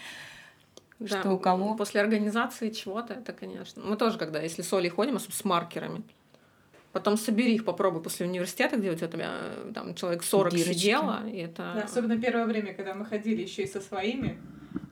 Да, 0.99 1.21
Что 1.21 1.31
у 1.31 1.39
кого? 1.39 1.75
После 1.75 2.01
организации 2.01 2.71
чего-то, 2.71 3.15
это, 3.15 3.33
конечно. 3.33 3.83
Мы 3.85 3.97
тоже, 3.97 4.19
когда, 4.19 4.41
если 4.41 4.63
с 4.63 4.73
Олей 4.73 4.91
ходим, 4.91 5.17
особенно 5.17 5.37
с 5.37 5.45
маркерами, 5.45 6.03
потом 6.93 7.17
собери 7.17 7.55
их, 7.55 7.65
попробуй 7.65 8.03
после 8.03 8.27
университета, 8.27 8.77
где 8.77 8.91
у 8.91 8.95
тебя 8.95 9.09
э, 9.31 9.73
там 9.75 9.95
человек 9.95 10.23
40 10.23 10.53
Дырочки. 10.53 10.73
сидело, 10.73 11.29
и 11.29 11.39
это... 11.39 11.73
Да, 11.75 11.83
особенно 11.83 12.19
первое 12.19 12.47
время, 12.47 12.75
когда 12.75 12.95
мы 12.95 13.05
ходили 13.05 13.43
еще 13.43 13.63
и 13.63 13.67
со 13.67 13.81
своими. 13.81 14.39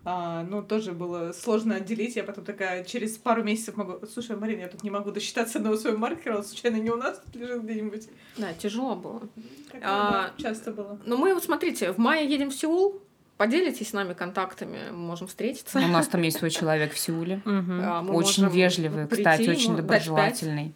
А, 0.09 0.45
ну, 0.45 0.63
тоже 0.63 0.93
было 0.93 1.33
сложно 1.33 1.75
отделить. 1.75 2.15
Я 2.15 2.23
потом 2.23 2.45
такая 2.45 2.85
через 2.85 3.17
пару 3.17 3.43
месяцев 3.43 3.77
могу... 3.77 4.07
Слушай, 4.07 4.37
Марина, 4.37 4.61
я 4.61 4.69
тут 4.69 4.85
не 4.85 4.91
могу 4.91 5.11
досчитаться 5.11 5.59
одного 5.59 5.77
своего 5.77 5.99
маркера, 5.99 6.37
он 6.37 6.45
случайно 6.45 6.77
не 6.77 6.91
у 6.91 6.97
нас 6.97 7.19
тут 7.19 7.35
лежит 7.35 7.65
где-нибудь. 7.65 8.09
Да, 8.37 8.53
тяжело 8.55 8.95
было. 8.95 9.23
Как 9.73 9.81
А, 9.85 10.31
часто 10.39 10.71
было. 10.71 11.01
Но 11.05 11.17
мы 11.17 11.35
вот 11.35 11.43
смотрите, 11.43 11.91
в 11.93 11.99
мае 11.99 12.25
едем 12.29 12.51
в 12.51 12.55
Сеул, 12.55 13.03
поделитесь 13.37 13.89
с 13.89 13.93
нами 13.93 14.13
контактами, 14.13 14.79
мы 14.93 14.97
можем 14.97 15.27
встретиться. 15.27 15.79
У 15.79 15.89
нас 15.89 16.07
там 16.07 16.23
есть 16.23 16.39
свой 16.39 16.51
человек 16.51 16.93
в 16.93 16.99
Сеуле. 16.99 17.43
А, 17.45 18.03
очень 18.03 18.45
можем 18.45 18.49
вежливый, 18.51 19.09
кстати, 19.09 19.49
очень 19.51 19.77
доброжелательный. 19.77 20.73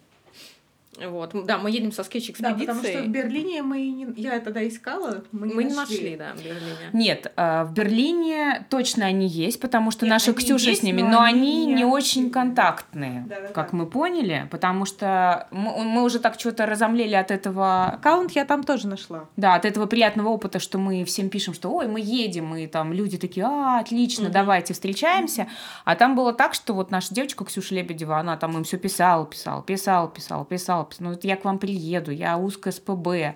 Вот, 0.99 1.31
да, 1.45 1.57
мы 1.57 1.71
едем 1.71 1.93
со 1.93 2.03
скетч 2.03 2.31
Да, 2.39 2.53
потому 2.53 2.83
что 2.83 3.01
в. 3.01 3.07
Берлине 3.07 3.63
мы 3.63 3.77
не... 3.89 4.07
Я 4.17 4.39
тогда 4.41 4.67
искала, 4.67 5.23
мы 5.31 5.47
не 5.47 5.53
мы 5.53 5.63
не 5.63 5.73
нашли. 5.73 5.95
нашли, 5.95 6.15
да, 6.17 6.33
в 6.33 6.43
Берлине. 6.43 6.89
Нет, 6.91 7.31
э, 7.35 7.63
в 7.63 7.71
Берлине 7.73 8.65
точно 8.69 9.05
они 9.05 9.25
есть, 9.25 9.61
потому 9.61 9.91
что 9.91 10.05
Нет, 10.05 10.11
наша 10.11 10.33
Ксюша 10.33 10.69
есть, 10.71 10.81
с 10.81 10.83
ними, 10.83 11.01
но 11.01 11.11
но 11.11 11.21
они 11.21 11.31
они 11.41 11.65
не 11.67 11.73
не 11.75 11.85
очень 11.85 12.29
контактные, 12.29 13.25
Да-да-да. 13.27 13.53
как 13.53 13.71
мы 13.71 13.85
поняли, 13.85 14.47
потому 14.51 14.85
что 14.85 15.47
мы, 15.51 15.81
мы 15.85 16.03
уже 16.03 16.19
так 16.19 16.37
что-то 16.37 16.65
разомлели 16.65 17.15
от 17.15 17.31
этого, 17.31 17.85
Аккаунт 17.85 18.31
я 18.31 18.43
там 18.43 18.61
тоже 18.63 18.87
нашла. 18.87 19.29
да, 19.37 19.55
от 19.55 19.63
этого 19.65 19.85
приятного 19.85 20.27
опыта, 20.29 20.59
что 20.59 20.77
мы 20.77 21.05
всем 21.05 21.29
пишем, 21.29 21.53
что 21.53 21.71
ой, 21.71 21.87
мы 21.87 22.01
едем, 22.01 22.53
и 22.55 22.67
там 22.67 22.91
люди 22.91 23.17
такие, 23.17 23.45
а, 23.45 23.79
отлично, 23.79 24.25
Мгм. 24.25 24.33
давайте 24.33 24.73
встречаемся, 24.73 25.47
а 25.85 25.95
там 25.95 26.15
было 26.17 26.33
так, 26.33 26.53
что 26.53 26.73
вот 26.73 26.91
наша 26.91 27.13
девочка 27.15 27.45
Ксюша 27.45 27.75
Лебедева, 27.75 28.19
она 28.19 28.35
там 28.35 28.57
им 28.57 28.65
все 28.65 28.77
писала, 28.77 29.25
писала, 29.25 29.63
писала, 29.63 30.09
писала, 30.09 30.43
писала, 30.45 30.80
писала, 30.85 31.09
ну 31.09 31.13
вот 31.15 31.23
я 31.23 31.35
к 31.35 31.45
вам 31.45 31.59
приеду, 31.59 32.11
я 32.11 32.37
узкая 32.37 32.73
СПБ, 32.73 33.35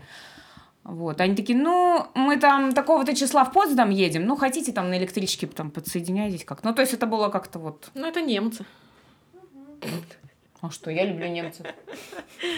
вот. 0.84 1.20
Они 1.20 1.36
такие, 1.36 1.58
ну, 1.58 2.06
мы 2.14 2.38
там 2.38 2.72
такого-то 2.74 3.16
числа 3.16 3.44
в 3.44 3.52
Потсдам 3.52 3.90
едем, 3.90 4.26
ну, 4.26 4.36
хотите 4.36 4.72
там 4.72 4.90
на 4.90 4.98
электричке 4.98 5.48
там 5.48 5.72
подсоединяйтесь 5.72 6.46
как 6.46 6.64
Ну, 6.64 6.74
то 6.74 6.82
есть 6.82 6.94
это 6.94 7.08
было 7.08 7.30
как-то 7.30 7.58
вот... 7.58 7.90
Ну, 7.96 8.06
это 8.08 8.22
немцы. 8.22 8.66
А 10.62 10.70
что, 10.72 10.90
я 10.90 11.06
люблю 11.06 11.28
немцев. 11.28 11.66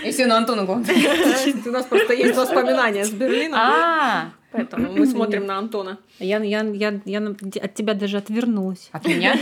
Если 0.03 0.25
на 0.25 0.37
Антона. 0.37 0.63
У 0.71 1.69
нас 1.71 1.85
просто 1.85 2.13
есть 2.13 2.37
воспоминания 2.37 3.03
с 3.03 3.11
Берлина, 3.11 3.57
А, 3.57 4.29
поэтому 4.51 4.93
мы 4.93 5.05
смотрим 5.05 5.45
на 5.45 5.57
Антона. 5.57 5.97
Я, 6.19 6.41
я, 6.43 6.61
я, 6.61 7.01
я 7.05 7.19
от 7.19 7.73
тебя 7.75 7.93
даже 7.93 8.17
отвернулась. 8.17 8.89
от 8.91 9.05
меня? 9.05 9.35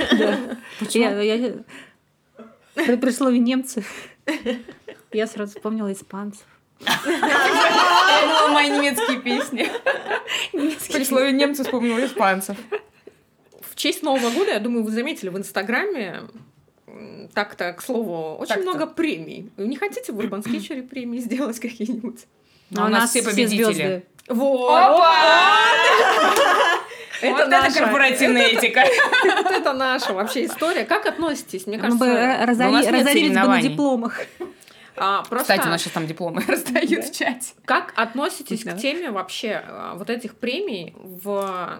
Почему? 0.80 1.04
Я, 1.22 1.36
я- 1.36 1.54
при, 2.76 2.98
при 2.98 3.12
слове 3.12 3.40
немцы 3.40 3.84
я 5.16 5.28
сразу 5.28 5.54
вспомнила 5.56 5.92
испанцев. 5.92 6.46
Я 6.80 8.50
мои 8.52 8.70
немецкие 8.70 9.20
песни. 9.20 9.70
При 10.52 11.04
слове 11.06 11.32
немцы 11.32 11.64
вспомнила 11.64 12.06
испанцев. 12.06 12.58
В 13.62 13.76
честь 13.76 14.04
Нового 14.04 14.30
года, 14.30 14.52
я 14.52 14.60
думаю, 14.60 14.84
вы 14.84 14.92
заметили 14.92 15.30
в 15.30 15.38
Инстаграме, 15.38 16.22
так-то, 17.34 17.74
к 17.74 17.82
слову, 17.82 18.36
очень 18.36 18.48
Так-то. 18.56 18.64
много 18.64 18.88
премий. 18.88 19.52
Вы 19.58 19.68
не 19.68 19.76
хотите 19.76 20.14
в 20.14 20.20
Urban 20.20 20.44
Sketcher 20.44 20.84
премии 20.88 21.20
сделать 21.20 21.60
какие-нибудь? 21.60 22.26
А 22.76 22.86
у 22.86 22.90
нас 22.90 23.10
все 23.10 23.24
победители. 23.24 24.06
Вот! 24.28 24.72
Это 27.22 27.28
Это 27.28 27.32
вот 27.32 27.48
это 27.48 27.50
наша. 27.62 27.80
корпоративная 27.80 28.48
этика. 28.48 28.84
Вот 29.44 29.46
это 29.52 29.74
наша 29.74 30.14
вообще 30.14 30.46
история. 30.46 30.84
Как 30.86 31.06
относитесь? 31.06 31.66
Мне 31.66 31.78
Мы 31.78 31.84
кажется, 31.84 32.06
бы 32.06 32.14
нас 32.14 32.86
нет 32.86 32.94
разорились 32.94 33.38
бы 33.38 33.48
на 33.48 33.62
дипломах. 33.62 34.20
А, 34.98 35.24
просто 35.24 35.54
Кстати, 35.54 35.68
у 35.68 35.70
нас 35.70 35.82
сейчас 35.82 35.94
там 35.94 36.08
дипломы 36.08 36.42
раздают 36.48 37.06
в 37.06 37.14
чате. 37.18 37.54
как 37.66 37.94
относитесь 37.96 38.64
Да. 38.64 38.74
к 38.74 38.78
теме 38.78 39.12
вообще 39.12 39.64
э, 39.66 39.92
вот 39.96 40.10
этих 40.10 40.36
премий 40.36 40.94
в 40.98 41.80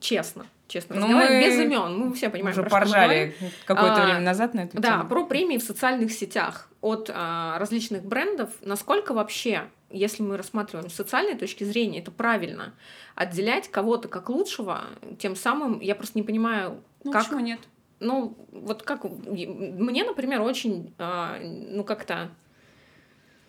честно? 0.00 0.46
Честно 0.68 0.94
Ну, 1.00 1.08
мы 1.08 1.40
без 1.42 1.58
имен. 1.58 1.98
Мы 1.98 2.14
все 2.14 2.30
понимаем, 2.30 2.56
Уже 2.56 2.68
поржали 2.68 3.34
какое-то 3.64 4.02
А, 4.02 4.04
время 4.04 4.20
назад 4.20 4.54
на 4.54 4.60
эту 4.60 4.80
Да, 4.80 4.98
тему. 4.98 5.08
про 5.08 5.24
премии 5.26 5.58
в 5.58 5.62
социальных 5.64 6.12
сетях 6.12 6.68
от 6.80 7.10
а, 7.12 7.58
различных 7.58 8.04
брендов. 8.04 8.50
Насколько 8.62 9.12
вообще, 9.12 9.64
если 9.90 10.22
мы 10.22 10.36
рассматриваем 10.36 10.88
с 10.88 10.94
социальной 10.94 11.34
точки 11.34 11.64
зрения, 11.64 11.98
это 11.98 12.12
правильно 12.12 12.72
отделять 13.16 13.68
кого-то 13.68 14.06
как 14.06 14.28
лучшего, 14.30 14.82
тем 15.18 15.34
самым 15.34 15.80
я 15.80 15.96
просто 15.96 16.16
не 16.16 16.22
понимаю, 16.22 16.80
Ну, 17.02 17.10
как 17.10 17.24
почему 17.24 17.40
нет? 17.40 17.58
Ну, 18.00 18.36
вот 18.50 18.82
как... 18.82 19.04
Мне, 19.04 20.04
например, 20.04 20.40
очень, 20.40 20.94
а, 20.98 21.38
ну, 21.40 21.84
как-то... 21.84 22.30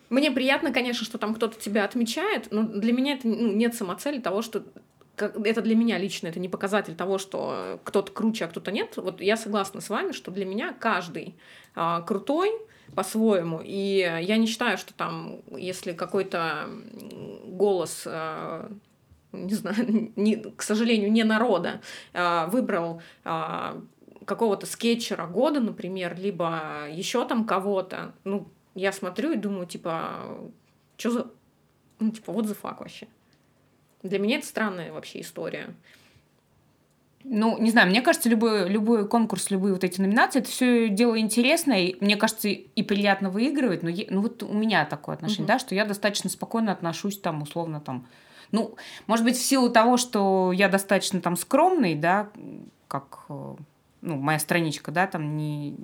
Мне 0.09 0.29
приятно, 0.29 0.73
конечно, 0.73 1.05
что 1.05 1.17
там 1.17 1.33
кто-то 1.33 1.57
тебя 1.57 1.85
отмечает, 1.85 2.49
но 2.51 2.63
для 2.63 2.91
меня 2.91 3.13
это 3.13 3.27
ну, 3.27 3.53
нет 3.53 3.75
самоцели 3.75 4.19
того, 4.19 4.41
что 4.41 4.63
это 5.17 5.61
для 5.61 5.75
меня 5.75 5.97
лично, 5.97 6.27
это 6.27 6.39
не 6.39 6.49
показатель 6.49 6.95
того, 6.95 7.17
что 7.17 7.79
кто-то 7.85 8.11
круче, 8.11 8.45
а 8.45 8.47
кто-то 8.49 8.71
нет. 8.71 8.97
Вот 8.97 9.21
я 9.21 9.37
согласна 9.37 9.79
с 9.79 9.89
вами, 9.89 10.11
что 10.11 10.31
для 10.31 10.45
меня 10.45 10.73
каждый 10.77 11.35
а, 11.75 12.01
крутой 12.01 12.51
по-своему. 12.93 13.61
И 13.63 13.99
я 14.21 14.35
не 14.35 14.47
считаю, 14.47 14.77
что 14.77 14.93
там, 14.93 15.41
если 15.55 15.93
какой-то 15.93 16.67
голос 17.45 18.03
а, 18.05 18.69
не 19.31 19.53
знаю, 19.53 20.11
не, 20.15 20.35
к 20.35 20.61
сожалению, 20.61 21.11
не 21.11 21.23
народа, 21.23 21.81
а, 22.13 22.47
выбрал 22.47 23.01
а, 23.23 23.81
какого-то 24.25 24.65
скетчера 24.65 25.25
года, 25.27 25.59
например, 25.59 26.17
либо 26.19 26.87
еще 26.89 27.25
там 27.27 27.45
кого-то, 27.45 28.13
ну, 28.23 28.47
я 28.75 28.91
смотрю 28.91 29.31
и 29.33 29.37
думаю, 29.37 29.65
типа, 29.67 30.37
что 30.97 31.11
за... 31.11 31.27
Ну, 31.99 32.11
типа, 32.11 32.31
вот 32.31 32.45
the 32.45 32.57
fuck 32.59 32.77
вообще. 32.79 33.07
Для 34.03 34.17
меня 34.19 34.37
это 34.37 34.47
странная 34.47 34.91
вообще 34.91 35.21
история. 35.21 35.73
Ну, 37.23 37.57
не 37.59 37.69
знаю, 37.69 37.87
мне 37.89 38.01
кажется, 38.01 38.29
любой, 38.29 38.67
любой 38.67 39.07
конкурс, 39.07 39.51
любые 39.51 39.73
вот 39.73 39.83
эти 39.83 40.01
номинации, 40.01 40.39
это 40.39 40.49
все 40.49 40.89
дело 40.89 41.19
интересное, 41.19 41.81
и 41.81 42.03
мне 42.03 42.15
кажется, 42.17 42.47
и 42.47 42.81
приятно 42.83 43.29
выигрывать, 43.29 43.83
но 43.83 43.89
е- 43.89 44.07
ну 44.09 44.21
вот 44.21 44.41
у 44.41 44.51
меня 44.53 44.85
такое 44.85 45.15
отношение, 45.15 45.43
Мгм. 45.43 45.47
да, 45.49 45.59
что 45.59 45.75
я 45.75 45.85
достаточно 45.85 46.31
спокойно 46.31 46.71
отношусь 46.71 47.19
там, 47.19 47.43
условно, 47.43 47.79
там, 47.79 48.07
ну, 48.51 48.75
может 49.05 49.23
быть, 49.23 49.37
в 49.37 49.41
силу 49.43 49.69
того, 49.69 49.97
что 49.97 50.51
я 50.51 50.67
достаточно 50.67 51.21
там 51.21 51.35
скромный, 51.35 51.93
да, 51.93 52.31
как 52.87 53.25
э, 53.29 53.55
ну, 54.01 54.15
моя 54.17 54.39
страничка, 54.39 54.91
да, 54.91 55.05
там 55.05 55.37
не, 55.37 55.75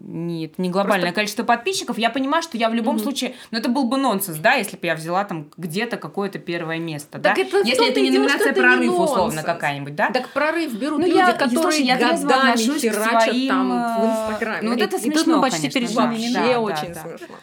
не, 0.00 0.46
это 0.46 0.62
не 0.62 0.70
глобальное 0.70 1.00
Просто- 1.08 1.14
количество 1.14 1.42
подписчиков, 1.42 1.98
я 1.98 2.08
понимаю, 2.10 2.42
что 2.42 2.56
я 2.56 2.70
в 2.70 2.74
любом 2.74 2.94
Мгм. 2.96 3.02
случае, 3.02 3.34
ну, 3.50 3.58
это 3.58 3.68
был 3.68 3.84
бы 3.84 3.96
нонсенс, 3.96 4.38
да, 4.38 4.54
если 4.54 4.76
бы 4.76 4.86
я 4.86 4.94
взяла 4.94 5.24
там 5.24 5.50
где-то 5.56 5.96
какое-то 5.96 6.38
первое 6.38 6.78
место, 6.78 7.18
да, 7.18 7.30
Так 7.30 7.38
это 7.38 7.62
в 7.64 7.66
если 7.66 7.90
это 7.90 8.00
не 8.00 8.10
дело, 8.10 8.22
номинация 8.24 8.50
это 8.52 8.60
не 8.60 8.66
прорыв, 8.66 8.92
условно, 8.92 9.24
нонсенс. 9.24 9.44
какая-нибудь, 9.44 9.94
да, 9.96 10.10
Так 10.10 10.28
прорыв 10.30 10.72
берут 10.78 11.00
ну, 11.00 11.06
люди, 11.06 11.16
я, 11.16 11.32
которые 11.32 11.58
слушай, 11.58 11.82
я 11.82 11.96
годами 11.96 12.56
херачат 12.56 13.22
своим, 13.24 13.48
там 13.48 13.68
в 13.70 13.72
э, 13.72 14.06
Инстаграме. 14.06 14.62
ну, 14.62 14.70
вот 14.70 14.80
это 14.80 14.96
И 14.96 15.00
тут 15.00 15.12
смешно, 15.14 15.36
мы 15.36 15.42
почти 15.42 15.70
конечно, 15.70 15.80
перешли 15.80 15.96
да, 15.96 16.04
Вообще 16.04 16.32
да, 16.52 16.60
очень 16.60 16.94
да, 16.94 16.94
да. 16.94 17.00
смешно. 17.18 17.36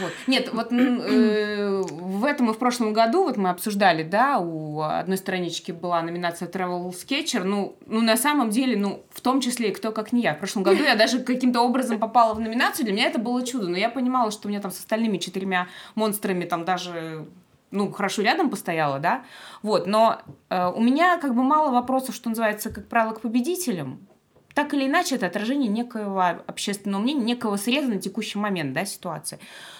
Вот. 0.00 0.12
Нет, 0.28 0.50
вот 0.52 0.72
э, 0.72 1.82
в 1.90 2.24
этом 2.24 2.50
и 2.50 2.54
в 2.54 2.58
прошлом 2.58 2.92
году 2.92 3.24
вот 3.24 3.36
мы 3.36 3.50
обсуждали, 3.50 4.04
да, 4.04 4.38
у 4.38 4.80
одной 4.80 5.16
странички 5.18 5.72
была 5.72 6.02
номинация 6.02 6.48
Travel 6.48 6.90
Sketcher, 6.92 7.42
ну, 7.42 7.76
ну, 7.86 8.00
на 8.00 8.16
самом 8.16 8.50
деле, 8.50 8.76
ну, 8.76 9.04
в 9.10 9.20
том 9.20 9.40
числе 9.40 9.71
кто 9.72 9.92
как 9.92 10.12
не 10.12 10.22
я. 10.22 10.34
В 10.34 10.38
прошлом 10.38 10.62
году 10.62 10.82
я 10.82 10.94
даже 10.96 11.20
каким-то 11.20 11.60
образом 11.60 11.98
попала 11.98 12.34
в 12.34 12.40
номинацию, 12.40 12.84
для 12.84 12.94
меня 12.94 13.06
это 13.06 13.18
было 13.18 13.44
чудо, 13.46 13.68
но 13.68 13.76
я 13.76 13.88
понимала, 13.88 14.30
что 14.30 14.48
у 14.48 14.50
меня 14.50 14.60
там 14.60 14.70
с 14.70 14.78
остальными 14.78 15.18
четырьмя 15.18 15.68
монстрами 15.94 16.44
там 16.44 16.64
даже 16.64 17.26
ну, 17.70 17.90
хорошо 17.90 18.22
рядом 18.22 18.50
постояла, 18.50 18.98
да, 18.98 19.24
вот, 19.62 19.86
но 19.86 20.20
э, 20.50 20.70
у 20.74 20.82
меня 20.82 21.16
как 21.16 21.34
бы 21.34 21.42
мало 21.42 21.70
вопросов, 21.70 22.14
что 22.14 22.28
называется, 22.28 22.68
как 22.68 22.86
правило, 22.86 23.14
к 23.14 23.22
победителям, 23.22 24.06
так 24.54 24.74
или 24.74 24.86
иначе, 24.86 25.14
это 25.14 25.26
отражение 25.26 25.68
некоего 25.70 26.22
общественного 26.46 27.00
мнения, 27.00 27.24
некого 27.24 27.56
среза 27.56 27.88
на 27.88 27.98
текущий 27.98 28.38
момент, 28.38 28.74
да, 28.74 28.84
ситуации. 28.84 29.38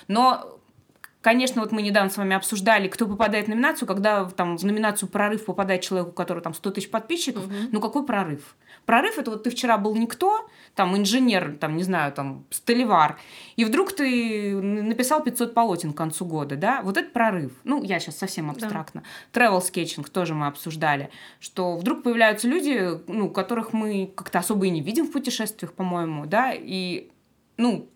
Но, 0.08 0.58
конечно, 1.20 1.60
вот 1.60 1.72
мы 1.72 1.82
недавно 1.82 2.08
с 2.10 2.16
вами 2.16 2.34
обсуждали, 2.34 2.88
кто 2.88 3.06
попадает 3.06 3.44
в 3.44 3.48
номинацию, 3.50 3.86
когда 3.86 4.24
там 4.24 4.56
в 4.56 4.64
номинацию 4.64 5.10
«Прорыв» 5.10 5.44
попадает 5.44 5.82
человек, 5.82 6.08
у 6.08 6.12
которого 6.12 6.42
там 6.42 6.54
100 6.54 6.70
тысяч 6.70 6.90
подписчиков, 6.90 7.46
Мгм. 7.46 7.68
ну 7.72 7.80
какой 7.80 8.06
прорыв? 8.06 8.56
Прорыв 8.86 9.18
это 9.18 9.30
вот 9.30 9.44
ты 9.44 9.50
вчера 9.50 9.78
был 9.78 9.94
никто, 9.96 10.48
там 10.74 10.96
инженер, 10.96 11.56
там 11.60 11.76
не 11.76 11.82
знаю, 11.82 12.12
там 12.12 12.44
столевар, 12.50 13.18
и 13.56 13.64
вдруг 13.64 13.92
ты 13.92 14.54
написал 14.60 15.22
500 15.22 15.54
полотен 15.54 15.92
к 15.92 15.96
концу 15.96 16.24
года, 16.24 16.56
да? 16.56 16.80
Вот 16.82 16.96
это 16.96 17.10
прорыв. 17.10 17.52
Ну, 17.64 17.82
я 17.82 18.00
сейчас 18.00 18.18
совсем 18.18 18.46
Да. 18.46 18.52
абстрактно. 18.52 19.02
Travel 19.32 19.60
скетчинг 19.60 20.08
тоже 20.08 20.34
мы 20.34 20.46
обсуждали, 20.46 21.10
что 21.40 21.76
вдруг 21.76 22.02
появляются 22.02 22.48
люди, 22.48 23.00
ну, 23.06 23.30
которых 23.30 23.72
мы 23.72 24.10
как-то 24.14 24.40
особо 24.40 24.66
и 24.66 24.70
не 24.70 24.80
видим 24.80 25.06
в 25.06 25.12
путешествиях, 25.12 25.72
по-моему, 25.72 26.26
да, 26.26 26.52
и, 26.52 27.08
ну, 27.56 27.88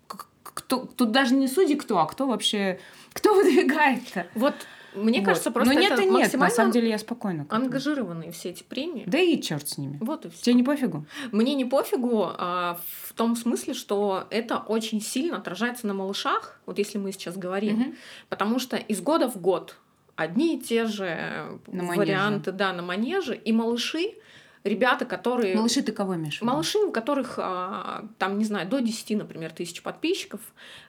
кто, 0.43 0.85
тут 0.85 1.11
даже 1.11 1.35
не 1.35 1.47
судьи 1.47 1.75
кто, 1.75 1.99
а 1.99 2.05
кто 2.05 2.27
вообще, 2.27 2.79
кто 3.13 3.35
выдвигает-то? 3.35 4.27
Вот 4.35 4.55
мне 4.95 5.19
Вот. 5.19 5.25
кажется, 5.27 5.51
просто 5.51 5.73
Но 5.73 5.79
нет 5.79 5.91
это 5.91 6.01
и 6.01 6.05
нет, 6.05 6.13
на 6.13 6.19
максимально 6.19 6.55
самом 6.55 6.71
деле 6.71 6.89
я 6.89 6.97
спокойно. 6.97 7.45
ангажированные 7.49 8.31
все 8.31 8.49
эти 8.49 8.63
премии. 8.63 9.03
Да 9.05 9.19
и 9.19 9.39
черт 9.41 9.67
с 9.67 9.77
ними. 9.77 9.97
Вот 10.01 10.25
и 10.25 10.29
все. 10.29 10.41
Тебе 10.43 10.55
не 10.55 10.63
пофигу? 10.63 11.05
Мне 11.31 11.53
не 11.55 11.65
пофигу 11.65 12.25
а, 12.37 12.79
в 13.03 13.13
том 13.13 13.35
смысле, 13.35 13.73
что 13.73 14.25
это 14.29 14.57
очень 14.57 15.01
сильно 15.01 15.37
отражается 15.37 15.87
на 15.87 15.93
малышах, 15.93 16.59
вот 16.65 16.77
если 16.79 16.97
мы 16.97 17.11
сейчас 17.11 17.37
говорим, 17.37 17.75
Мгм. 17.79 17.95
потому 18.29 18.59
что 18.59 18.77
из 18.77 19.01
года 19.01 19.29
в 19.29 19.37
год 19.41 19.75
одни 20.15 20.55
и 20.55 20.59
те 20.59 20.85
же 20.85 21.59
На 21.67 21.83
манеже. 21.83 21.99
варианты, 21.99 22.51
да, 22.51 22.73
на 22.73 22.81
манеже, 22.81 23.35
и 23.35 23.51
малыши 23.51 24.15
ребята, 24.63 25.05
которые... 25.05 25.55
Малыши 25.55 25.81
ты 25.83 25.91
кого 25.91 26.15
имеешь? 26.15 26.41
Малыши, 26.41 26.79
у 26.79 26.91
которых, 26.91 27.35
а, 27.37 28.05
там, 28.17 28.37
не 28.37 28.43
знаю, 28.43 28.67
до 28.67 28.79
10, 28.81 29.15
например, 29.15 29.51
тысяч 29.51 29.81
подписчиков, 29.81 30.41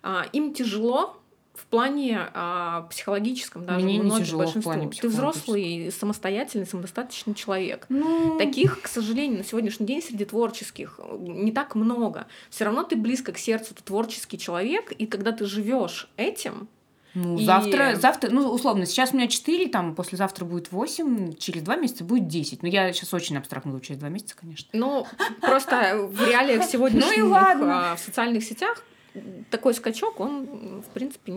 а, 0.03 0.25
им 0.33 0.55
тяжело 0.55 1.21
в 1.59 1.67
плане 1.67 2.29
а, 2.35 2.83
психологическом 2.91 3.65
даже 3.65 3.85
Мне 3.85 3.99
не 3.99 4.05
многим 4.05 4.25
тяжело 4.25 4.43
в 4.43 4.45
большинству. 4.47 4.73
плане 4.73 4.91
Ты 4.91 5.09
взрослый, 5.09 5.91
самостоятельный, 5.93 6.67
самодостаточный 6.67 7.35
человек. 7.35 7.87
Ну, 7.89 8.39
Таких, 8.39 8.81
к 8.83 8.89
сожалению, 8.89 9.39
на 9.39 9.45
сегодняшний 9.45 9.87
день 9.87 10.03
среди 10.03 10.25
творческих 10.25 11.01
э, 11.03 11.17
не 11.21 11.53
так 11.53 11.75
много. 11.75 12.27
Все 12.51 12.65
равно 12.65 12.85
ты 12.85 12.97
близко 12.97 13.33
к 13.33 13.39
сердцу, 13.39 13.75
ты 13.75 13.83
творческий 13.83 14.39
человек, 14.39 14.93
и 14.93 15.07
когда 15.07 15.33
ты 15.33 15.45
живешь 15.47 16.09
этим, 16.17 16.69
ну, 17.15 17.39
и- 17.39 17.45
завтра, 17.45 17.97
завтра, 17.97 18.31
ну, 18.31 18.49
условно, 18.51 18.87
сейчас 18.87 19.13
у 19.13 19.17
меня 19.17 19.27
4, 19.29 19.69
там, 19.69 19.95
послезавтра 19.95 20.45
будет 20.45 20.71
8, 20.71 21.35
через 21.37 21.63
2 21.63 21.77
месяца 21.77 22.05
будет 22.05 22.29
10. 22.29 22.63
Ну, 22.63 22.69
я 22.69 22.93
сейчас 22.93 23.13
очень 23.15 23.37
абстрактно 23.37 23.71
говорю, 23.73 23.85
через 23.85 23.99
2 23.99 24.09
месяца, 24.11 24.37
конечно. 24.37 24.69
Ну, 24.73 25.07
просто 25.41 25.97
в 26.09 26.23
реалиях 26.29 26.65
сегодняшних 26.65 27.11
Ну 27.17 27.27
и 27.27 27.29
ладно. 27.29 27.93
а, 27.93 27.97
в 27.97 28.01
социальных 28.01 28.45
сетях 28.45 28.85
такой 29.51 29.75
скачок, 29.75 30.21
он, 30.21 30.83
в 30.83 30.91
принципе, 30.93 31.33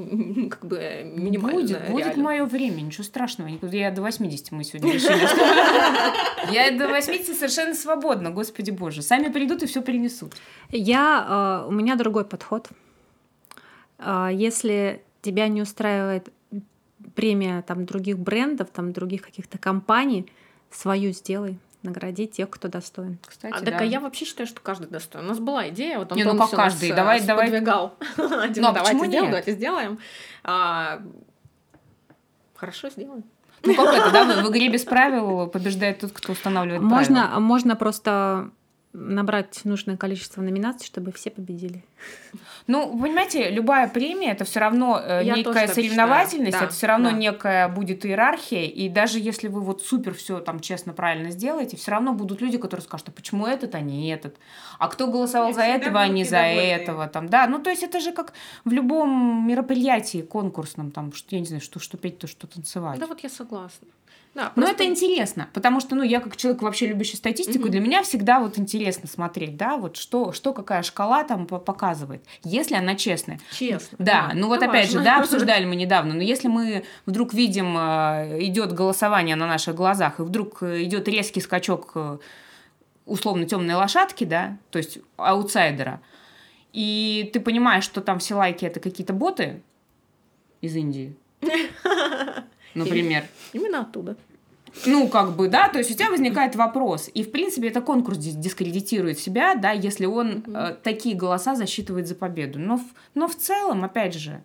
как 0.49 0.65
бы 0.65 1.03
минимальный. 1.05 1.61
Будет, 1.61 1.89
будет 1.89 2.05
реально. 2.05 2.23
мое 2.23 2.45
время, 2.45 2.81
ничего 2.81 3.03
страшного. 3.03 3.49
Я 3.71 3.91
до 3.91 4.01
80 4.01 4.51
мы 4.51 4.63
сегодня 4.63 4.93
решили. 4.93 5.11
Я 6.53 6.77
до 6.77 6.87
80 6.87 7.35
совершенно 7.35 7.73
свободна, 7.73 8.31
господи 8.31 8.71
боже. 8.71 9.01
Сами 9.01 9.31
придут 9.31 9.63
и 9.63 9.65
все 9.65 9.81
принесут. 9.81 10.33
Я, 10.69 11.63
э, 11.65 11.67
у 11.67 11.71
меня 11.71 11.95
другой 11.95 12.25
подход. 12.25 12.69
Э, 13.99 14.29
Если 14.31 15.01
тебя 15.21 15.47
не 15.47 15.61
устраивает 15.61 16.29
премия 17.15 17.61
там 17.61 17.85
других 17.85 18.19
брендов, 18.19 18.69
там 18.71 18.91
других 18.91 19.21
каких-то 19.21 19.57
компаний, 19.57 20.31
свою 20.69 21.11
сделай, 21.13 21.57
награди 21.83 22.27
тех, 22.27 22.49
кто 22.49 22.67
достоин. 22.67 23.17
Кстати, 23.27 23.53
А, 23.53 23.59
так 23.59 23.65
да. 23.77 23.77
а 23.79 23.83
я 23.83 23.99
вообще 23.99 24.25
считаю, 24.25 24.47
что 24.47 24.61
каждый 24.61 24.87
достоин. 24.87 25.25
У 25.25 25.27
нас 25.29 25.39
была 25.39 25.69
идея, 25.69 25.99
вот 25.99 26.11
Не, 26.15 26.23
ну 26.23 26.31
как 26.31 26.39
нас, 26.39 26.49
каждый. 26.51 26.89
э, 26.91 26.95
Давай-. 26.95 27.19
Дима, 28.49 28.51
Ну, 28.55 28.67
а 28.67 28.71
давайте 28.71 29.05
сделаем, 29.07 29.25
давайте 29.31 29.51
сделаем. 29.53 29.99
А, 30.43 31.01
Хорошо, 32.55 32.89
сделаем. 32.89 33.23
Ну, 33.63 33.75
как 33.75 33.93
это, 33.93 34.11
да, 34.11 34.41
в 34.41 34.45
в 34.45 34.51
игре 34.51 34.69
без 34.69 34.83
правил 34.83 35.47
побеждает 35.47 35.99
тот, 35.99 36.11
кто 36.11 36.31
устанавливает 36.33 36.81
правила. 36.81 36.97
Можно, 36.97 37.39
можно 37.39 37.75
просто 37.75 38.49
набрать 38.93 39.61
нужное 39.63 39.95
количество 39.95 40.41
номинаций, 40.41 40.85
чтобы 40.85 41.11
все 41.11 41.29
победили. 41.29 41.83
Ну, 42.67 42.91
вы 42.91 43.07
понимаете, 43.07 43.49
любая 43.49 43.89
премия 43.89 44.31
это 44.31 44.45
все 44.45 44.59
равно 44.59 45.01
э, 45.03 45.21
Я 45.25 45.35
некая 45.35 45.67
соревновательность, 45.67 46.53
считаю. 46.53 46.61
Да, 46.61 46.65
это 46.67 46.73
все 46.73 46.87
равно 46.87 47.09
да. 47.09 47.17
некая 47.17 47.67
будет 47.67 48.05
иерархия, 48.05 48.65
и 48.65 48.87
даже 48.87 49.19
если 49.19 49.47
вы 49.47 49.61
вот 49.61 49.81
супер 49.81 50.13
все 50.13 50.39
там 50.39 50.59
честно, 50.59 50.93
правильно 50.93 51.31
сделаете, 51.31 51.75
все 51.75 51.91
равно 51.91 52.13
будут 52.13 52.39
люди, 52.39 52.57
которые 52.57 52.83
скажут, 52.83 53.09
а 53.09 53.11
почему 53.11 53.47
этот, 53.47 53.75
а 53.75 53.81
не 53.81 54.09
этот, 54.09 54.37
а 54.77 54.87
кто 54.87 55.07
голосовал 55.07 55.49
И 55.49 55.53
за 55.53 55.63
этого, 55.63 55.99
а 55.99 56.07
не 56.07 56.23
за 56.23 56.37
недовольные. 56.37 56.71
этого, 56.75 57.07
там, 57.07 57.29
да, 57.29 57.47
ну 57.47 57.59
то 57.59 57.69
есть 57.71 57.83
это 57.83 57.99
же 57.99 58.11
как 58.11 58.33
в 58.63 58.71
любом 58.71 59.47
мероприятии 59.47 60.21
конкурсном, 60.21 60.91
там, 60.91 61.11
что, 61.13 61.35
я 61.35 61.39
не 61.39 61.47
знаю, 61.47 61.61
что, 61.61 61.79
что 61.79 61.97
петь, 61.97 62.19
то 62.19 62.27
что 62.27 62.47
танцевать. 62.47 62.99
Да, 62.99 63.07
вот 63.07 63.21
я 63.21 63.29
согласна. 63.29 63.87
Да, 64.33 64.53
Но 64.55 64.61
просто- 64.63 64.71
это 64.75 64.85
интересно, 64.85 65.49
потому 65.53 65.81
что, 65.81 65.93
ну, 65.95 66.03
я 66.03 66.21
как 66.21 66.37
человек 66.37 66.61
вообще 66.61 66.87
любящий 66.87 67.17
статистику, 67.17 67.63
Мгм. 67.63 67.71
для 67.71 67.79
меня 67.81 68.01
всегда 68.01 68.39
вот 68.39 68.57
интересно 68.57 69.09
смотреть, 69.09 69.57
да, 69.57 69.75
вот 69.75 69.97
что, 69.97 70.31
что 70.31 70.53
какая 70.53 70.83
шкала 70.83 71.25
там 71.25 71.45
по- 71.45 71.59
показывает, 71.59 72.23
если 72.45 72.75
она 72.75 72.95
честная. 72.95 73.41
Честно. 73.51 73.97
Да, 73.99 74.31
ну 74.33 74.47
вот 74.47 74.61
это 74.61 74.69
опять 74.69 74.89
же, 74.89 74.99
важно. 74.99 75.11
да, 75.15 75.19
обсуждали 75.19 75.65
мы 75.65 75.75
недавно, 75.75 76.13
но 76.13 76.21
если 76.21 76.47
мы 76.47 76.85
вдруг 77.05 77.33
видим, 77.33 77.75
э, 77.77 78.37
идет 78.45 78.71
голосование 78.71 79.35
на 79.35 79.47
наших 79.47 79.75
глазах, 79.75 80.19
и 80.19 80.23
вдруг 80.23 80.63
э, 80.63 80.83
идет 80.83 81.09
резкий 81.09 81.41
скачок 81.41 81.91
э, 81.95 82.17
условно 83.05 83.43
темной 83.45 83.75
лошадки, 83.75 84.23
да, 84.23 84.57
то 84.69 84.77
есть 84.77 84.99
аутсайдера, 85.17 85.99
и 86.71 87.29
ты 87.33 87.41
понимаешь, 87.41 87.83
что 87.83 87.99
там 87.99 88.19
все 88.19 88.35
лайки 88.35 88.63
это 88.63 88.79
какие-то 88.79 89.11
боты 89.11 89.61
из 90.61 90.73
Индии, 90.77 91.17
например. 92.75 93.23
Именно 93.53 93.81
оттуда. 93.81 94.15
Ну, 94.85 95.09
как 95.09 95.35
бы, 95.35 95.49
да, 95.49 95.67
то 95.67 95.79
есть 95.79 95.91
у 95.91 95.93
тебя 95.93 96.09
возникает 96.09 96.55
вопрос. 96.55 97.09
И, 97.13 97.23
в 97.23 97.31
принципе, 97.31 97.67
это 97.67 97.81
конкурс 97.81 98.17
дис- 98.17 98.39
дискредитирует 98.39 99.19
себя, 99.19 99.55
да, 99.55 99.71
если 99.71 100.05
он 100.05 100.45
э, 100.47 100.75
такие 100.81 101.13
голоса 101.15 101.55
засчитывает 101.55 102.07
за 102.07 102.15
победу. 102.15 102.57
Но, 102.57 102.77
в- 102.77 102.93
но 103.13 103.27
в 103.27 103.35
целом, 103.35 103.83
опять 103.83 104.13
же, 104.13 104.41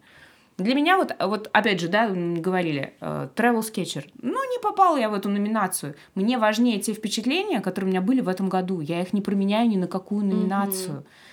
для 0.58 0.74
меня 0.74 0.96
вот, 0.96 1.14
вот 1.20 1.48
опять 1.52 1.80
же, 1.80 1.86
да, 1.86 2.08
говорили, 2.08 2.94
э, 3.00 3.28
Travel 3.36 3.60
Sketcher, 3.60 4.04
ну, 4.20 4.32
не 4.50 4.58
попала 4.60 4.96
я 4.96 5.08
в 5.10 5.14
эту 5.14 5.28
номинацию. 5.28 5.94
Мне 6.16 6.38
важнее 6.38 6.80
те 6.80 6.92
впечатления, 6.92 7.60
которые 7.60 7.88
у 7.88 7.90
меня 7.92 8.00
были 8.00 8.20
в 8.20 8.28
этом 8.28 8.48
году. 8.48 8.80
Я 8.80 9.02
их 9.02 9.12
не 9.12 9.20
променяю 9.20 9.68
ни 9.68 9.76
на 9.76 9.86
какую 9.86 10.24
номинацию. 10.24 11.04
Э, 11.06 11.25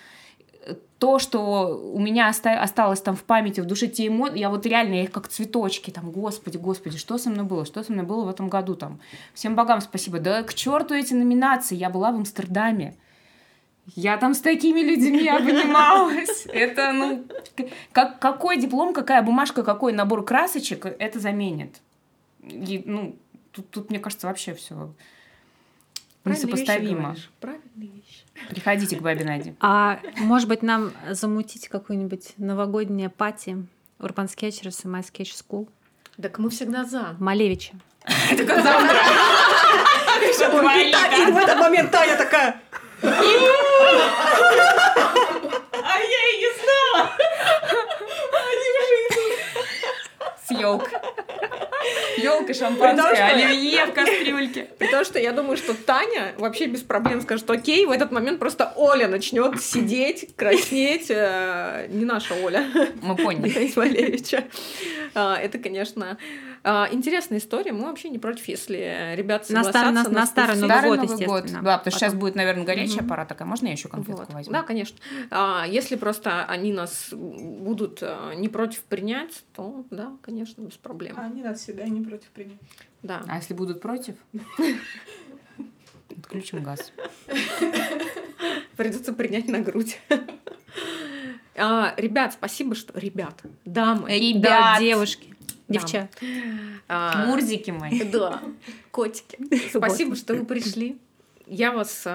То, 1.00 1.20
что 1.20 1.92
у 1.94 2.00
меня 2.00 2.30
оста- 2.30 2.62
осталось 2.62 3.02
там 3.02 3.16
в 3.16 3.24
памяти, 3.24 3.60
в 3.60 3.66
душе, 3.66 3.88
те 3.88 4.08
эмоции, 4.08 4.40
я 4.40 4.50
вот 4.50 4.66
реально, 4.66 4.96
я 4.96 5.04
их 5.04 5.12
как 5.12 5.28
цветочки, 5.28 5.92
там, 5.92 6.12
господи, 6.12 6.58
господи, 6.58 6.98
что 6.98 7.18
со 7.18 7.30
мной 7.30 7.46
было, 7.46 7.66
что 7.66 7.84
со 7.84 7.92
мной 7.92 8.06
было 8.06 8.24
в 8.24 8.30
этом 8.30 8.48
году, 8.48 8.76
там. 8.76 9.00
Всем 9.34 9.56
богам 9.56 9.82
спасибо. 9.82 10.20
Да 10.20 10.44
к 10.44 10.54
черту 10.54 10.94
эти 10.94 11.14
номинации, 11.14 11.76
я 11.76 11.90
была 11.90 12.12
в 12.12 12.16
Амстердаме. 12.16 12.96
Я 13.96 14.16
там 14.18 14.34
с 14.34 14.40
такими 14.40 14.80
людьми 14.80 15.28
обнималась. 15.28 16.46
Это, 16.46 16.94
ну, 16.94 17.26
как, 17.92 18.20
какой 18.20 18.58
диплом, 18.58 18.94
какая 18.94 19.22
бумажка, 19.22 19.64
какой 19.64 19.92
набор 19.92 20.24
красочек 20.24 20.86
это 20.86 21.20
заменит. 21.20 21.82
И, 22.44 22.82
ну, 22.86 23.16
тут, 23.52 23.70
тут, 23.70 23.90
мне 23.90 24.00
кажется, 24.00 24.28
вообще 24.28 24.54
все 24.54 24.94
Вещи 26.32 26.38
несопоставимо. 26.46 27.02
говоришь. 27.04 27.30
Правильные 27.40 27.90
вещи. 27.90 28.24
Приходите 28.50 28.96
к 28.96 29.02
бабе 29.02 29.26
Наде. 29.26 29.56
А 29.60 30.00
может 30.18 30.48
быть 30.48 30.62
нам 30.64 30.92
замутить 31.10 31.68
какую-нибудь 31.68 32.34
новогоднее 32.38 33.10
пати 33.10 33.66
Urban 34.00 34.28
Sketchers 34.28 34.82
и 34.84 34.88
My 34.88 35.02
Sketch 35.02 35.34
School 35.36 35.68
Так 36.22 36.38
мы 36.40 36.50
всегда 36.50 36.86
за. 36.86 37.16
в 37.18 37.22
Малевиче? 37.22 37.74
Только 38.30 38.62
завтра. 38.62 38.98
И 40.24 41.32
в 41.32 41.38
этот 41.38 41.58
момент 41.60 41.92
Таня 41.92 42.18
такая... 42.18 42.62
А 45.86 45.98
я 46.00 46.22
и 46.32 46.38
не 46.40 46.50
знала! 46.56 47.10
С 50.48 50.52
елкой. 50.52 50.94
Елка 52.18 52.54
шампанское, 52.54 52.96
Потому 52.96 53.16
что- 53.16 53.26
оливье 53.28 53.86
в 53.86 53.94
кастрюльке. 53.94 54.68
При 54.78 54.88
том, 54.88 55.04
что 55.06 55.20
я 55.20 55.32
думаю, 55.32 55.58
что 55.58 55.74
Таня 55.74 56.34
вообще 56.38 56.66
без 56.68 56.82
проблем 56.82 57.22
скажет 57.22 57.50
окей, 57.50 57.86
в 57.86 57.92
этот 57.92 58.12
момент 58.12 58.40
просто 58.40 58.72
Оля 58.76 59.08
начнет 59.08 59.62
сидеть, 59.62 60.36
краснеть. 60.36 61.08
э, 61.10 61.88
Не 61.90 62.06
наша 62.06 62.34
Оля, 62.36 62.66
Мы 63.02 63.16
поняли. 63.16 63.72
А, 65.16 65.38
Это, 65.38 65.58
конечно, 65.60 66.18
интересная 66.66 67.40
история. 67.40 67.74
Мы 67.74 67.86
вообще 67.86 68.10
не 68.10 68.20
против, 68.20 68.48
если 68.48 69.14
ребята 69.16 69.52
На 69.54 69.64
стар- 69.64 69.86
согласятся. 69.88 70.12
на- 70.14 70.20
на 70.20 70.26
старый. 70.26 70.56
Новый 70.56 70.70
Старый 70.70 70.90
год, 70.90 70.98
Новый 71.10 71.26
год. 71.26 71.36
естественно. 71.44 71.64
Да, 71.64 71.78
потому 71.78 71.92
что 71.92 72.00
сейчас 72.00 72.14
будет, 72.14 72.36
наверное, 72.36 72.64
горячая 72.66 73.00
Мгм. 73.00 73.08
пора 73.10 73.26
такая. 73.26 73.48
Можно 73.48 73.66
я 73.68 73.72
еще 73.74 73.90
конфетку 73.90 74.22
Вот. 74.22 74.34
возьму? 74.34 74.54
Да, 74.54 74.64
конечно. 74.64 74.98
А, 75.32 75.66
Если 75.68 75.96
просто 75.96 76.46
они 76.46 76.72
нас 76.72 77.10
будут 77.12 78.00
а, 78.02 78.34
не 78.34 78.48
против 78.50 78.84
принять, 78.84 79.44
то 79.56 79.84
да, 79.92 80.14
конечно, 80.22 80.62
без 80.62 80.76
проблем. 80.78 81.16
А 81.18 81.26
они 81.26 81.44
нас 81.44 81.60
всегда 81.60 81.84
не 81.84 82.02
против 82.02 82.28
принять. 82.30 82.58
Да. 83.02 83.22
А 83.28 83.36
если 83.38 83.54
будут 83.54 83.82
против? 83.82 84.16
Отключим 86.18 86.64
газ. 86.64 86.92
Придется 88.78 89.14
принять 89.14 89.48
на 89.48 89.60
грудь. 89.60 90.00
А, 91.56 91.94
Ребят, 91.98 92.34
спасибо, 92.34 92.74
что... 92.74 92.98
Ребят, 93.00 93.42
дамы. 93.66 94.08
Да, 94.08 94.14
Ребят, 94.16 94.80
девушки, 94.80 95.33
Да. 95.68 95.80
девчата. 95.80 96.10
а, 96.88 97.26
мурзики 97.26 97.72
мои. 97.72 98.04
Да, 98.04 98.42
котики. 98.92 99.38
Спасибо, 99.70 100.16
что 100.16 100.34
вы 100.36 100.46
пришли. 100.46 100.98
Я 101.48 101.72
вас 101.72 102.06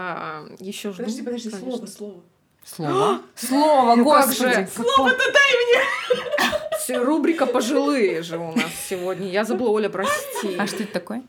еще 0.58 0.90
жду. 0.92 1.02
Подожди, 1.02 1.22
подожди, 1.22 1.50
конечно. 1.50 1.70
слово, 1.76 1.86
слово. 1.86 2.20
Слово. 2.64 3.22
Слово, 3.34 3.94
Ну 3.96 4.04
господи. 4.04 4.54
же? 4.54 4.68
С- 6.86 6.90
Рубрика 7.04 7.44
«Пожилые» 7.46 8.22
же 8.22 8.38
у 8.38 8.52
нас 8.54 8.70
сегодня. 8.88 9.28
Я 9.30 9.44
забыла, 9.44 9.70
Оля, 9.70 9.88
прости. 9.90 10.56
А 10.58 10.66
что 10.66 10.82
это 10.82 10.92
такое? 10.92 11.22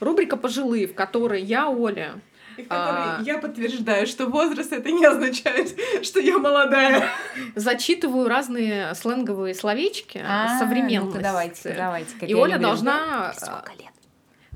Рубрика 0.00 0.36
«Пожилые», 0.36 0.86
в 0.88 0.94
которой 0.94 1.40
я, 1.42 1.68
Оля, 1.68 2.20
И 2.56 2.62
в 2.62 2.68
которой 2.68 3.02
А. 3.18 3.20
я 3.24 3.38
подтверждаю, 3.38 4.06
что 4.06 4.26
возраст 4.26 4.72
это 4.72 4.90
не 4.90 5.04
означает, 5.04 5.74
что 6.04 6.20
я 6.20 6.38
молодая. 6.38 7.08
зачитываю 7.56 8.28
разные 8.28 8.94
сленговые 8.94 9.54
словечки 9.54 10.22
А, 10.26 10.58
современности. 10.58 11.16
ну-ка, 11.16 11.18
давайте, 11.22 11.74
давайте. 11.76 12.26
И 12.26 12.34
Оля 12.34 12.58
должна... 12.58 13.32
Сколько 13.34 13.72
лет? 13.72 13.88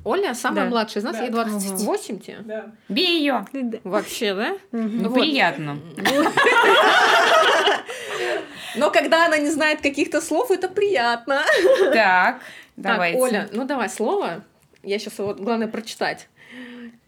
Оля 0.04 0.32
самая 0.34 0.64
Да. 0.64 0.70
младшая 0.70 1.00
из 1.02 1.04
нас, 1.04 1.16
Да. 1.16 1.22
ей 1.24 1.30
28 1.30 2.18
тебе. 2.20 2.38
Да. 2.44 2.66
Бей 2.88 3.18
ее. 3.18 3.44
Вообще, 3.84 4.32
да? 4.34 4.56
Вот. 4.72 4.80
Неприятно. 4.82 5.78
Но 8.76 8.90
когда 8.90 9.26
она 9.26 9.38
не 9.38 9.50
знает 9.50 9.80
каких-то 9.80 10.20
слов, 10.20 10.50
это 10.50 10.68
приятно. 10.68 11.42
Так, 11.92 12.40
давайте. 12.76 13.18
Так, 13.18 13.22
Оля, 13.28 13.48
ну 13.52 13.64
давай 13.64 13.88
слово. 13.88 14.44
Я 14.82 14.98
сейчас 14.98 15.18
его, 15.18 15.34
главное, 15.34 15.68
прочитать. 15.68 16.28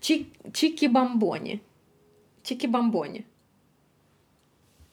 Чи- 0.01 0.27
Чики-бомбони. 0.53 1.61
Чики-бомбони. 2.45 3.25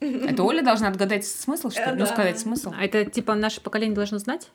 Это 0.00 0.42
Оля 0.44 0.62
должна 0.62 0.88
отгадать 0.88 1.26
смысл, 1.26 1.70
что 1.70 1.86
ли? 1.86 1.92
Ну, 1.92 1.98
Да. 2.00 2.06
сказать 2.06 2.38
смысл. 2.38 2.72
А 2.76 2.84
это 2.84 3.04
типа 3.04 3.34
наше 3.34 3.60
поколение 3.60 3.94
должно 3.96 4.18
знать? 4.18 4.50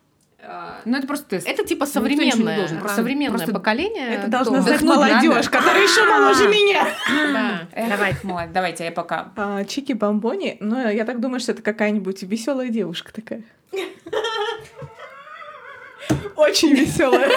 Ну, 0.85 0.97
это 0.97 1.07
просто 1.07 1.25
тест. 1.27 1.47
Это 1.47 1.63
типа 1.65 1.85
современное, 1.85 2.57
должен, 2.57 2.77
правда. 2.79 2.95
современное 2.97 3.37
Просто 3.37 3.53
поколение. 3.53 4.07
Это 4.15 4.27
должна 4.27 4.61
знать 4.61 4.81
молодежь, 4.81 5.23
надо. 5.23 5.49
которая 5.49 5.83
еще 5.83 6.05
моложе 6.05 6.47
меня. 6.49 6.85
Давай, 7.89 8.13
молодец, 8.23 8.53
давайте, 8.53 8.83
я 8.85 8.91
пока. 8.91 9.31
А, 9.37 9.63
Чики 9.63 9.93
Бомбони, 9.93 10.57
ну, 10.59 10.89
я 10.89 11.05
так 11.05 11.21
думаю, 11.21 11.39
что 11.39 11.53
это 11.53 11.61
какая-нибудь 11.61 12.23
веселая 12.23 12.67
девушка 12.69 13.13
такая. 13.13 13.43
Очень 16.35 16.73
веселая. 16.73 17.29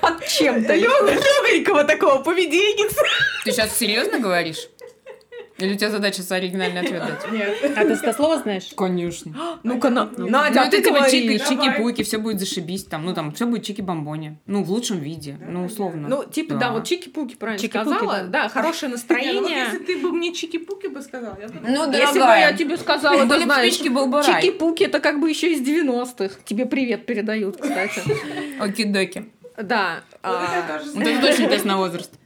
Под 0.00 0.26
чем-то. 0.26 0.74
Легонького 0.74 1.84
такого 1.84 2.22
поведенница. 2.22 3.02
Ты 3.44 3.52
сейчас 3.52 3.76
серьезно 3.76 4.18
говоришь? 4.18 4.68
Или 5.60 5.74
у 5.74 5.76
тебя 5.76 5.90
задача 5.90 6.22
с 6.22 6.32
оригинальный 6.32 6.80
ответ 6.80 7.02
дать? 7.06 7.32
Нет. 7.32 7.56
А 7.76 7.84
ты 7.84 7.92
это 7.92 8.12
слово 8.12 8.38
знаешь? 8.38 8.70
Конечно. 8.76 9.58
Ну-ка, 9.62 9.90
на- 9.90 10.10
Ну, 10.16 10.28
Надя, 10.28 10.62
а 10.62 10.66
это 10.66 10.76
ты 10.78 10.82
типа 10.84 11.08
чики, 11.10 11.38
чики-пуки, 11.38 12.02
все 12.02 12.18
будет 12.18 12.40
зашибись, 12.40 12.84
там, 12.84 13.04
ну, 13.04 13.14
там, 13.14 13.32
все 13.32 13.46
будет 13.46 13.68
чики-бомбони. 13.68 14.36
Ну, 14.46 14.62
в 14.62 14.70
лучшем 14.70 14.98
виде, 14.98 15.38
ну, 15.46 15.66
условно. 15.66 16.08
Ну, 16.08 16.24
типа, 16.24 16.54
да, 16.54 16.72
вот 16.72 16.84
чики-пуки 16.84 17.36
правильно 17.36 17.60
Чики-пуки, 17.62 17.94
сказала. 17.96 18.22
Да, 18.24 18.48
хорошее 18.48 18.90
Не, 18.90 18.96
ну 18.96 19.02
вот 19.02 19.08
настроение. 19.08 19.58
если 19.64 19.78
ты 19.78 19.98
бы 19.98 20.12
мне 20.12 20.32
чики-пуки 20.32 20.88
бы 20.88 21.02
сказал, 21.02 21.36
я 21.40 21.48
бы... 21.48 21.54
Ну, 21.62 21.92
Если 21.92 22.14
бы 22.14 22.20
дорогая. 22.20 22.50
я 22.50 22.56
тебе 22.56 22.76
сказала, 22.76 23.24
Были 23.24 23.40
бы 23.40 23.44
знаешь, 23.44 23.74
спички, 23.74 23.88
был 23.88 24.06
бы 24.06 24.22
рай. 24.22 24.42
чики-пуки 24.42 24.84
это 24.84 25.00
как 25.00 25.20
бы 25.20 25.28
еще 25.28 25.52
из 25.52 25.60
90-х. 25.60 26.36
Тебе 26.44 26.66
привет 26.66 27.06
передают, 27.06 27.56
кстати. 27.56 28.02
Оки-доки. 28.60 29.30
Да. 29.62 30.02
Вот 30.22 30.34
а, 30.34 30.58
это 30.58 30.78
тоже 30.78 30.92
Вот 30.94 31.06
это 31.06 31.26
точно 31.26 31.48
тест 31.48 31.64
на 31.64 31.76
возраст. 31.76 32.19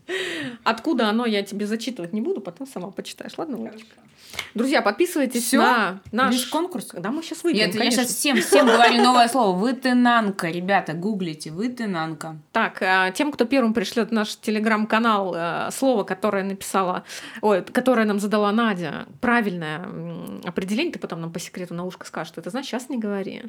Откуда 0.64 1.08
оно, 1.08 1.26
я 1.26 1.42
тебе 1.42 1.66
зачитывать 1.66 2.12
не 2.12 2.20
буду, 2.20 2.40
потом 2.40 2.66
сама 2.66 2.90
почитаешь. 2.90 3.32
Ладно, 3.36 3.56
Олечка? 3.56 3.96
Друзья, 4.54 4.82
подписывайтесь 4.82 5.44
Всё? 5.44 5.60
на 5.60 6.00
наш... 6.12 6.34
Весь 6.34 6.46
конкурс? 6.46 6.90
Да, 6.92 7.10
мы 7.10 7.22
сейчас 7.22 7.38
Я, 7.38 7.42
выйдем, 7.44 7.66
я 7.66 7.72
конечно. 7.72 8.02
сейчас 8.04 8.14
всем, 8.14 8.40
всем 8.40 8.66
говорю 8.66 8.94
новое 9.02 9.28
слово. 9.28 9.56
Вытынанка, 9.56 10.48
ребята, 10.48 10.92
гуглите. 10.92 11.50
Вытынанка. 11.50 12.36
Так, 12.52 12.80
а, 12.82 13.10
тем, 13.10 13.32
кто 13.32 13.44
первым 13.44 13.74
пришлет 13.74 14.12
наш 14.12 14.36
телеграм-канал 14.36 15.34
э, 15.36 15.70
слово, 15.72 16.04
которое 16.04 16.44
написала, 16.44 17.04
ой, 17.40 17.62
которое 17.62 18.06
нам 18.06 18.20
задала 18.20 18.52
Надя, 18.52 19.06
правильное 19.20 19.88
определение, 20.44 20.92
ты 20.92 20.98
потом 20.98 21.20
нам 21.20 21.32
по 21.32 21.40
секрету 21.40 21.74
на 21.74 21.84
ушко 21.84 22.06
скажешь, 22.06 22.28
что 22.28 22.40
это 22.40 22.50
значит, 22.50 22.70
сейчас 22.70 22.88
не 22.88 22.98
говори. 22.98 23.42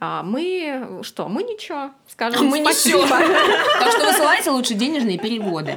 А 0.00 0.22
мы 0.22 1.00
что? 1.02 1.28
Мы 1.28 1.42
ничего, 1.42 1.90
скажем 2.08 2.46
Мы 2.48 2.62
спасибо. 2.62 3.06
Так 3.80 3.92
что 3.92 4.06
высылайте 4.06 4.50
лучше 4.50 4.74
денежные 4.74 5.18
переводы. 5.18 5.76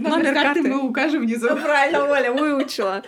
Номер 0.00 0.34
карты 0.34 0.62
мы 0.62 0.78
укажем 0.88 1.22
внизу. 1.22 1.48
Правильно, 1.48 2.04
Оля, 2.04 2.32
выучила. 2.32 3.02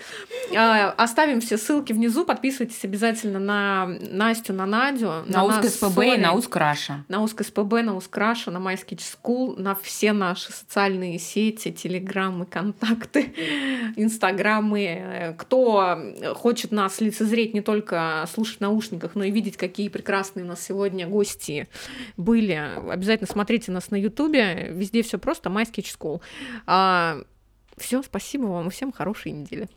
А, 0.56 0.90
Оставим 0.96 1.40
все 1.40 1.56
ссылки 1.58 1.92
внизу. 1.92 2.24
Подписывайтесь 2.24 2.84
обязательно 2.84 3.38
на 3.38 3.86
Настю, 4.10 4.52
на 4.52 4.66
Надю. 4.66 5.06
На 5.26 5.44
нас 5.46 5.58
УСК 5.58 5.64
с 5.70 5.74
СПБ 5.76 5.98
и 6.14 6.16
на 6.18 6.32
УСК 6.34 6.56
Раша. 6.56 7.04
на 7.08 7.22
УСК 7.22 7.42
СПБ, 7.44 7.82
на 7.82 7.96
УСКРАШа, 7.96 8.50
на 8.50 8.58
MySketch 8.58 9.02
School, 9.22 9.60
на 9.60 9.74
все 9.74 10.12
наши 10.12 10.52
социальные 10.52 11.18
сети, 11.18 11.70
телеграммы, 11.72 12.46
контакты, 12.46 13.34
инстаграмы. 13.96 14.84
Э, 14.84 15.34
Кто 15.36 15.98
хочет 16.34 16.72
нас 16.72 17.00
лицезреть 17.00 17.54
не 17.54 17.60
только 17.60 18.24
слушать 18.32 18.58
в 18.58 18.60
наушниках, 18.60 19.12
но 19.14 19.24
и 19.24 19.30
видеть, 19.30 19.56
какие 19.56 19.88
прекрасные 19.88 20.44
у 20.44 20.48
нас 20.48 20.60
сегодня 20.62 21.06
гости 21.06 21.68
были, 22.16 22.60
обязательно 22.90 23.28
смотрите 23.30 23.72
нас 23.72 23.90
на 23.90 23.96
Ютубе. 23.96 24.68
Везде 24.72 25.02
все 25.02 25.18
просто 25.18 25.48
MySketch 25.50 25.96
School. 26.66 27.26
все, 27.76 28.02
спасибо 28.02 28.46
вам 28.46 28.68
и 28.68 28.70
всем 28.70 28.92
хорошей 28.92 29.32
недели. 29.32 29.68